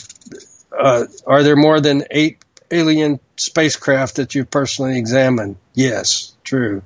[0.78, 5.58] uh, are there more than eight alien spacecraft that you've personally examined?
[5.74, 6.82] Yes, true.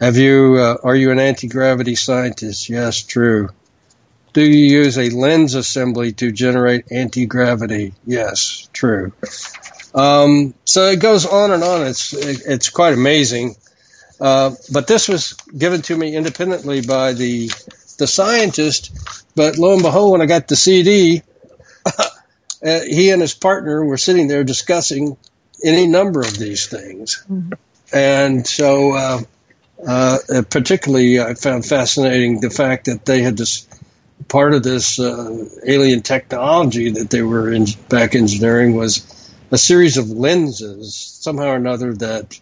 [0.00, 0.56] Have you?
[0.56, 2.68] Uh, are you an anti-gravity scientist?
[2.68, 3.50] Yes, true.
[4.32, 7.94] Do you use a lens assembly to generate anti-gravity?
[8.04, 9.12] Yes, true.
[9.94, 11.86] Um, so it goes on and on.
[11.86, 13.56] It's it's quite amazing.
[14.20, 17.48] Uh, but this was given to me independently by the
[17.98, 18.90] the scientist.
[19.36, 21.22] But lo and behold, when I got the CD,
[21.86, 22.10] uh,
[22.60, 25.16] he and his partner were sitting there discussing
[25.64, 27.24] any number of these things.
[27.92, 29.20] And so, uh,
[29.86, 30.18] uh,
[30.50, 33.68] particularly, I found fascinating the fact that they had this
[34.28, 39.96] part of this uh, alien technology that they were in, back engineering was a series
[39.96, 42.38] of lenses, somehow or another, that,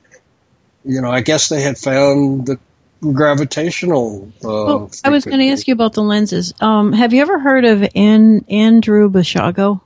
[0.85, 2.59] you know, I guess they had found the
[3.01, 4.31] gravitational.
[4.45, 6.55] Uh, Well, I was going to ask you about the lenses.
[6.61, 9.81] Um, have you ever heard of An- Andrew Bashago?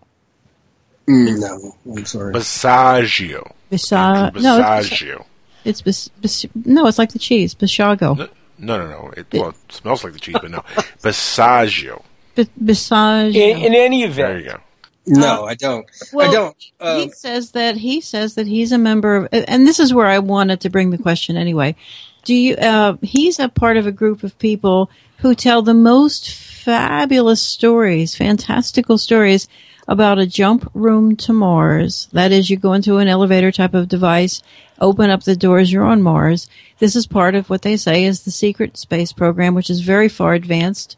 [1.08, 2.32] Mm, no, I'm sorry.
[2.34, 3.52] Basaggio.
[3.70, 5.24] Basa- no, it's, Basaggio.
[5.64, 8.28] it's bas- bas- no, it's like the cheese, Bashago.
[8.58, 9.10] No, no, no.
[9.16, 10.60] It, well, it smells like the cheese, but no.
[11.02, 12.02] Basaggio.
[12.34, 13.34] B- Basage.
[13.34, 14.58] In, in any event, There you go.
[15.06, 15.86] No, I don't.
[16.12, 16.56] Well, I don't.
[16.98, 20.18] He says that he says that he's a member of, and this is where I
[20.18, 21.76] wanted to bring the question anyway.
[22.24, 22.56] Do you?
[22.56, 28.16] Uh, he's a part of a group of people who tell the most fabulous stories,
[28.16, 29.46] fantastical stories
[29.88, 32.08] about a jump room to Mars.
[32.12, 34.42] That is, you go into an elevator type of device,
[34.80, 36.48] open up the doors, you're on Mars.
[36.80, 40.08] This is part of what they say is the secret space program, which is very
[40.08, 40.96] far advanced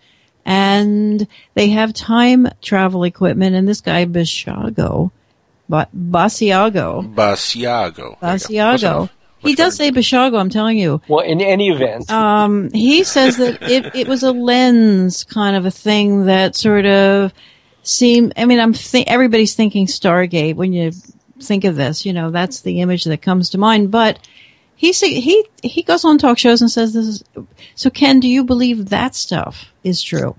[0.48, 3.54] and they have time travel equipment.
[3.54, 5.10] And this guy Bashago,
[5.68, 7.94] ba- Basiago, Basiago.
[7.94, 8.16] There you go.
[8.18, 9.10] Close Basiago.
[9.40, 11.00] He does say Bashago, I'm telling you.
[11.06, 15.64] Well, in any event, Um, he says that it, it was a lens kind of
[15.66, 17.32] a thing that sort of
[17.82, 20.90] seemed, I mean, I'm thi- everybody's thinking Stargate when you
[21.40, 24.18] think of this, you know, that's the image that comes to mind, but
[24.78, 27.24] he he, he goes on talk shows and says this is,
[27.74, 30.36] so Ken, do you believe that stuff is true?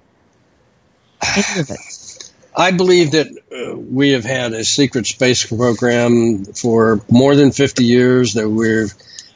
[1.22, 2.32] It?
[2.56, 7.84] I believe that uh, we have had a secret space program for more than 50
[7.84, 8.88] years, that we're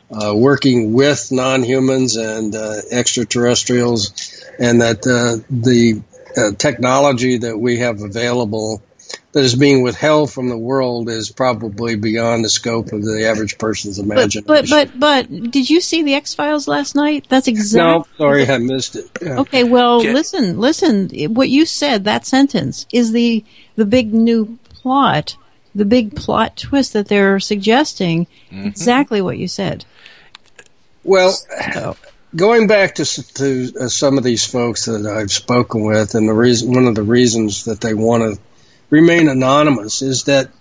[0.10, 6.02] uh, working with non humans and uh, extraterrestrials, and that uh, the
[6.38, 8.82] uh, technology that we have available
[9.34, 13.58] that is being withheld from the world is probably beyond the scope of the average
[13.58, 14.44] person's imagination.
[14.46, 17.26] but, but, but, did you see the X Files last night?
[17.30, 18.00] That's exactly.
[18.00, 19.10] no, sorry, I missed it.
[19.22, 19.40] Yeah.
[19.40, 20.14] Okay, well, Okay.
[20.14, 21.10] listen, listen.
[21.34, 23.44] What you said, that sentence, is the
[23.76, 25.36] the big new plot,
[25.74, 28.28] the big plot twist that they're suggesting.
[28.52, 29.84] Exactly what you said.
[31.04, 31.32] Well,
[31.74, 31.98] So,
[32.36, 36.34] going back to to uh, some of these folks that I've spoken with, and the
[36.34, 38.42] reason one of the reasons that they want to
[38.94, 40.52] remain anonymous is that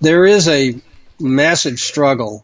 [0.00, 0.74] there is a
[1.20, 2.42] massive struggle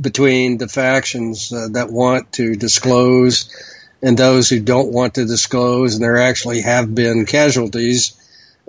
[0.00, 3.48] between the factions uh, that want to disclose
[4.02, 8.00] and those who don't want to disclose, and there actually have been casualties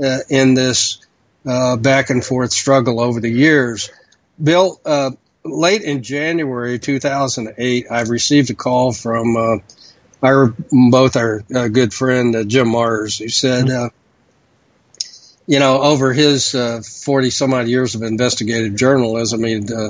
[0.03, 0.99] uh, in this
[1.47, 3.89] uh, back and forth struggle over the years.
[4.41, 5.11] Bill, uh,
[5.43, 9.57] late in January 2008, I received a call from uh,
[10.21, 10.53] our
[10.91, 13.89] both our uh, good friend uh, Jim Marrs, who said, uh,
[15.49, 19.89] you know, over his 40 some odd years of investigative journalism, he'd uh,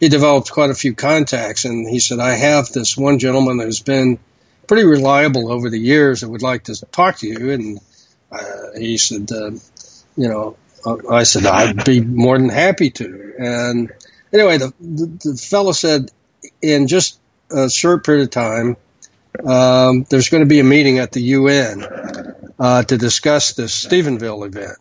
[0.00, 3.80] he developed quite a few contacts, and he said, I have this one gentleman who's
[3.80, 4.18] been
[4.66, 7.78] pretty reliable over the years that would like to talk to you, and
[8.32, 9.52] uh, he said, uh,
[10.16, 13.92] you know, uh, I said I'd be more than happy to, and
[14.32, 16.10] anyway, the, the, the fellow said
[16.60, 17.20] in just
[17.52, 18.76] a short period of time,
[19.46, 21.84] um, there's going to be a meeting at the UN
[22.58, 24.78] uh, to discuss this Stephenville event.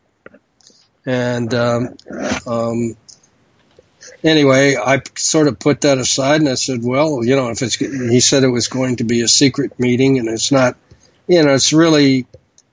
[1.07, 1.97] And um,
[2.45, 2.97] um,
[4.23, 7.75] anyway, I sort of put that aside and I said, well, you know, if it's,
[7.75, 10.75] he said it was going to be a secret meeting and it's not,
[11.27, 12.27] you know, it's really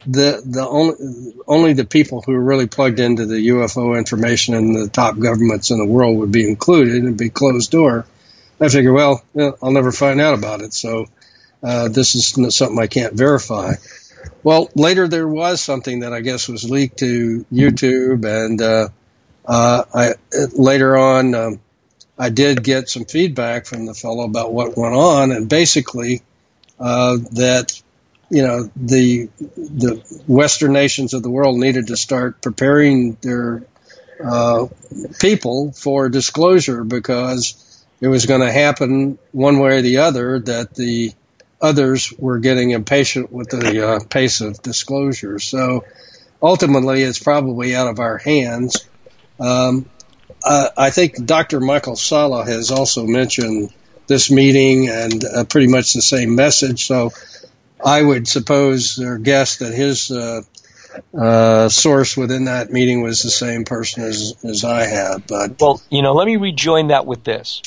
[0.06, 4.74] the the only only the people who are really plugged into the UFO information and
[4.74, 8.04] the top governments in the world would be included and be closed door.
[8.60, 9.24] I figure, well,
[9.62, 11.06] I'll never find out about it, so
[11.62, 13.74] uh, this is something I can't verify.
[14.42, 18.88] Well, later there was something that I guess was leaked to YouTube, and uh,
[19.44, 20.12] uh, I
[20.54, 21.60] later on um,
[22.18, 26.22] I did get some feedback from the fellow about what went on, and basically
[26.78, 27.80] uh, that
[28.30, 33.64] you know the the Western nations of the world needed to start preparing their
[34.24, 34.66] uh,
[35.20, 40.74] people for disclosure because it was going to happen one way or the other that
[40.74, 41.12] the
[41.64, 45.38] others were getting impatient with the uh, pace of disclosure.
[45.38, 45.84] So
[46.42, 48.86] ultimately, it's probably out of our hands.
[49.40, 49.86] Um,
[50.44, 51.60] uh, I think Dr.
[51.60, 53.72] Michael Salla has also mentioned
[54.06, 56.86] this meeting and uh, pretty much the same message.
[56.86, 57.12] So
[57.82, 60.42] I would suppose or guess that his uh,
[61.18, 65.26] uh, source within that meeting was the same person as, as I had.
[65.26, 67.62] But well, you know, let me rejoin that with this.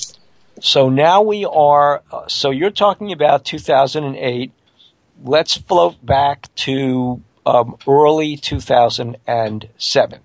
[0.59, 2.01] So now we are.
[2.11, 4.51] Uh, so you're talking about 2008.
[5.23, 10.19] Let's float back to um, early 2007,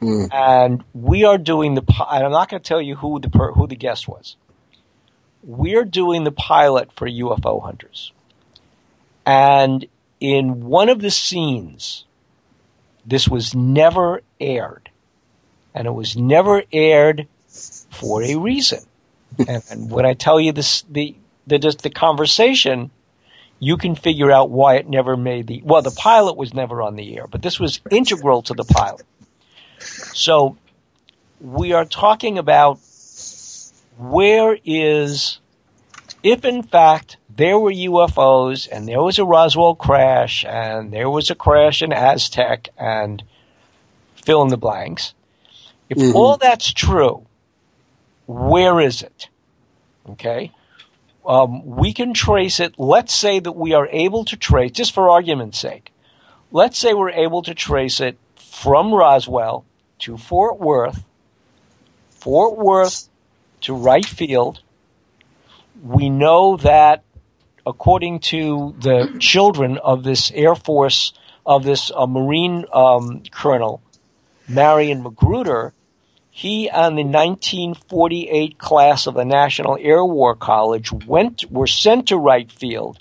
[0.00, 1.82] mm, and we are doing the.
[2.10, 4.36] And I'm not going to tell you who the who the guest was.
[5.42, 8.12] We're doing the pilot for UFO Hunters,
[9.24, 9.86] and
[10.20, 12.04] in one of the scenes,
[13.04, 14.90] this was never aired,
[15.74, 17.28] and it was never aired
[17.90, 18.80] for a reason.
[19.38, 21.14] And, and when I tell you this, the
[21.46, 22.90] the just the conversation,
[23.58, 25.62] you can figure out why it never made the.
[25.64, 29.06] Well, the pilot was never on the air, but this was integral to the pilot.
[29.78, 30.56] So
[31.40, 32.78] we are talking about
[33.98, 35.38] where is,
[36.22, 41.30] if in fact there were UFOs and there was a Roswell crash and there was
[41.30, 43.22] a crash in Aztec and
[44.16, 45.14] fill in the blanks.
[45.88, 46.14] If Mhm.
[46.14, 47.26] all that's true,
[48.26, 49.28] where is it?
[50.10, 50.52] Okay.
[51.24, 52.78] Um, we can trace it.
[52.78, 55.92] Let's say that we are able to trace, just for argument's sake,
[56.52, 59.64] let's say we're able to trace it from Roswell
[60.00, 61.04] to Fort Worth,
[62.10, 63.08] Fort Worth
[63.62, 64.60] to Wright Field.
[65.82, 67.02] We know that
[67.66, 71.12] according to the children of this Air Force,
[71.44, 73.82] of this uh, Marine um, colonel,
[74.48, 75.74] Marion Magruder,
[76.36, 82.18] he and the 1948 class of the National Air War College went were sent to
[82.18, 82.98] Wright Field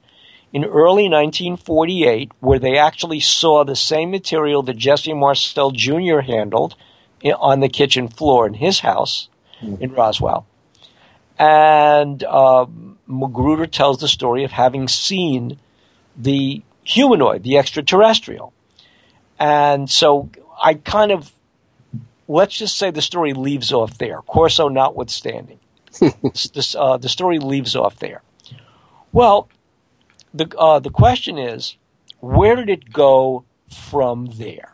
[0.54, 6.20] in early 1948, where they actually saw the same material that Jesse Marcel Jr.
[6.20, 6.78] handled
[7.38, 9.28] on the kitchen floor in his house
[9.82, 10.48] in Roswell.
[11.38, 15.60] And um, Magruder tells the story of having seen
[16.16, 18.54] the humanoid, the extraterrestrial.
[19.38, 20.30] And so
[20.64, 21.34] I kind of,
[22.28, 25.60] let's just say the story leaves off there, Corso notwithstanding.
[26.00, 28.22] This- uh, the story leaves off there.
[29.12, 29.50] Well,
[30.34, 31.78] the, uh, the question is,
[32.20, 34.72] where did it go from there?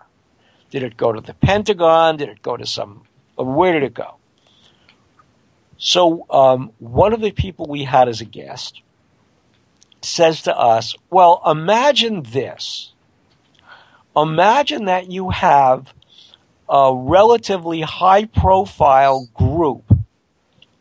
[0.71, 2.17] Did it go to the Pentagon?
[2.17, 3.03] Did it go to some,
[3.39, 4.15] uh, where did it go?
[5.77, 8.81] So um, one of the people we had as a guest
[10.01, 12.93] says to us, Well, imagine this.
[14.15, 15.93] Imagine that you have
[16.71, 19.93] a relatively high profile group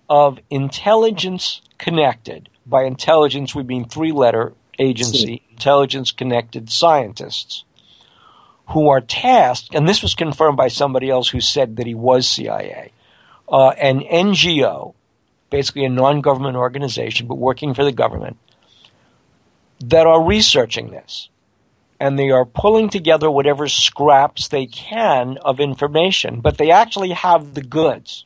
[0.09, 2.49] of intelligence connected.
[2.65, 7.65] By intelligence, we mean three letter agency, intelligence connected scientists
[8.69, 12.29] who are tasked, and this was confirmed by somebody else who said that he was
[12.29, 12.93] CIA,
[13.49, 14.95] uh, an NGO,
[15.51, 18.37] basically a non government organization, but working for the government,
[19.81, 21.29] that are researching this.
[22.01, 27.55] And they are pulling together whatever scraps they can of information, but they actually have
[27.55, 28.24] the goods.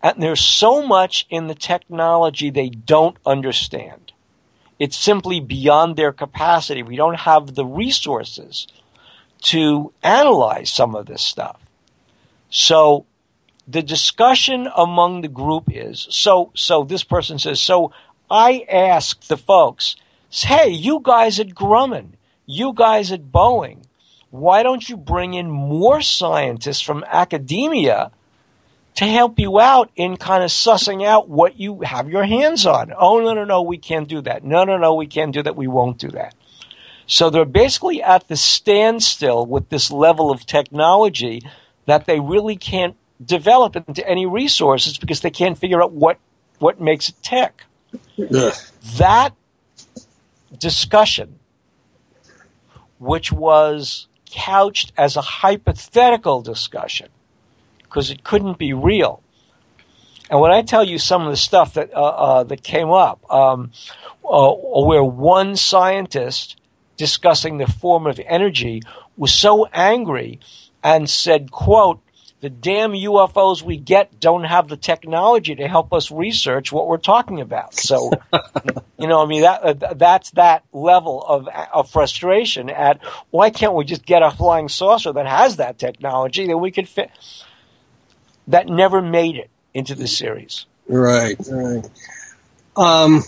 [0.00, 4.12] And there's so much in the technology they don't understand.
[4.78, 6.82] It's simply beyond their capacity.
[6.82, 8.68] We don't have the resources
[9.42, 11.60] to analyze some of this stuff.
[12.50, 13.06] So
[13.66, 17.92] the discussion among the group is so so this person says so
[18.30, 19.96] I asked the folks,
[20.30, 22.15] hey, you guys at Grumman,
[22.46, 23.84] you guys at Boeing,
[24.30, 28.10] why don't you bring in more scientists from academia
[28.94, 32.92] to help you out in kind of sussing out what you have your hands on?
[32.96, 34.44] Oh no no no, we can't do that.
[34.44, 35.56] No no no, we can't do that.
[35.56, 36.34] We won't do that.
[37.06, 41.42] So they're basically at the standstill with this level of technology
[41.86, 46.18] that they really can't develop into any resources because they can't figure out what,
[46.58, 47.62] what makes it tick.
[48.96, 49.30] That
[50.58, 51.35] discussion,
[52.98, 57.08] which was couched as a hypothetical discussion,
[57.82, 59.22] because it couldn't be real.
[60.28, 63.20] And when I tell you some of the stuff that uh, uh, that came up,
[63.32, 63.70] um,
[64.28, 66.56] uh, where one scientist
[66.96, 68.82] discussing the form of energy
[69.16, 70.40] was so angry
[70.82, 72.00] and said, "quote
[72.40, 76.98] The damn UFOs we get don't have the technology to help us research what we're
[76.98, 78.10] talking about." So,
[78.98, 82.68] you know, I mean that uh, that's that level of of frustration.
[82.68, 83.00] At
[83.30, 86.88] why can't we just get a flying saucer that has that technology that we could
[86.88, 87.10] fit?
[88.48, 90.66] That never made it into the series.
[90.88, 91.88] Right, right.
[92.76, 93.22] Um,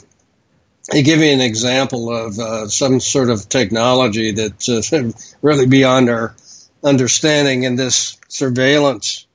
[0.93, 5.11] I give you an example of uh, some sort of technology that's uh,
[5.43, 6.35] really beyond our
[6.83, 9.27] understanding in this surveillance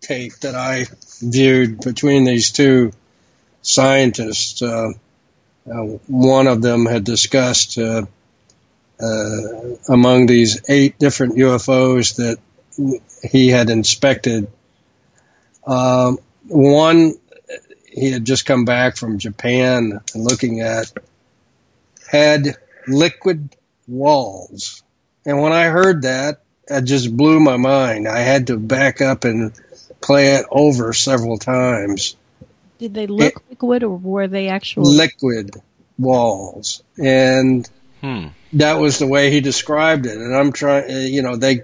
[0.00, 0.86] tape that I
[1.20, 2.92] viewed between these two
[3.62, 4.62] scientists.
[4.62, 4.90] Uh,
[5.70, 8.06] uh, one of them had discussed uh,
[9.00, 9.38] uh,
[9.88, 12.38] among these eight different UFOs that
[13.22, 14.48] he had inspected.
[15.66, 16.18] Um,
[16.48, 17.14] one
[17.96, 20.92] he had just come back from Japan and looking at
[22.10, 22.56] had
[22.86, 23.56] liquid
[23.88, 24.82] walls.
[25.24, 28.08] And when I heard that, it just blew my mind.
[28.08, 29.52] I had to back up and
[30.00, 32.16] play it over several times.
[32.78, 34.84] Did they look liquid or were they actual?
[34.84, 35.56] Liquid
[35.98, 36.82] walls.
[36.98, 37.68] And
[38.02, 38.26] Hmm.
[38.52, 40.18] that was the way he described it.
[40.18, 41.62] And I'm trying, uh, you know, they,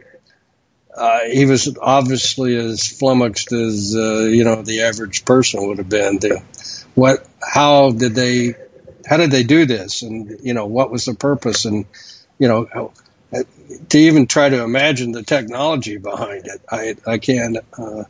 [0.97, 5.89] uh, he was obviously as flummoxed as, uh, you know, the average person would have
[5.91, 6.19] been.
[6.21, 6.43] To,
[6.95, 8.55] what, how did they,
[9.07, 10.03] how did they do this?
[10.03, 11.67] And, you know, what was the purpose?
[11.67, 11.85] And,
[12.39, 12.93] you know, how-
[13.89, 18.05] to even try to imagine the technology behind it, I, I can't, uh,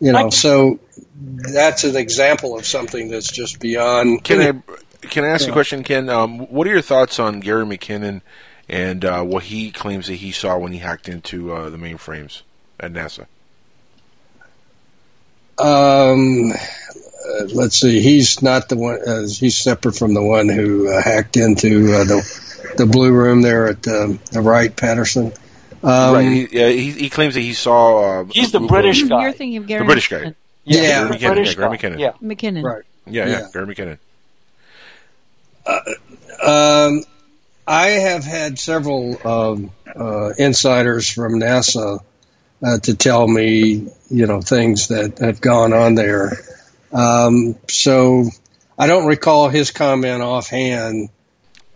[0.00, 0.78] you know, so
[1.14, 4.24] that's an example of something that's just beyond.
[4.24, 4.72] Can I
[5.06, 5.52] can I ask you Yeah.
[5.52, 6.08] a question, Ken?
[6.08, 8.22] Um, what are your thoughts on Gary McKinnon
[8.68, 12.42] and uh, what he claims that he saw when he hacked into uh, the mainframes
[12.80, 13.26] at NASA?
[15.58, 18.00] Um, uh, let's see.
[18.00, 18.98] He's not the one.
[19.06, 23.42] Uh, he's separate from the one who uh, hacked into uh, the the blue room
[23.42, 25.32] there at um, the Wright Patterson.
[25.82, 26.22] Um, right.
[26.22, 28.20] He, yeah, he, he claims that he saw.
[28.20, 29.22] Uh, He's the UFO British guy.
[29.22, 29.80] You're thinking of Gary.
[29.80, 30.16] The British guy.
[30.16, 30.34] McKinnon.
[30.64, 31.16] Yeah.
[31.16, 31.46] Gary the McKinnon.
[31.46, 31.78] Yeah, Gary.
[31.78, 31.98] McKinnon.
[31.98, 32.12] Yeah.
[32.22, 32.62] McKinnon.
[32.64, 32.82] Right.
[33.06, 33.46] Yeah, yeah, Yeah.
[33.52, 33.98] Gary McKinnon.
[36.42, 37.04] Um,
[37.66, 42.00] I have had several um, uh, insiders from NASA
[42.64, 46.38] uh, to tell me, you know, things that have gone on there.
[46.92, 48.24] Um, so
[48.78, 51.10] I don't recall his comment offhand.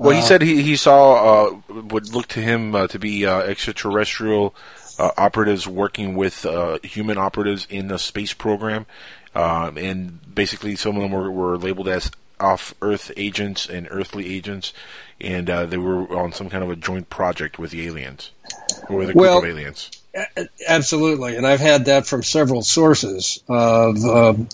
[0.01, 3.27] Well, he Uh, said he, he saw uh, would look to him uh, to be
[3.27, 4.55] uh, extraterrestrial
[4.98, 8.86] uh, operatives working with uh, human operatives in the space program,
[9.35, 14.72] um, and basically some of them were, were labeled as off-Earth agents and earthly agents,
[15.20, 18.31] and uh, they were on some kind of a joint project with the aliens
[18.89, 19.90] or with a group Well, of aliens.
[20.66, 23.44] Absolutely, and I've had that from several sources.
[23.48, 24.48] Of um,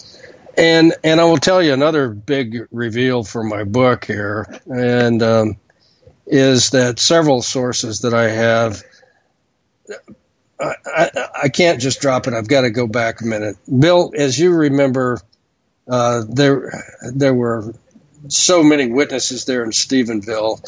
[0.56, 5.56] and and I will tell you another big reveal for my book here, and um,
[6.26, 8.82] is that several sources that I have.
[10.58, 12.34] I, I, I can't just drop it.
[12.34, 13.56] I've got to go back a minute.
[13.66, 15.20] Bill, as you remember,
[15.86, 17.74] uh, there there were
[18.28, 20.66] so many witnesses there in Stephenville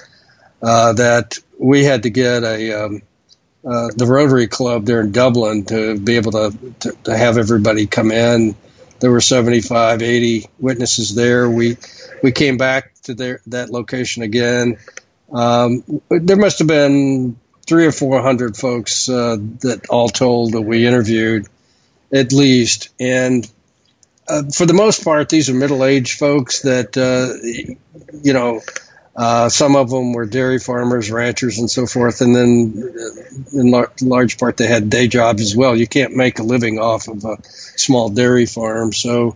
[0.63, 3.03] uh, that we had to get a um,
[3.65, 7.87] uh, the Rotary Club there in Dublin to be able to, to, to have everybody
[7.87, 8.55] come in.
[9.01, 11.49] There were 75, 80 witnesses there.
[11.49, 11.77] We
[12.23, 14.79] we came back to their, that location again.
[15.33, 20.63] Um, there must have been three or four hundred folks uh, that all told that
[20.63, 21.47] we interviewed,
[22.13, 22.89] at least.
[22.99, 23.49] And
[24.27, 27.37] uh, for the most part, these are middle-aged folks that uh,
[28.23, 28.63] you know.
[29.19, 33.73] Uh, some of them were dairy farmers, ranchers, and so forth, and then uh, in
[33.73, 35.75] lar- large part they had day jobs as well.
[35.75, 39.35] You can't make a living off of a small dairy farm, so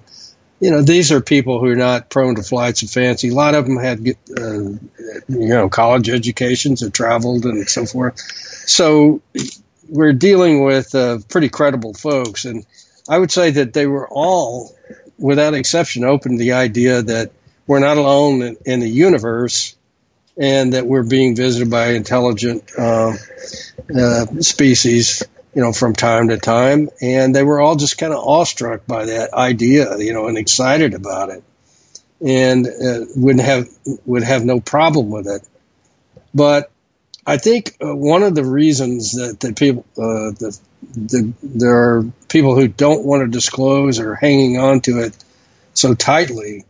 [0.61, 3.31] you know these are people who are not prone to flights of fancy.
[3.31, 3.99] A lot of them had
[4.39, 4.53] uh,
[5.29, 8.21] you know college educations, have traveled, and so forth.
[8.21, 9.21] So
[9.89, 12.65] we're dealing with uh, pretty credible folks, and
[13.09, 14.77] I would say that they were all,
[15.19, 17.33] without exception, open to the idea that
[17.67, 19.77] we're not alone in, in the universe
[20.37, 23.13] and that we're being visited by intelligent uh,
[23.95, 25.23] uh, species,
[25.55, 26.89] you know, from time to time.
[27.01, 30.95] And they were all just kind of awestruck by that idea, you know, and excited
[30.95, 31.45] about it,
[32.25, 33.69] and uh, wouldn't have
[34.07, 35.47] would have no problem with it.
[36.35, 36.71] But
[37.27, 40.59] I think uh, one of the reasons that the people, uh, the,
[40.97, 45.17] the, there are people who don't want to disclose or hanging on to it
[45.75, 46.65] so tightly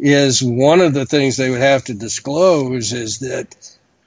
[0.00, 3.54] is one of the things they would have to disclose is that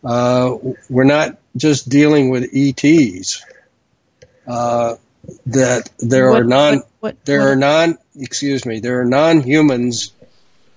[0.03, 0.57] uh,
[0.89, 3.45] we're not just dealing with ETs.
[4.47, 4.95] Uh,
[5.45, 10.11] that there What- are non what- what- there are non excuse me there are non-humans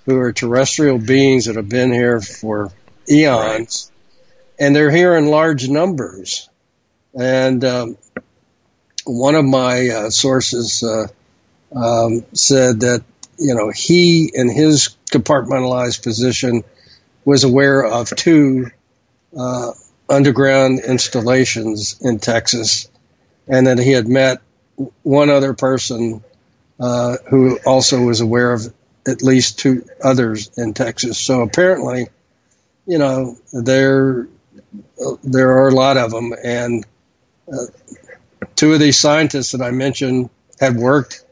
[0.04, 2.70] who are terrestrial beings that have been here for
[3.10, 3.90] eons,
[4.58, 6.48] and they're here in large numbers.
[7.18, 7.96] And um,
[9.04, 11.08] one of my uh, sources uh,
[11.76, 13.02] um, said that
[13.38, 16.64] you know he, and his compartmentalized position,
[17.24, 18.70] was aware of two
[19.36, 19.72] uh,
[20.08, 22.88] underground installations in Texas,
[23.48, 24.40] and that he had met
[25.02, 26.22] one other person
[26.78, 28.72] uh, who also was aware of
[29.06, 31.18] at least two others in Texas.
[31.18, 32.08] So apparently,
[32.86, 34.28] you know, there
[35.24, 36.86] there are a lot of them, and
[37.52, 37.66] uh,
[38.54, 40.30] two of these scientists that I mentioned
[40.60, 41.24] had worked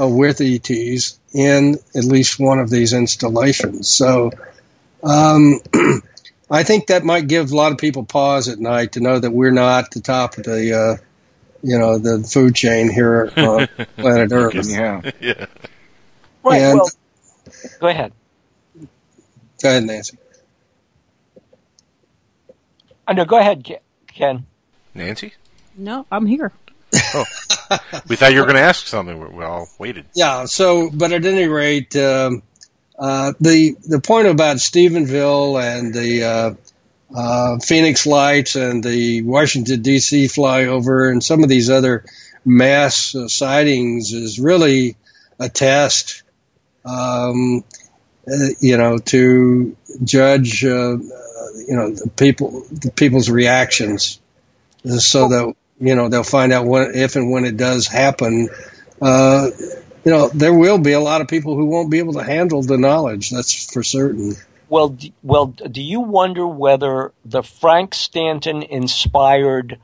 [0.00, 3.88] uh, with ETs in at least one of these installations.
[3.88, 4.30] So
[5.02, 5.60] um,
[6.50, 9.30] I think that might give a lot of people pause at night to know that
[9.30, 10.96] we're not the top of the uh,
[11.62, 13.66] you know the food chain here on
[13.96, 14.54] planet Earth.
[14.68, 15.10] Yeah.
[15.20, 15.46] yeah.
[16.42, 16.62] Right.
[16.62, 16.90] And- well,
[17.80, 18.12] go ahead.
[19.60, 20.16] Go ahead, Nancy.
[23.06, 23.24] I know.
[23.24, 23.66] Go ahead,
[24.06, 24.46] Ken.
[24.94, 25.34] Nancy?
[25.76, 26.52] No, I'm here.
[28.08, 29.36] We thought you were going to ask something.
[29.36, 30.06] We- all waited.
[30.14, 30.46] Yeah.
[30.46, 32.42] So, but at any rate, um,
[32.98, 36.54] uh, the the point about Stephenville and the uh,
[37.14, 40.26] uh, Phoenix Lights and the Washington D.C.
[40.26, 42.04] flyover and some of these other
[42.44, 44.96] mass uh, sightings is really
[45.38, 46.22] a test,
[46.84, 47.64] um,
[48.26, 54.20] uh, you know, to judge, uh, you know, the people, the people's reactions,
[54.84, 58.48] so that you know they'll find out when, if and when it does happen.
[59.00, 59.48] Uh,
[60.04, 62.62] you know, there will be a lot of people who won't be able to handle
[62.62, 63.30] the knowledge.
[63.30, 64.34] That's for certain.
[64.68, 69.78] Well, d- well, do you wonder whether the Frank Stanton inspired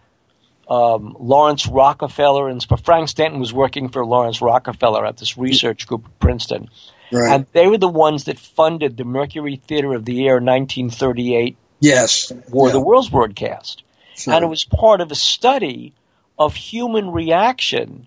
[0.69, 2.49] um, Lawrence Rockefeller?
[2.49, 6.69] And Frank Stanton was working for Lawrence Rockefeller at this research group at Princeton,
[7.13, 7.33] Right.
[7.33, 12.33] and they were the ones that funded the Mercury Theater of the Air 1938 yes.
[12.51, 12.73] War Yeah.
[12.73, 13.83] the Worlds broadcast.
[14.17, 14.35] Sure.
[14.35, 15.95] And it was part of a study
[16.39, 18.07] of human reaction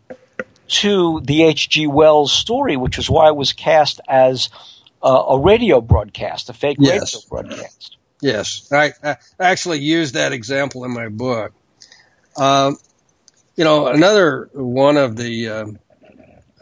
[0.68, 1.88] to the H.G.
[1.88, 4.50] Wells story, which is why it was cast as
[5.02, 7.14] uh, a radio broadcast, a fake Yes.
[7.14, 7.98] radio broadcast.
[8.22, 11.54] Yes, I, I actually used that example in my book.
[12.36, 12.78] Um,
[13.56, 15.66] you know, another one of the uh,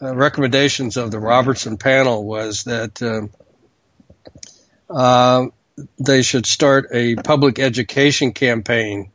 [0.02, 3.32] uh, recommendations of the Robertson panel was that um
[4.90, 5.48] uh,
[6.00, 9.12] they should start a public education campaign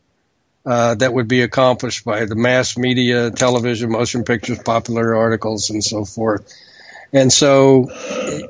[0.64, 5.82] uh, that would be accomplished by the mass media, television, motion pictures, popular articles, and
[5.82, 6.52] so forth.
[7.12, 7.90] And so,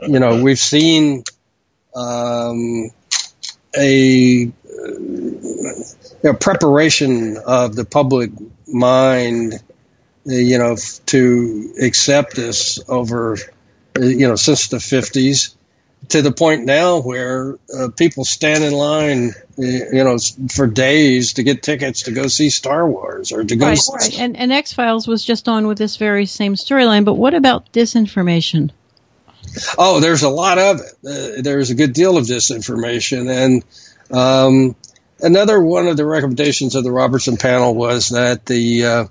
[0.02, 1.24] you know, we've seen
[1.94, 2.90] um,
[3.76, 4.50] a,
[6.24, 8.32] a preparation of the public
[8.66, 9.58] mind, uh,
[10.32, 10.76] you know,
[11.06, 13.38] to accept this over,
[13.98, 15.54] uh, you know, since the 50s
[16.08, 20.18] to the point now where uh, people stand in line, you know,
[20.50, 23.66] for days to get tickets to go see Star Wars or to go.
[23.66, 24.18] Right, s- right.
[24.18, 27.04] And, and X Files was just on with this very same storyline.
[27.04, 28.70] But what about disinformation?
[29.78, 31.38] Oh, there's a lot of it.
[31.38, 33.64] Uh, there's a good deal of disinformation, and
[34.16, 34.76] um,
[35.20, 39.04] another one of the recommendations of the Robertson panel was that the uh,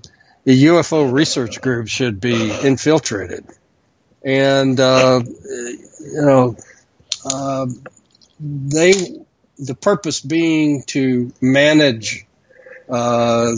[0.45, 3.45] the UFO research group should be infiltrated,
[4.23, 6.55] and uh, you know,
[7.25, 7.67] uh,
[8.39, 8.93] they
[9.57, 12.25] the purpose being to manage
[12.89, 13.53] uh,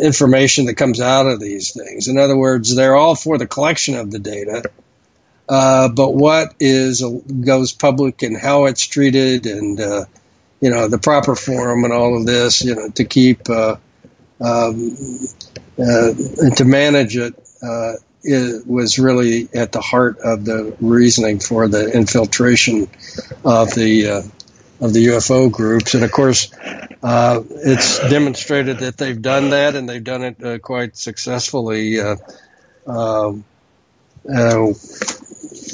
[0.00, 2.08] information that comes out of these things.
[2.08, 4.70] In other words, they're all for the collection of the data,
[5.48, 10.04] uh, but what is goes public and how it's treated, and uh,
[10.60, 13.76] you know the proper forum and all of this, you know, to keep uh,
[14.40, 14.96] um,
[15.78, 17.34] uh, and to manage it.
[18.22, 22.88] It was really at the heart of the reasoning for the infiltration
[23.44, 24.22] of the uh,
[24.80, 26.52] of the UFO groups, and of course,
[27.02, 32.00] uh, it's demonstrated that they've done that, and they've done it uh, quite successfully.
[32.00, 32.16] Uh,
[32.86, 33.44] um,
[34.28, 34.72] uh,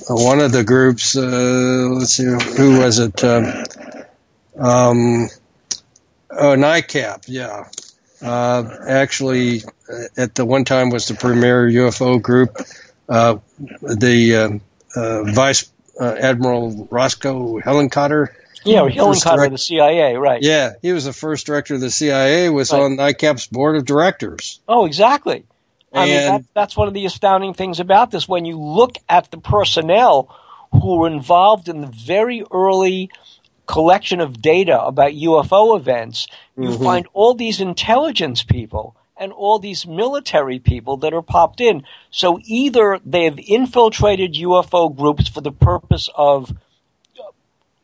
[0.09, 3.24] one of the groups, uh, let's see, who was it?
[3.24, 3.44] Um,
[4.59, 5.28] um,
[6.31, 7.68] oh, NICAP, yeah.
[8.26, 12.56] Uh, actually, uh, at the one time was the premier UFO group.
[13.08, 13.38] Uh,
[13.80, 14.60] the um
[14.96, 15.70] uh, Vice
[16.00, 18.28] uh, Admiral Roscoe Hillenkoetter.
[18.64, 20.42] Yeah, first Hillenkoetter of the CIA, right?
[20.42, 22.48] Yeah, he was the first director of the CIA.
[22.50, 22.82] Was Right.
[22.82, 24.60] on NICAP's board of directors.
[24.66, 25.44] Oh, exactly.
[25.92, 28.28] I mean, that, that's one of the astounding things about this.
[28.28, 30.34] When you look at the personnel
[30.72, 33.10] who were involved in the very early
[33.66, 36.26] collection of data about UFO events,
[36.56, 36.82] you Mhm.
[36.84, 41.82] find all these intelligence people and all these military people that are popped in.
[42.10, 46.52] So either they have infiltrated UFO groups for the purpose of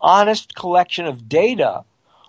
[0.00, 1.84] honest collection of data,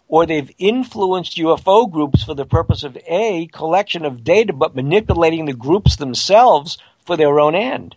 [0.08, 5.46] or they've influenced UFO groups for the purpose of A, collection of data, but manipulating
[5.46, 7.96] the groups themselves for their own end.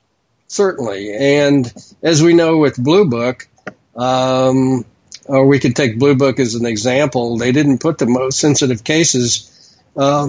[0.49, 1.13] Certainly.
[1.15, 1.73] And
[2.03, 3.49] as we know with Blue Book,
[3.97, 4.85] um,
[5.29, 8.85] or we could take Blue Book as an example, they didn't put the most sensitive
[8.85, 10.29] cases uh,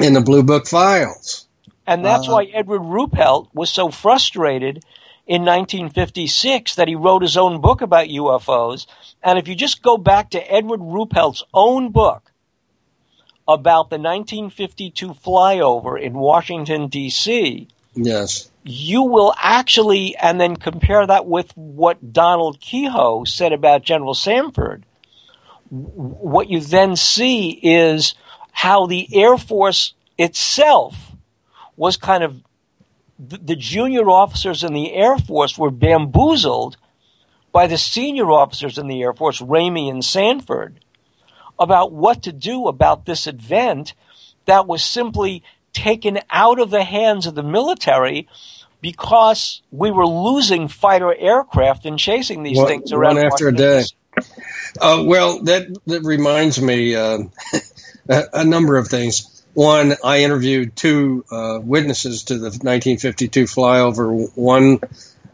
[0.00, 1.46] in the Blue Book files.
[1.86, 4.84] And that's Uh, why Edward Ruppelt was so frustrated
[5.26, 8.86] in 1956 that he wrote his own book about UFOs.
[9.22, 12.32] And if you just go back to Edward Ruppelt's own book
[13.46, 18.49] about the 1952 flyover in Washington, D.C., Yes.
[18.62, 24.84] You will actually, and then compare that with what Donald Keyhoe said about General Sanford.
[25.70, 28.14] What you then see is
[28.52, 31.12] how the Air Force itself
[31.76, 32.42] was kind of
[33.18, 36.76] the, junior officers in the Air Force were bamboozled
[37.52, 40.80] by the senior officers in the Air Force, Ramey and Sanford,
[41.58, 43.94] about what to do about this event
[44.46, 48.28] that was simply taken out of the hands of the military
[48.80, 53.52] because we were losing fighter aircraft and chasing these One- things around one after a
[53.52, 53.84] day.
[54.80, 57.18] Uh, well, that that reminds me uh,
[58.08, 59.44] a, a number of things.
[59.54, 64.30] One, I interviewed two uh, witnesses to the 1952 flyover.
[64.36, 64.78] One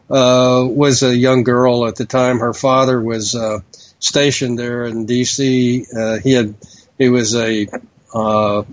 [0.09, 2.39] uh, was a young girl at the time.
[2.39, 3.59] Her father was uh,
[3.99, 5.85] stationed there in D.C.
[5.95, 6.55] Uh, he had
[6.97, 7.67] he was a
[8.13, 8.63] uh,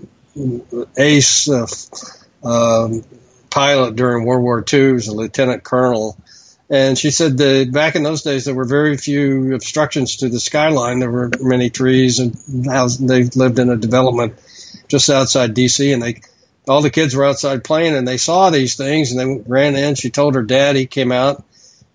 [0.97, 1.67] ace uh,
[2.43, 3.03] um,
[3.49, 4.93] pilot during World War II.
[4.93, 6.17] Was a lieutenant colonel.
[6.69, 10.39] And she said that back in those days, there were very few obstructions to the
[10.39, 10.99] skyline.
[10.99, 12.35] There were many trees, and
[12.65, 14.33] house, they lived in a development
[14.87, 15.93] just outside D.C.
[15.93, 16.21] And they,
[16.67, 19.93] all the kids were outside playing, and they saw these things, and they ran in.
[19.93, 20.75] She told her dad.
[20.75, 21.43] He came out.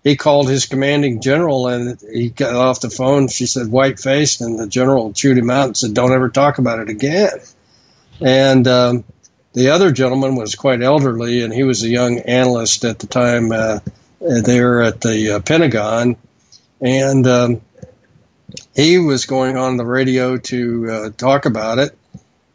[0.05, 3.27] He called his commanding general, and he got off the phone.
[3.27, 6.57] She said, white faced, and the general chewed him out and said, "Don't ever talk
[6.57, 7.29] about it again."
[8.21, 9.03] And um,
[9.53, 13.51] the other gentleman was quite elderly, and he was a young analyst at the time.
[13.51, 13.79] Uh,
[14.21, 16.15] there at the uh, Pentagon,
[16.79, 17.61] and um,
[18.75, 21.97] he was going on the radio to uh, talk about it.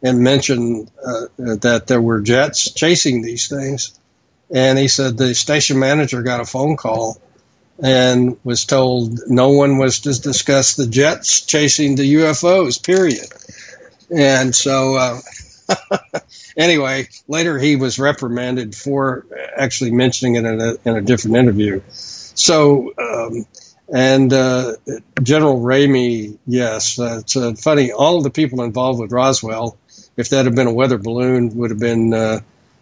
[0.01, 3.99] and mentioned uh, that there were jets chasing these things.
[4.53, 7.19] And he said the station manager got a phone call
[7.83, 13.27] and was told no one was to discuss the jets chasing the UFOs, period.
[14.15, 15.19] And so, uh,
[16.57, 19.25] anyway, later he was reprimanded for
[19.55, 21.81] actually mentioning it in a, in a different interview.
[21.89, 23.45] So, um,
[23.93, 24.73] and uh,
[25.21, 27.91] General Ramey, yes, uh, it's uh, funny.
[27.91, 29.77] All of the people involved with Roswell,
[30.17, 32.39] if that had been a weather balloon, would have been uh,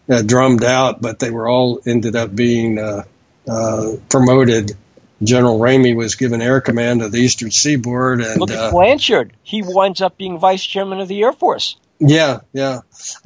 [0.09, 3.03] uh, drummed out, but they were all ended up being uh,
[3.47, 4.75] uh, promoted.
[5.23, 9.33] General Ramey was given air command of the Eastern Seaboard, and Look at uh, Blanchard.
[9.43, 11.77] He winds up being vice chairman of the Air Force.
[11.99, 12.79] Yeah, yeah.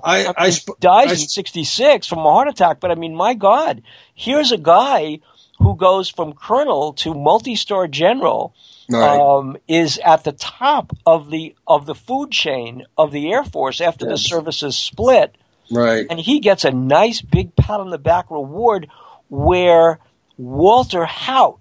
[0.03, 2.79] I, I I, sp- dies I in sp- 66 from a heart attack.
[2.79, 3.81] But I mean, my God,
[4.13, 5.19] here's a guy
[5.59, 8.53] who goes from colonel to multi-star general,
[8.91, 9.19] Right.
[9.19, 13.81] um, is at the top of the of the food chain of the Air Force
[13.81, 15.35] after the services split,
[15.69, 16.07] right.
[16.09, 18.87] and he gets a nice big pat on the back reward
[19.27, 19.99] where
[20.37, 21.59] Walter Haut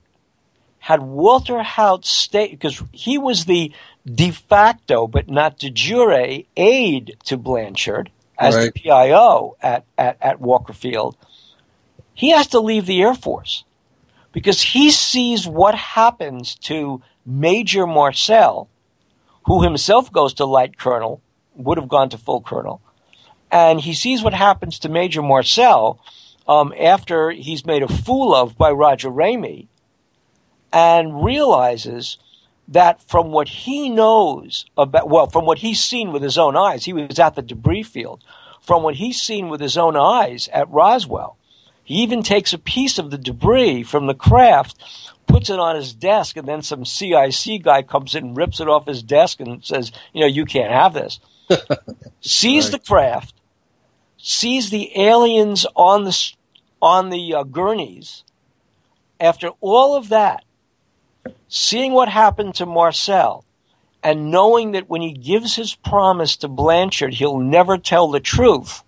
[0.79, 3.73] had Walter Haut state because he was the
[4.07, 8.73] de facto but not de jure aide to Blanchard as Right.
[8.73, 11.17] the PIO at, at, at Walker Field.
[12.15, 13.65] He has to leave the Air Force
[14.33, 18.69] because he sees what happens to Major Marcel,
[19.47, 21.21] who himself goes to light colonel,
[21.55, 22.81] would have gone to full colonel,
[23.51, 26.01] and he sees what happens to Major Marcel
[26.47, 29.67] um, after he's made a fool of by Roger Ramey,
[30.73, 32.19] and realizes
[32.69, 36.85] that from what he knows about, well, from what he's seen with his own eyes,
[36.85, 38.23] he was at the debris field.
[38.61, 41.39] From what he's seen with his own eyes at Roswell,
[41.83, 44.77] he even takes a piece of the debris from the craft,
[45.27, 48.69] puts it on his desk, and then some CIC guy comes in, and rips it
[48.69, 51.19] off his desk, and says, "You know, you can't have this."
[52.21, 53.35] sees the craft,
[54.19, 56.33] sees the aliens on the
[56.83, 58.23] on the uh, gurneys.
[59.19, 60.45] After all of that,
[61.49, 63.45] seeing what happened to Marcel,
[64.03, 68.83] and knowing that when he gives his promise to Blanchard, he'll never tell the truth.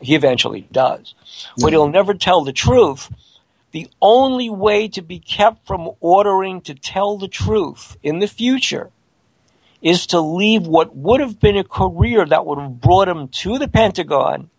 [0.00, 1.14] He eventually does,
[1.58, 3.10] but he'll never tell the truth.
[3.72, 8.90] The only way to be kept from ordering to tell the truth in the future
[9.82, 13.58] is to leave what would have been a career that would have brought him to
[13.58, 14.50] the Pentagon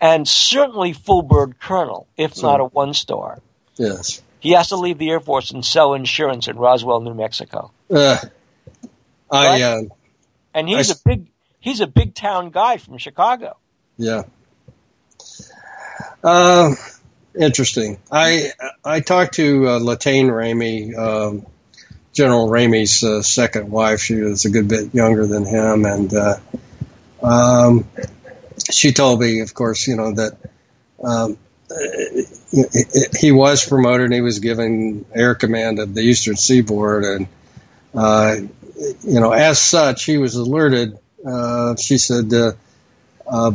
[0.00, 3.40] and certainly full bird colonel, if not a one star.
[3.76, 4.22] Yes.
[4.40, 7.72] He has to leave the Air Force and sell insurance in Roswell, New Mexico.
[7.90, 8.18] Uh,
[9.30, 9.82] I uh,
[10.54, 11.26] And he's I a big
[11.60, 13.56] he's a big town guy from Chicago.
[13.96, 14.24] Yeah.
[16.22, 16.74] Uh,
[17.38, 17.98] interesting.
[18.10, 18.52] I
[18.84, 21.46] I talked to uh, Latane Ramey, um,
[22.12, 24.00] General Ramey's uh, second wife.
[24.00, 26.36] She was a good bit younger than him, and uh,
[27.22, 27.88] um,
[28.70, 30.38] she told me, of course, you know that
[31.02, 31.38] um,
[33.18, 34.06] he was promoted.
[34.06, 37.28] and He was given air command of the Eastern Seaboard, and
[37.94, 38.36] uh,
[39.02, 40.98] you know, as such, he was alerted.
[41.26, 42.32] Uh, she said.
[42.32, 42.52] Uh,
[43.30, 43.52] uh,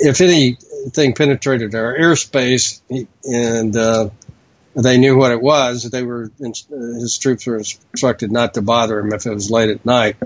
[0.00, 2.80] if anything penetrated our airspace
[3.24, 4.10] and uh,
[4.74, 9.12] they knew what it was, they were his troops were instructed not to bother him
[9.12, 10.16] if it was late at night.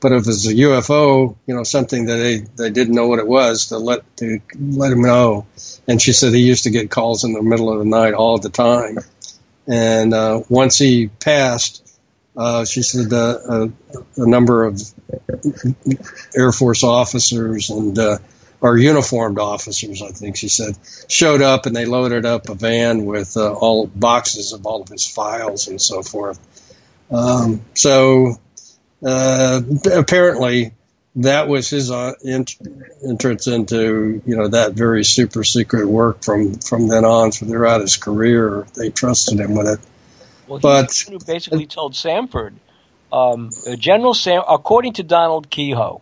[0.00, 3.18] But if it was a UFO, you know, something that they, they didn't know what
[3.18, 5.46] it was, to let to let him know.
[5.86, 8.38] And she said he used to get calls in the middle of the night all
[8.38, 8.98] the time.
[9.66, 11.82] And uh, once he passed,
[12.36, 13.70] uh, she said uh, a,
[14.16, 14.80] a number of
[16.34, 18.18] Air Force officers and uh,
[18.64, 23.04] or uniformed officers, I think she said, showed up and they loaded up a van
[23.04, 26.40] with uh, all boxes of all of his files and so forth.
[27.10, 28.36] Um, so
[29.06, 29.60] uh,
[29.92, 30.72] apparently
[31.16, 32.56] that was his uh, ent-
[33.06, 37.96] entrance into you know that very super secret work from from then on throughout his
[37.96, 38.66] career.
[38.74, 39.80] They trusted him with it.
[40.48, 42.54] Well, But- was the one who basically told Sanford,
[43.12, 46.00] um, uh, General Sam, according to Donald Keyhoe,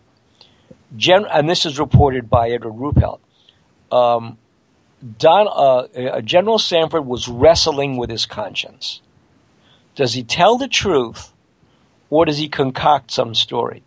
[0.97, 3.19] Gen- and this is reported by Edward Ruppelt,
[3.91, 4.37] um,
[5.19, 9.01] Don, uh, uh, General Sanford was wrestling with his conscience.
[9.95, 11.33] Does he tell the truth,
[12.09, 13.83] or does he concoct some story?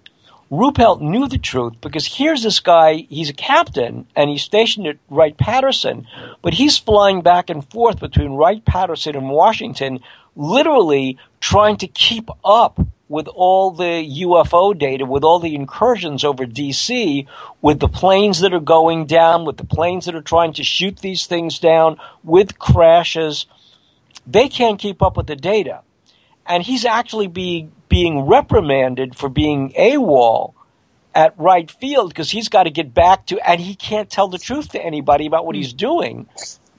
[0.51, 4.99] Ruppelt knew the truth because here's this guy, he's a captain and he's stationed at
[5.11, 6.07] Wright Patterson,
[6.41, 10.01] but he's flying back and forth between Wright Patterson and Washington,
[10.37, 12.79] literally trying to keep up
[13.09, 17.27] with all the UFO data, with all the incursions over DC,
[17.61, 20.99] with the planes that are going down, with the planes that are trying to shoot
[20.99, 23.47] these things down, with crashes.
[24.27, 25.83] They can't keep up with the data
[26.49, 30.55] and he's actually being being reprimanded for being AWOL
[31.17, 34.39] at Wright Field because he's got to get back to, and he can't tell the
[34.39, 36.27] truth to anybody about what he's doing,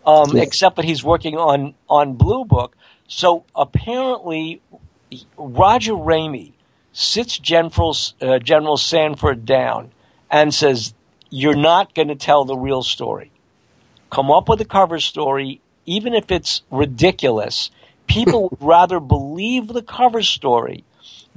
[0.05, 2.77] um, except that he's working on on Blue Book.
[3.07, 4.61] So apparently,
[5.38, 6.53] Roger Ramey
[6.93, 9.91] sits General uh, General Sanford down
[10.29, 10.93] and says,
[11.31, 13.31] "You're not going to tell the real story.
[14.11, 17.71] Come up with a cover story, even if it's ridiculous.
[18.05, 20.84] People would rather believe the cover story."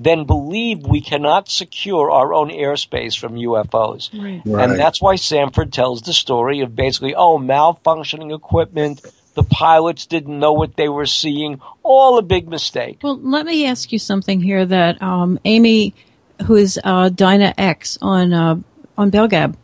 [0.03, 4.09] Than believe we cannot secure our own airspace from UFOs.
[4.15, 4.41] Right.
[4.47, 4.71] Right.
[4.71, 9.03] And that's why Sanford tells the story of basically, oh, malfunctioning equipment,
[9.35, 13.01] the pilots didn't know what they were seeing, all a big mistake.
[13.03, 15.95] Well, let me ask you something here that um, Amy,
[16.47, 18.57] who is uh, Dinah X on uh,
[18.97, 19.55] on Belgab,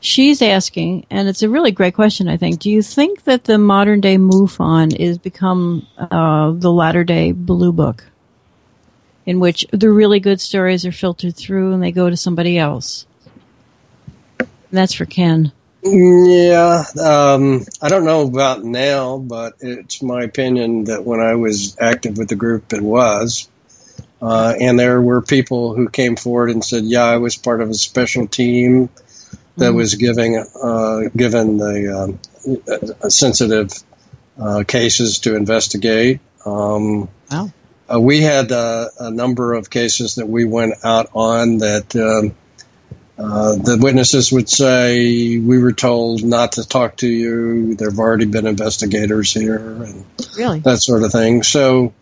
[0.00, 2.28] she's asking, and it's a really great question.
[2.28, 2.60] I think.
[2.60, 7.72] Do you think that the modern day MUFON is become uh, the latter day Blue
[7.72, 8.04] Book,
[9.26, 13.06] in which the really good stories are filtered through and they go to somebody else?
[14.38, 15.52] And that's for Ken.
[15.82, 21.76] Yeah, um, I don't know about now, but it's my opinion that when I was
[21.78, 23.48] active with the group, it was.
[24.22, 27.68] Uh, and there were people who came forward and said, "Yeah, I was part of
[27.68, 28.88] a special team
[29.58, 29.76] that Mhm.
[29.76, 32.18] was giving uh, given the um,
[33.02, 33.70] uh, sensitive
[34.40, 37.52] uh, cases to investigate." Um, Wow.
[37.94, 42.34] Uh, we had uh, a number of cases that we went out on that um,
[43.16, 47.76] uh, the witnesses would say we were told not to talk to you.
[47.76, 50.04] There have already been investigators here, and
[50.36, 50.60] Really?
[50.60, 51.44] that sort of thing.
[51.44, 51.92] So,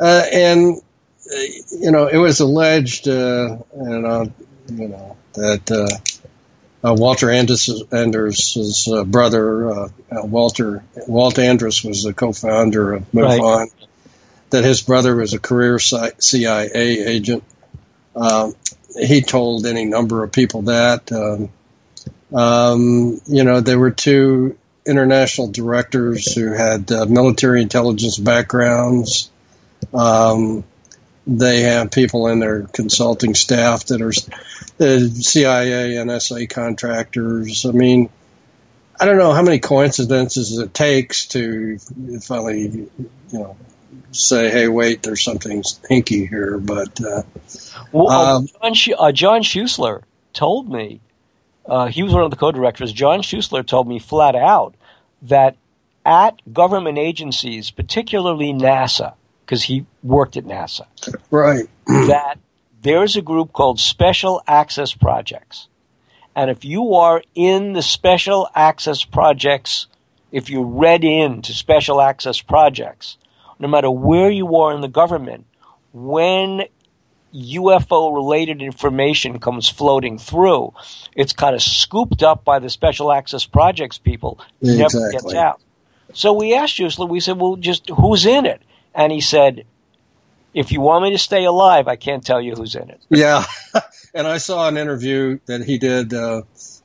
[0.00, 1.40] uh, and uh,
[1.78, 4.26] you know, it was alleged, uh, and uh,
[4.68, 11.84] you know that uh, uh, Walter Andrus, Andrus's uh, brother, uh, uh, Walter Walt Andrus,
[11.84, 13.68] was the co-founder of Right.
[14.50, 17.44] That his brother was a career CIA agent.
[18.16, 18.54] Um,
[18.98, 21.12] he told any number of people that.
[21.12, 21.50] Um,
[22.32, 24.56] um, you know, there were two
[24.86, 29.30] international directors who had uh, military intelligence backgrounds.
[29.92, 30.64] Um,
[31.26, 34.12] they have people in their consulting staff that are
[34.80, 37.66] uh, CIA and SA contractors.
[37.66, 38.08] I mean,
[38.98, 41.78] I don't know how many coincidences it takes to
[42.22, 42.90] finally, you
[43.32, 43.56] know,
[44.12, 47.22] say, "Hey, wait, there's something hinky here." But uh,
[47.92, 50.02] Well, uh, Um, John, uh, John Schuessler
[50.32, 51.00] told me,
[51.66, 52.92] uh, he was one of the co-directors.
[52.92, 54.74] John Schuessler told me flat out
[55.22, 55.56] that
[56.04, 60.86] at government agencies, particularly NASA, because he worked at NASA,
[61.30, 62.38] right, that
[62.82, 65.68] there's a group called Special Access Projects.
[66.34, 69.86] And if you are in the Special Access Projects,
[70.30, 73.18] if you're read in to Special Access Projects,
[73.58, 75.46] no matter where you are in the government,
[75.92, 76.62] when
[77.34, 80.72] UFO related information comes floating through,
[81.14, 85.12] it's kind of scooped up by the Special Access Projects people, never Exactly.
[85.12, 85.60] gets out.
[86.14, 88.62] So we asked Usla, we said, well, just who's in it?
[88.94, 89.64] And he said,
[90.54, 93.00] if you want me to stay alive, I can't tell you who's in it.
[93.10, 93.44] Yeah,
[94.14, 96.42] and I saw an interview that he did uh,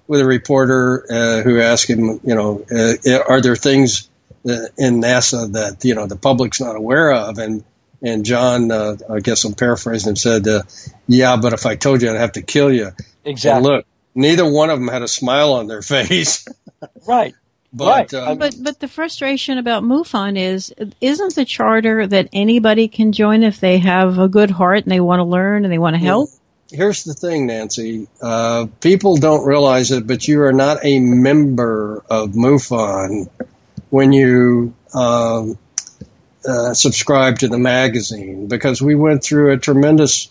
[0.08, 4.10] with a reporter uh, who asked him, you know, uh, are there things
[4.44, 7.38] in NASA that you know the public's not aware of?
[7.38, 7.64] And
[8.02, 10.64] and John, uh, I guess I'm paraphrasing him, said, uh,
[11.08, 12.92] "Yeah, but if I told you, I'd have to kill you."
[13.24, 13.58] Exactly.
[13.58, 16.46] And look, neither one of them had a smile on their face.
[17.08, 17.34] Right.
[17.76, 18.14] But, right.
[18.14, 23.42] uh, But but the frustration about MUFON is isn't the charter that anybody can join
[23.42, 26.00] if they have a good heart and they want to learn and they want to
[26.00, 26.30] help?
[26.70, 28.08] Here's the thing, Nancy.
[28.22, 33.30] Uh, people don't realize it, but you are not a member of MUFON
[33.94, 35.56] when you um,
[36.44, 40.30] uh, subscribe to the magazine because we went through a tremendous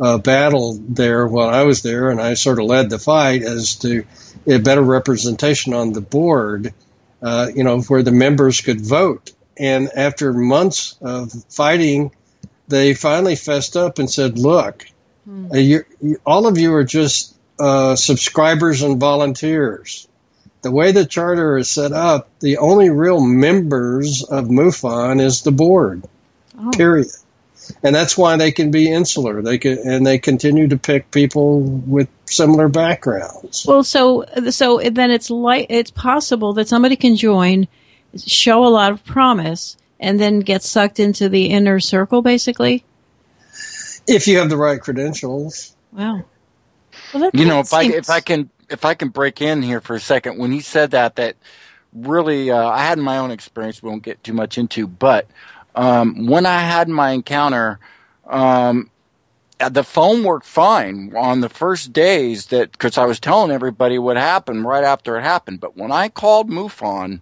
[0.00, 3.74] uh, battle there while I was there, and I sort of led the fight as
[3.78, 4.04] to
[4.46, 6.72] a better representation on the board,
[7.20, 9.32] uh, you know, where the members could vote.
[9.58, 12.12] And after months of fighting,
[12.68, 14.86] they finally fessed up and said, "Look,
[15.52, 15.84] uh, you,
[16.24, 20.06] all of you are just uh, subscribers and volunteers.
[20.62, 25.52] The way the charter is set up, the only real members of MUFON is the
[25.52, 26.04] board.
[26.58, 26.70] Oh.
[26.70, 27.06] Period.
[27.82, 29.42] And that's why they can be insular.
[29.42, 33.64] They can, and they continue to pick people with similar backgrounds.
[33.66, 37.68] Well, so so then it's like it's possible that somebody can join,
[38.26, 42.84] show a lot of promise, and then get sucked into the inner circle, basically.
[44.06, 45.74] If you have the right credentials.
[45.92, 46.24] Wow.
[47.14, 49.80] Well, You know, that if I if I can if I can break in here
[49.80, 51.36] for a second, when he said that, that
[51.92, 53.82] really uh, I had my own experience.
[53.82, 55.26] We won't get too much into, but
[55.74, 57.78] um, when I had my encounter,
[58.26, 58.90] um,
[59.58, 63.98] uh, the phone worked fine on the first days that because I was telling everybody
[63.98, 65.60] what happened right after it happened.
[65.60, 67.20] But when I called MUFON,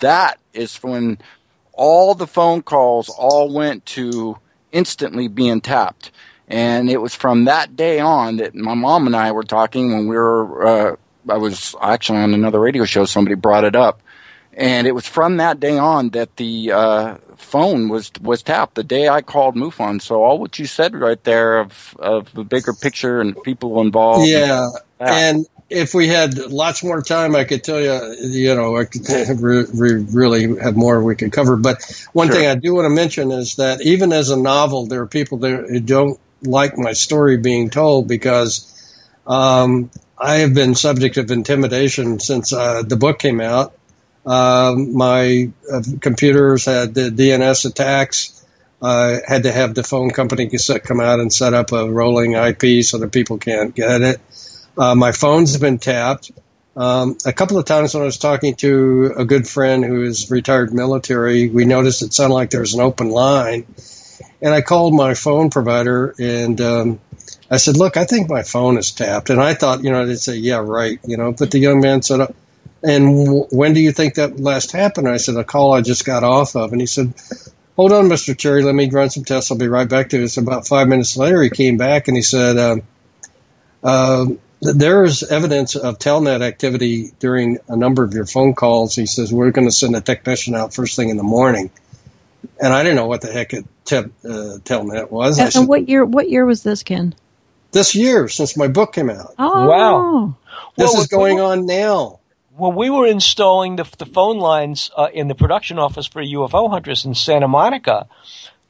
[0.00, 1.18] that is when
[1.72, 4.38] all the phone calls all went to
[4.70, 6.10] instantly being tapped.
[6.52, 10.06] And it was from that day on that my mom and I were talking when
[10.06, 10.96] we were, uh,
[11.26, 14.02] I was actually on another radio show, somebody brought it up.
[14.54, 18.74] And it was from that day on that the uh, phone was was tapped.
[18.74, 20.02] The day I called MUFON.
[20.02, 24.28] So all what you said right there of of the bigger picture and people involved.
[24.28, 24.68] Yeah,
[25.00, 29.08] and if we had lots more time, I could tell you, you know, I could
[29.40, 31.56] re- re- really have more we could cover.
[31.56, 31.78] But
[32.12, 32.36] one Sure.
[32.36, 35.38] thing I do want to mention is that even as a novel, there are people
[35.38, 38.68] there who don't like my story being told because
[39.26, 43.74] um, I have been subject of intimidation since uh, the book came out.
[44.24, 48.38] Um, my uh, computers had the DNS attacks.
[48.80, 50.50] I had to have the phone company
[50.84, 54.20] come out and set up a rolling IP so that people can't get it.
[54.76, 56.32] Uh, my phones been tapped.
[56.74, 60.30] Um, a couple of times when I was talking to a good friend who is
[60.30, 63.66] retired military, we noticed it sounded like there was an open line.
[64.42, 67.00] And I called my phone provider and um,
[67.50, 69.30] I said, Look, I think my phone is tapped.
[69.30, 70.98] And I thought, you know, they'd say, Yeah, right.
[71.06, 72.28] You know, but the young man said, "Uh,
[72.82, 75.08] And w- when do you think that last happened?
[75.08, 76.72] I said, A call I just got off of.
[76.72, 77.14] And he said,
[77.76, 78.36] Hold on, Mr.
[78.36, 79.50] Cherry, let me run some tests.
[79.50, 80.28] I'll be right back to you.
[80.28, 82.82] So about five minutes later, he came back and he said, um,
[83.82, 88.94] um, there is evidence of telnet activity during a number of your phone calls.
[88.94, 91.70] He says, we're going to send a technician out first thing in the morning.
[92.60, 95.38] And I didn't know what the heck a te- uh, telnet was.
[95.38, 96.04] I And, said, and what year?
[96.04, 97.14] What year was this, Ken?
[97.72, 99.34] this year, since my book came out.
[99.38, 100.36] Oh, Wow.
[100.76, 102.20] This Well, is going on now.
[102.56, 106.70] Well, we were installing the, the phone lines uh, in the production office for UFO
[106.70, 108.06] Hunters in Santa Monica,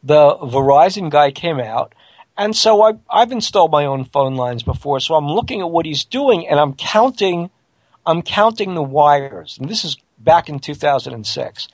[0.05, 1.95] the Verizon guy came out.
[2.39, 5.01] And so I, I've installed my own phone lines before.
[5.01, 7.51] So I'm looking at what he's doing and I'm counting,
[8.07, 9.59] I'm counting the wires.
[9.61, 11.69] And this is back in 2006.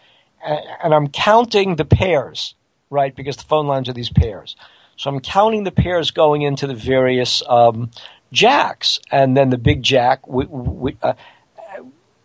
[0.44, 2.55] And, and I'm counting the pairs,
[2.90, 3.15] right?
[3.15, 4.56] Because the phone lines are these pairs.
[4.97, 7.90] So I'm counting the pairs going into the various um,
[8.32, 8.98] jacks.
[9.10, 11.15] And then the big jack, we, we, uh,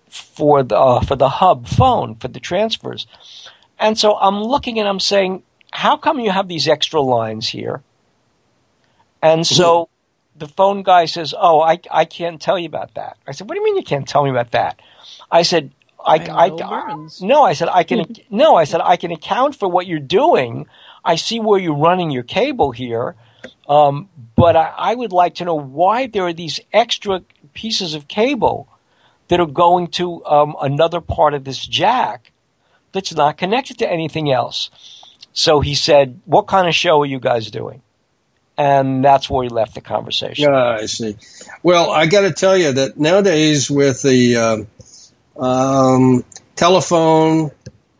[0.09, 3.07] for the uh, for the hub phone for the transfers.
[3.79, 7.81] And so I'm looking and I'm saying, how come you have these extra lines here?
[9.21, 9.89] And so
[10.35, 13.55] the phone guy says, "Oh, I I can't tell you about that." I said, "What
[13.55, 14.81] do you mean you can't tell me about that?"
[15.31, 15.71] I said,
[16.05, 19.69] "I I, I no." I said, "I can no." I said, "I can account for
[19.69, 20.67] what you're doing.
[21.03, 23.15] I see where you're running your cable here."
[23.67, 27.23] Um, but I, I would like to know why there are these extra
[27.53, 28.67] pieces of cable
[29.27, 32.31] that are going to um, another part of this jack
[32.91, 34.69] that's not connected to anything else.
[35.33, 37.81] So he said, What kind of show are you guys doing?
[38.55, 40.47] And that's where we left the conversation.
[40.51, 41.17] Yeah, I see.
[41.63, 44.67] Well, I got to tell you that nowadays with the um,
[45.37, 46.23] um,
[46.55, 47.51] telephone,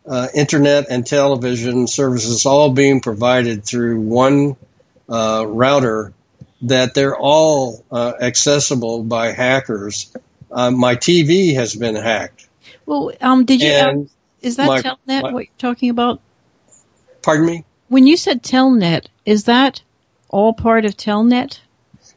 [0.06, 4.56] uh, internet, and television services all being provided through one
[5.08, 6.12] uh, router,
[6.62, 10.10] that they're all uh, accessible by hackers.
[10.50, 12.48] Uh, my TV has been hacked.
[12.86, 13.70] Well, um, did you?
[13.70, 15.22] And is that my- Telnet?
[15.22, 16.20] my- what you're talking about?
[17.22, 17.64] Pardon me?
[17.88, 19.82] When you said Telnet, is that
[20.28, 21.60] all part of Telnet?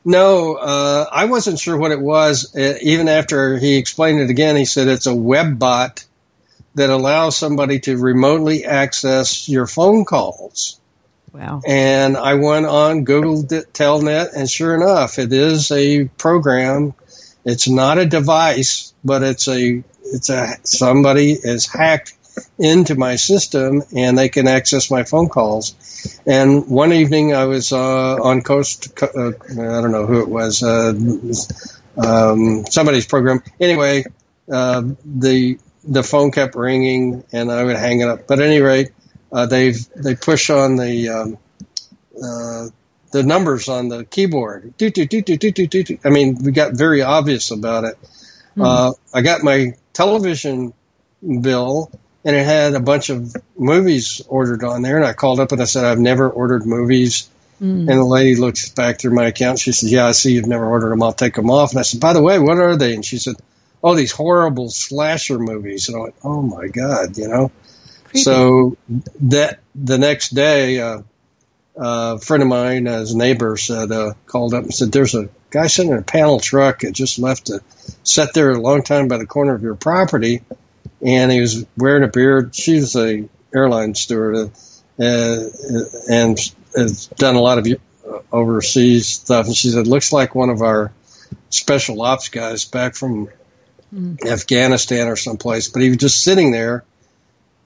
[0.07, 2.55] No, uh, I wasn't sure what it was.
[2.55, 6.05] Uh, even after he explained it again, he said it's a web bot
[6.75, 10.79] that allows somebody to remotely access your phone calls.
[11.34, 11.61] Wow.
[11.67, 16.93] And I went on Google Telnet, and sure enough, it is a program.
[17.43, 22.13] It's not a device, but it's a it's a somebody is hacked
[22.57, 25.75] into my system, and they can access my phone calls.
[26.25, 29.01] And one evening, I was uh, on Coast.
[29.01, 30.63] Uh, I don't know who it was.
[30.63, 30.93] Uh,
[31.97, 33.41] um, somebody's program.
[33.59, 34.03] Anyway,
[34.51, 38.27] uh, the the phone kept ringing, and I would hang it up.
[38.27, 38.91] But at any rate,
[39.31, 41.38] uh, they've they push on the um,
[42.21, 42.67] uh,
[43.11, 44.75] the numbers on the keyboard.
[44.77, 45.99] Doot, doot, doot, doot, doot, doot, doot.
[46.03, 47.97] I mean, we got very obvious about it.
[48.59, 50.73] Uh, I got my television
[51.41, 51.91] bill,
[52.28, 54.98] and it had a bunch of movies ordered on there.
[54.98, 57.30] And I called up and I said, "I've never ordered movies."
[57.62, 57.90] Mm.
[57.90, 59.60] And the lady looks back through my account.
[59.60, 61.02] She says, "Yeah, I see you've never ordered them.
[61.02, 63.18] I'll take them off." And I said, "By the way, what are they?" And she
[63.18, 63.36] said,
[63.82, 67.49] "Oh, these horrible slasher movies." And I went, "Oh my god," you know.
[68.14, 68.76] So
[69.22, 71.04] that the next day, uh,
[71.78, 75.30] a friend of mine, uh, his neighbor, said uh, called up and said, "There's a
[75.49, 77.62] guy sitting in a panel truck that just left to
[78.04, 80.41] sat there a long time by the corner of your property,
[81.02, 82.56] and he was wearing a beard.
[82.56, 84.52] She was a airline steward
[84.99, 85.44] uh,
[86.10, 90.49] and has done a lot of uh, overseas stuff, and she said, "Looks like one
[90.49, 90.91] of our
[91.49, 93.30] special ops guys back from
[94.26, 96.84] Afghanistan or someplace." But he was just sitting there,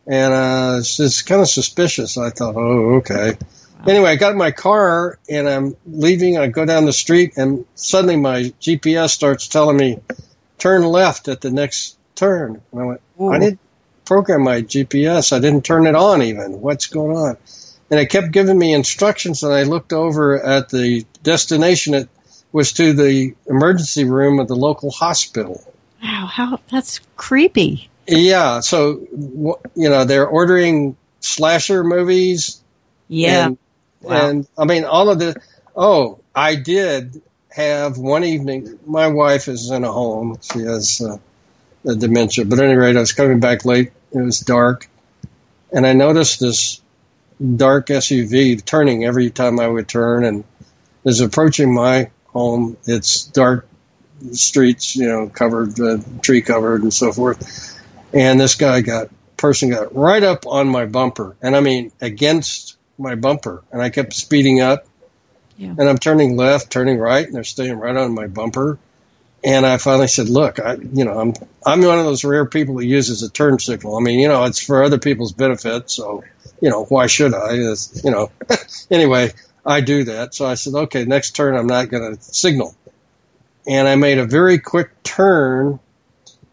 [0.07, 2.17] and uh, it's just kind of suspicious.
[2.17, 3.37] I thought, "Oh, okay."
[3.87, 6.37] Anyway, I got in my car and I'm leaving.
[6.37, 9.99] I go down the street, and suddenly my GPS starts telling me
[10.59, 12.61] turn left at the next turn.
[12.71, 13.59] And I went, I didn't
[14.05, 15.33] program my GPS.
[15.33, 16.61] I didn't turn it on even.
[16.61, 17.37] What's going on?
[17.89, 21.93] And it kept giving me instructions, and I looked over at the destination.
[21.93, 22.09] It
[22.51, 25.63] was to the emergency room of the local hospital.
[26.01, 27.89] Wow, how that's creepy.
[28.07, 29.07] Yeah, so
[29.75, 32.61] you know they're ordering slasher movies.
[33.07, 33.47] Yeah.
[33.47, 33.57] and,
[34.09, 35.35] and I mean all of the.
[35.75, 38.79] Oh, I did have one evening.
[38.85, 40.37] My wife is in a home.
[40.41, 41.17] She has uh,
[41.83, 42.45] the dementia.
[42.45, 43.91] But at any rate, I was coming back late.
[44.11, 44.87] It was dark,
[45.71, 46.81] and I noticed this
[47.55, 50.43] dark SUV turning every time I would turn, and
[51.05, 52.77] is approaching my home.
[52.85, 53.67] It's dark
[54.33, 57.79] streets, you know, covered, uh, tree covered, and so forth.
[58.13, 62.77] And this guy got person got right up on my bumper, and I mean against
[62.97, 64.85] my bumper, and I kept speeding up.
[65.57, 65.75] Yeah.
[65.77, 68.79] And I'm turning left, turning right, and they're staying right on my bumper.
[69.43, 71.33] And I finally said, "Look, I, you know, I'm
[71.65, 73.97] I'm one of those rare people who uses a turn signal.
[73.97, 76.23] I mean, you know, it's for other people's benefit, so
[76.61, 77.53] you know, why should I?
[77.53, 78.31] It's, you know,
[78.91, 79.31] anyway,
[79.65, 80.33] I do that.
[80.33, 82.75] So I said, okay, next turn, I'm not going to signal.
[83.67, 85.79] And I made a very quick turn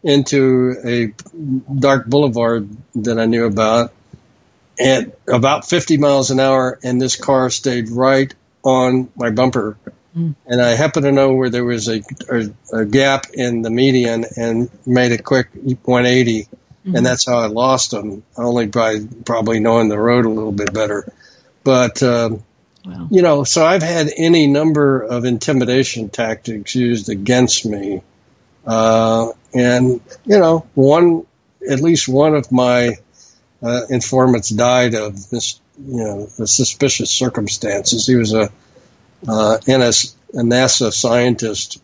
[0.02, 1.14] into a
[1.72, 3.92] dark boulevard that I knew about
[4.80, 8.32] at about 50 miles an hour, and this car stayed right
[8.62, 9.76] on my bumper.
[10.14, 14.24] And I happened to know where there was a, a, a gap in the median
[14.36, 16.48] and made a quick 180.
[16.84, 20.72] And that's how I lost them, only by probably knowing the road a little bit
[20.72, 21.12] better.
[21.62, 22.42] But, um,
[23.10, 28.02] you know, so I've had any number of intimidation tactics used against me.
[28.66, 31.26] Uh, and, you know, one,
[31.68, 32.96] at least one of my
[33.62, 38.06] uh, informants died of this, you know, the suspicious circumstances.
[38.06, 38.50] He was a,
[39.26, 41.80] uh, NS, a NASA scientist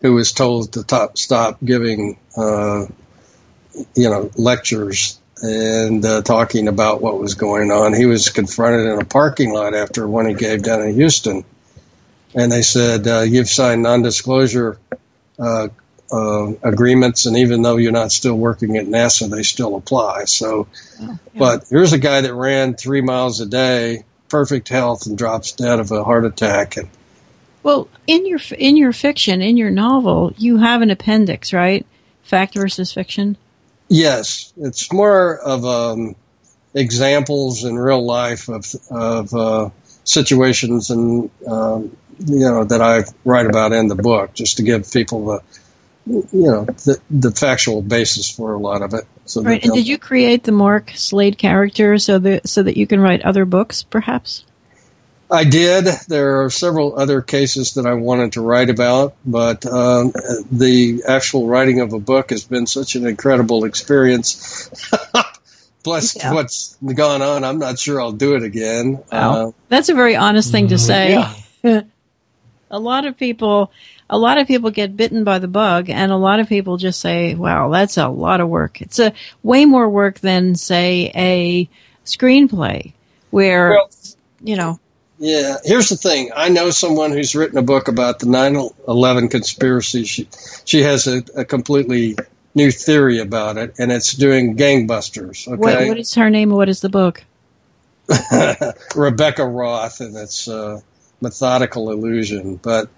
[0.00, 2.86] who was told to top, stop giving, uh,
[3.94, 7.92] you know, lectures and uh, talking about what was going on.
[7.92, 11.44] He was confronted in a parking lot after one he gave down in Houston,
[12.34, 14.78] and they said, uh, "You've signed non-disclosure
[15.38, 15.68] uh,
[16.10, 20.68] uh, agreements, and even though you're not still working at NASA, they still apply." So,
[21.36, 24.04] but here's a guy that ran three miles a day,
[24.34, 26.88] perfect health, and drops dead of a heart attack, and
[27.62, 31.86] Well, in your in your fiction, in your novel, you have an appendix, right?
[32.24, 33.36] Fact versus fiction.
[33.88, 36.16] Yes, it's more of um,
[36.74, 39.70] examples in real life of of uh,
[40.02, 44.92] situations and um, you know that I write about in the book, just to give
[44.92, 45.42] people the
[46.06, 49.04] you know the, the factual basis for a lot of it.
[49.26, 49.62] So Right.
[49.64, 53.22] And did you create the Mark Slade character so that so that you can write
[53.22, 54.44] other books, perhaps?
[55.30, 55.86] I did.
[56.06, 60.12] There are several other cases that I wanted to write about, but um,
[60.52, 64.70] the actual writing of a book has been such an incredible experience.
[65.82, 69.02] Plus, what's gone on, I'm not sure I'll do it again.
[69.10, 71.12] Uh, That's a very honest thing to say.
[71.62, 71.82] Yeah.
[72.70, 73.70] a lot of people
[74.14, 77.00] a lot of people get bitten by the bug and a lot of people just
[77.00, 79.12] say, "Wow, that's a lot of work." It's a
[79.42, 81.68] way more work than say a
[82.04, 82.92] screenplay
[83.30, 83.90] where Well-
[84.42, 84.78] you know,
[85.18, 86.30] Yeah, here's the thing.
[86.36, 90.04] I know someone who's written a book about the 9/11 conspiracy.
[90.04, 90.28] She
[90.64, 92.16] she has a, a completely
[92.54, 95.48] new theory about it, and it's doing gangbusters.
[95.48, 96.50] what, Okay, what is her name?
[96.50, 97.24] What is the book?
[98.94, 100.80] Rebekah Roth, and it's uh,
[101.20, 102.56] methodical illusion.
[102.56, 102.90] But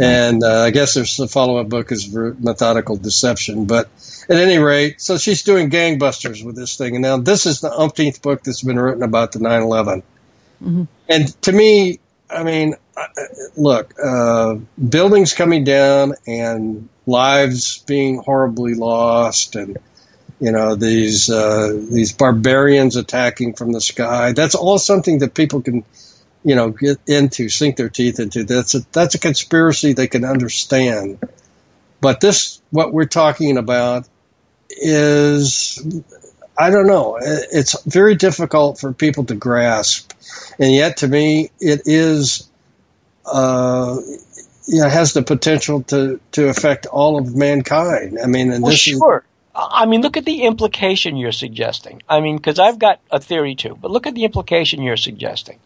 [0.00, 3.66] and uh, I guess there's the follow-up book is methodical deception.
[3.66, 3.88] But
[4.28, 7.72] at any rate, so she's doing gangbusters with this thing, and now this is the
[7.72, 10.02] umpteenth book that's been written about the 9/11.
[11.08, 11.98] And to me,
[12.30, 12.76] I mean,
[13.56, 14.56] look, uh,
[14.88, 19.78] buildings coming down and lives being horribly lost, and
[20.40, 24.32] you know these uh, these barbarians attacking from the sky.
[24.32, 25.84] That's all something that people can,
[26.44, 28.44] you know, get into, sink their teeth into.
[28.44, 31.18] That's a that's a conspiracy they can understand.
[32.00, 34.08] But this, what we're talking about,
[34.68, 36.02] is
[36.58, 37.18] I don't know.
[37.20, 40.12] It's very difficult for people to grasp,
[40.58, 42.48] and yet to me, it is.
[43.24, 44.00] Uh,
[44.66, 48.18] yeah, has the potential to, to affect all of mankind.
[48.22, 49.24] I mean, and Well, this sure.
[49.54, 52.02] I mean, look at the implication you're suggesting.
[52.08, 55.58] I mean, because I've got a theory too, but look at the implication you're suggesting.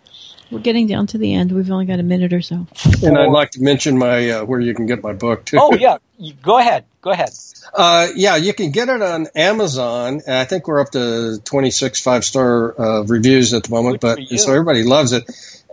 [0.51, 1.51] We're getting down to the end.
[1.51, 2.67] We've only got a minute or so.
[3.03, 5.59] And I'd like to mention my uh, where you can get my book too.
[5.61, 5.99] Oh yeah,
[6.43, 7.31] go ahead, go ahead.
[7.75, 10.23] Uh, yeah, you can get it on Amazon.
[10.29, 14.53] I think we're up to 26 five star uh, reviews at the moment, but so
[14.53, 15.25] everybody loves it.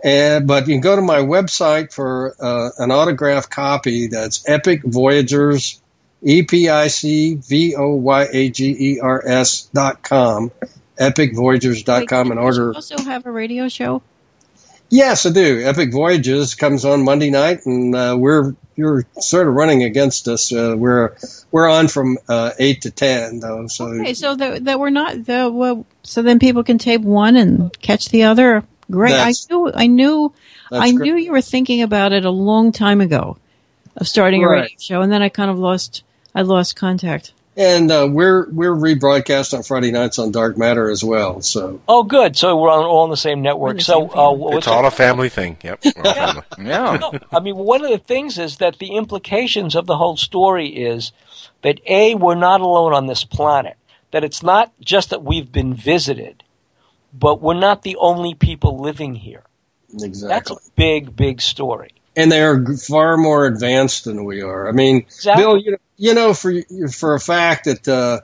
[0.02, 4.08] And, but you can go to my website for uh, an autographed copy.
[4.08, 5.80] That's Epic Voyagers,
[6.20, 10.50] E P I C V O Y A G E R S dot com,
[10.98, 12.66] epicvoyagers.com, and order.
[12.66, 14.02] You also have a radio show.
[14.94, 15.60] Yes, I do.
[15.64, 20.52] Epic Voyages comes on Monday night, and uh, we're you're sort of running against us.
[20.52, 21.16] Uh, we're
[21.50, 23.66] we're on from uh, eight to ten, though.
[23.66, 27.34] So Okay, so that, that we're not the well, so then people can tape one
[27.34, 28.62] and catch the other.
[28.88, 29.14] Great.
[29.14, 30.32] I knew I knew
[30.70, 31.02] I great.
[31.02, 33.36] knew you were thinking about it a long time ago
[33.96, 36.04] of starting a radio show, and then I kind of lost
[36.36, 37.32] I lost contact.
[37.56, 41.40] And uh, we're we're rebroadcast on Friday nights on Dark Matter as well.
[41.42, 42.36] So Oh, good.
[42.36, 43.80] So we're on, all on the same network.
[43.80, 45.56] so uh, It's all a family thing.
[45.62, 45.84] Yep.
[45.84, 46.42] We're all family.
[46.58, 46.96] Yeah.
[46.98, 50.68] No, I mean, one of the things is that the implications of the whole story
[50.68, 51.12] is
[51.62, 53.76] that A, we're not alone on this planet.
[54.10, 56.44] That it's not just that we've been visited,
[57.12, 59.42] but we're not the only people living here.
[59.92, 60.28] Exactly.
[60.28, 61.90] That's a big, big story.
[62.16, 64.68] And they are far more advanced than we are.
[64.68, 65.42] I mean, Exactly.
[65.42, 66.52] Bill, you know, you know for
[66.92, 68.20] for a fact that uh,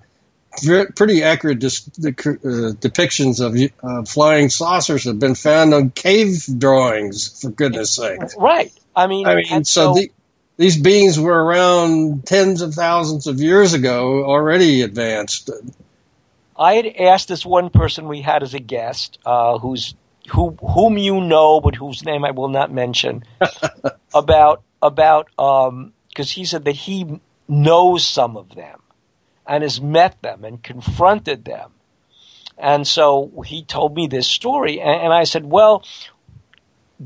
[0.96, 7.40] pretty accurate dis- uh, depictions of uh, flying saucers have been found on cave drawings.
[7.40, 8.20] For goodness sake.
[8.36, 8.72] Right.
[8.94, 10.10] I mean, I mean, and so, the,
[10.56, 15.50] these beings were around tens of thousands of years ago, already advanced.
[16.58, 19.94] I had asked this one person we had as a guest, uh, who's
[20.30, 23.24] who whom you know, but whose name I will not mention,
[24.14, 28.80] about about um, because he said that he knows some of them
[29.46, 31.72] and has met them and confronted them,
[32.56, 35.84] and so he told me this story, and, and I said, well,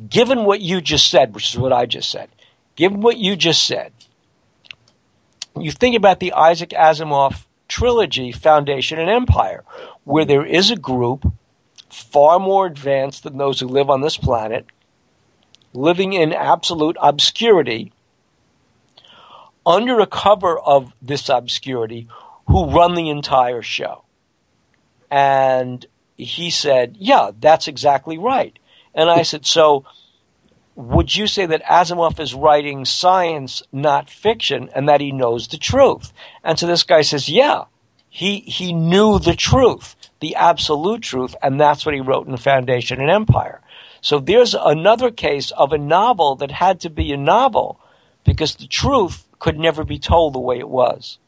[0.08, 2.28] given what you just said, which is what I just said,
[2.76, 3.92] given what you just said,
[5.58, 9.64] you think about the Isaac Asimov trilogy, Foundation and Empire,
[10.02, 11.32] where there is a group
[11.94, 14.66] far more advanced than those who live on this planet,
[15.72, 17.92] living in absolute obscurity,
[19.66, 22.08] under a cover of this obscurity,
[22.46, 24.04] who run the entire show.
[25.10, 25.84] And
[26.16, 28.58] he said, Yeah, that's exactly right.
[28.94, 29.84] And I said, So
[30.76, 35.56] would you say that Asimov is writing science, not fiction, and that he knows the
[35.56, 36.12] truth?
[36.42, 37.64] And so this guy says, yeah,
[38.08, 39.94] he, he knew the truth,
[40.24, 43.60] the absolute truth, and that's what he wrote in Foundation and Empire.
[44.00, 47.78] So there's another case of a novel that had to be a novel
[48.24, 51.18] because the truth could never be told the way it was.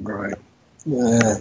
[0.00, 0.34] Right.
[0.84, 1.34] Yeah.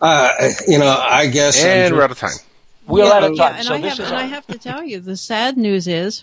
[0.00, 0.28] Uh,
[0.68, 1.64] you know, I guess.
[1.64, 2.38] And ju- we're out of time.
[2.86, 3.52] We're yeah, out of time.
[3.52, 5.16] yeah, and so I this have, is and our- I have to tell you, the
[5.16, 6.22] sad news is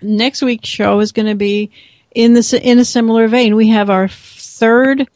[0.00, 1.70] next week's show is going to be
[2.14, 3.54] in the in a similar vein.
[3.54, 5.06] We have our third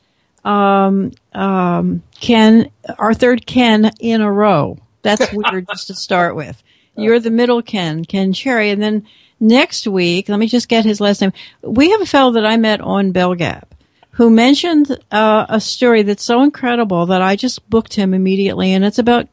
[0.45, 4.79] um, um, Ken, our third Ken in a row.
[5.03, 6.63] That's weird just to start with.
[6.97, 9.07] You're the middle Ken, Ken Cherry, and then
[9.39, 11.33] next week, let me just get his last name.
[11.63, 13.75] We have a fellow that I met on Bell Gap
[14.13, 18.85] who mentioned uh, a story that's so incredible that I just booked him immediately, and
[18.85, 19.29] it's about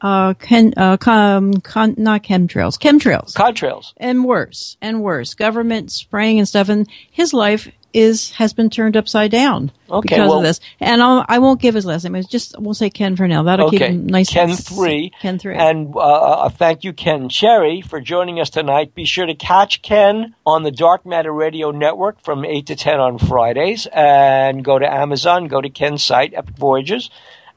[0.00, 6.38] uh, chem, uh, com, con, not chemtrails, chemtrails, contrails, and worse and worse, government spraying
[6.38, 10.42] and stuff, and his life is has been turned upside down Okay, because well- of
[10.44, 10.60] this.
[10.80, 12.14] And I'll, I won't give his last name.
[12.14, 13.42] It's just we'll say Ken for now.
[13.42, 14.30] That'll keep him nice.
[14.30, 15.54] Ken and- three, Ken three.
[15.54, 18.94] and uh, uh, thank you, Ken Cherry, for joining us tonight.
[18.94, 22.98] Be sure to catch Ken on the Dark Matter Radio Network from eight to ten
[23.00, 27.10] on Fridays, and go to Amazon, go to Ken's site, Epic Voyages,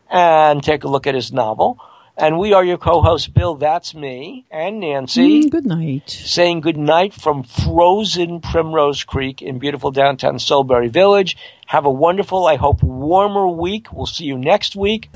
[0.10, 1.80] and take a look at his novel.
[2.18, 3.56] And we are your co-hosts, Bill.
[3.56, 5.44] That's me, and Nancy.
[5.44, 6.10] Mm, good night.
[6.10, 11.36] Saying good night from frozen Primrose Creek in beautiful downtown Solbury Village.
[11.68, 13.92] Have a wonderful, I hope, warmer week.
[13.92, 15.10] We'll see you next week.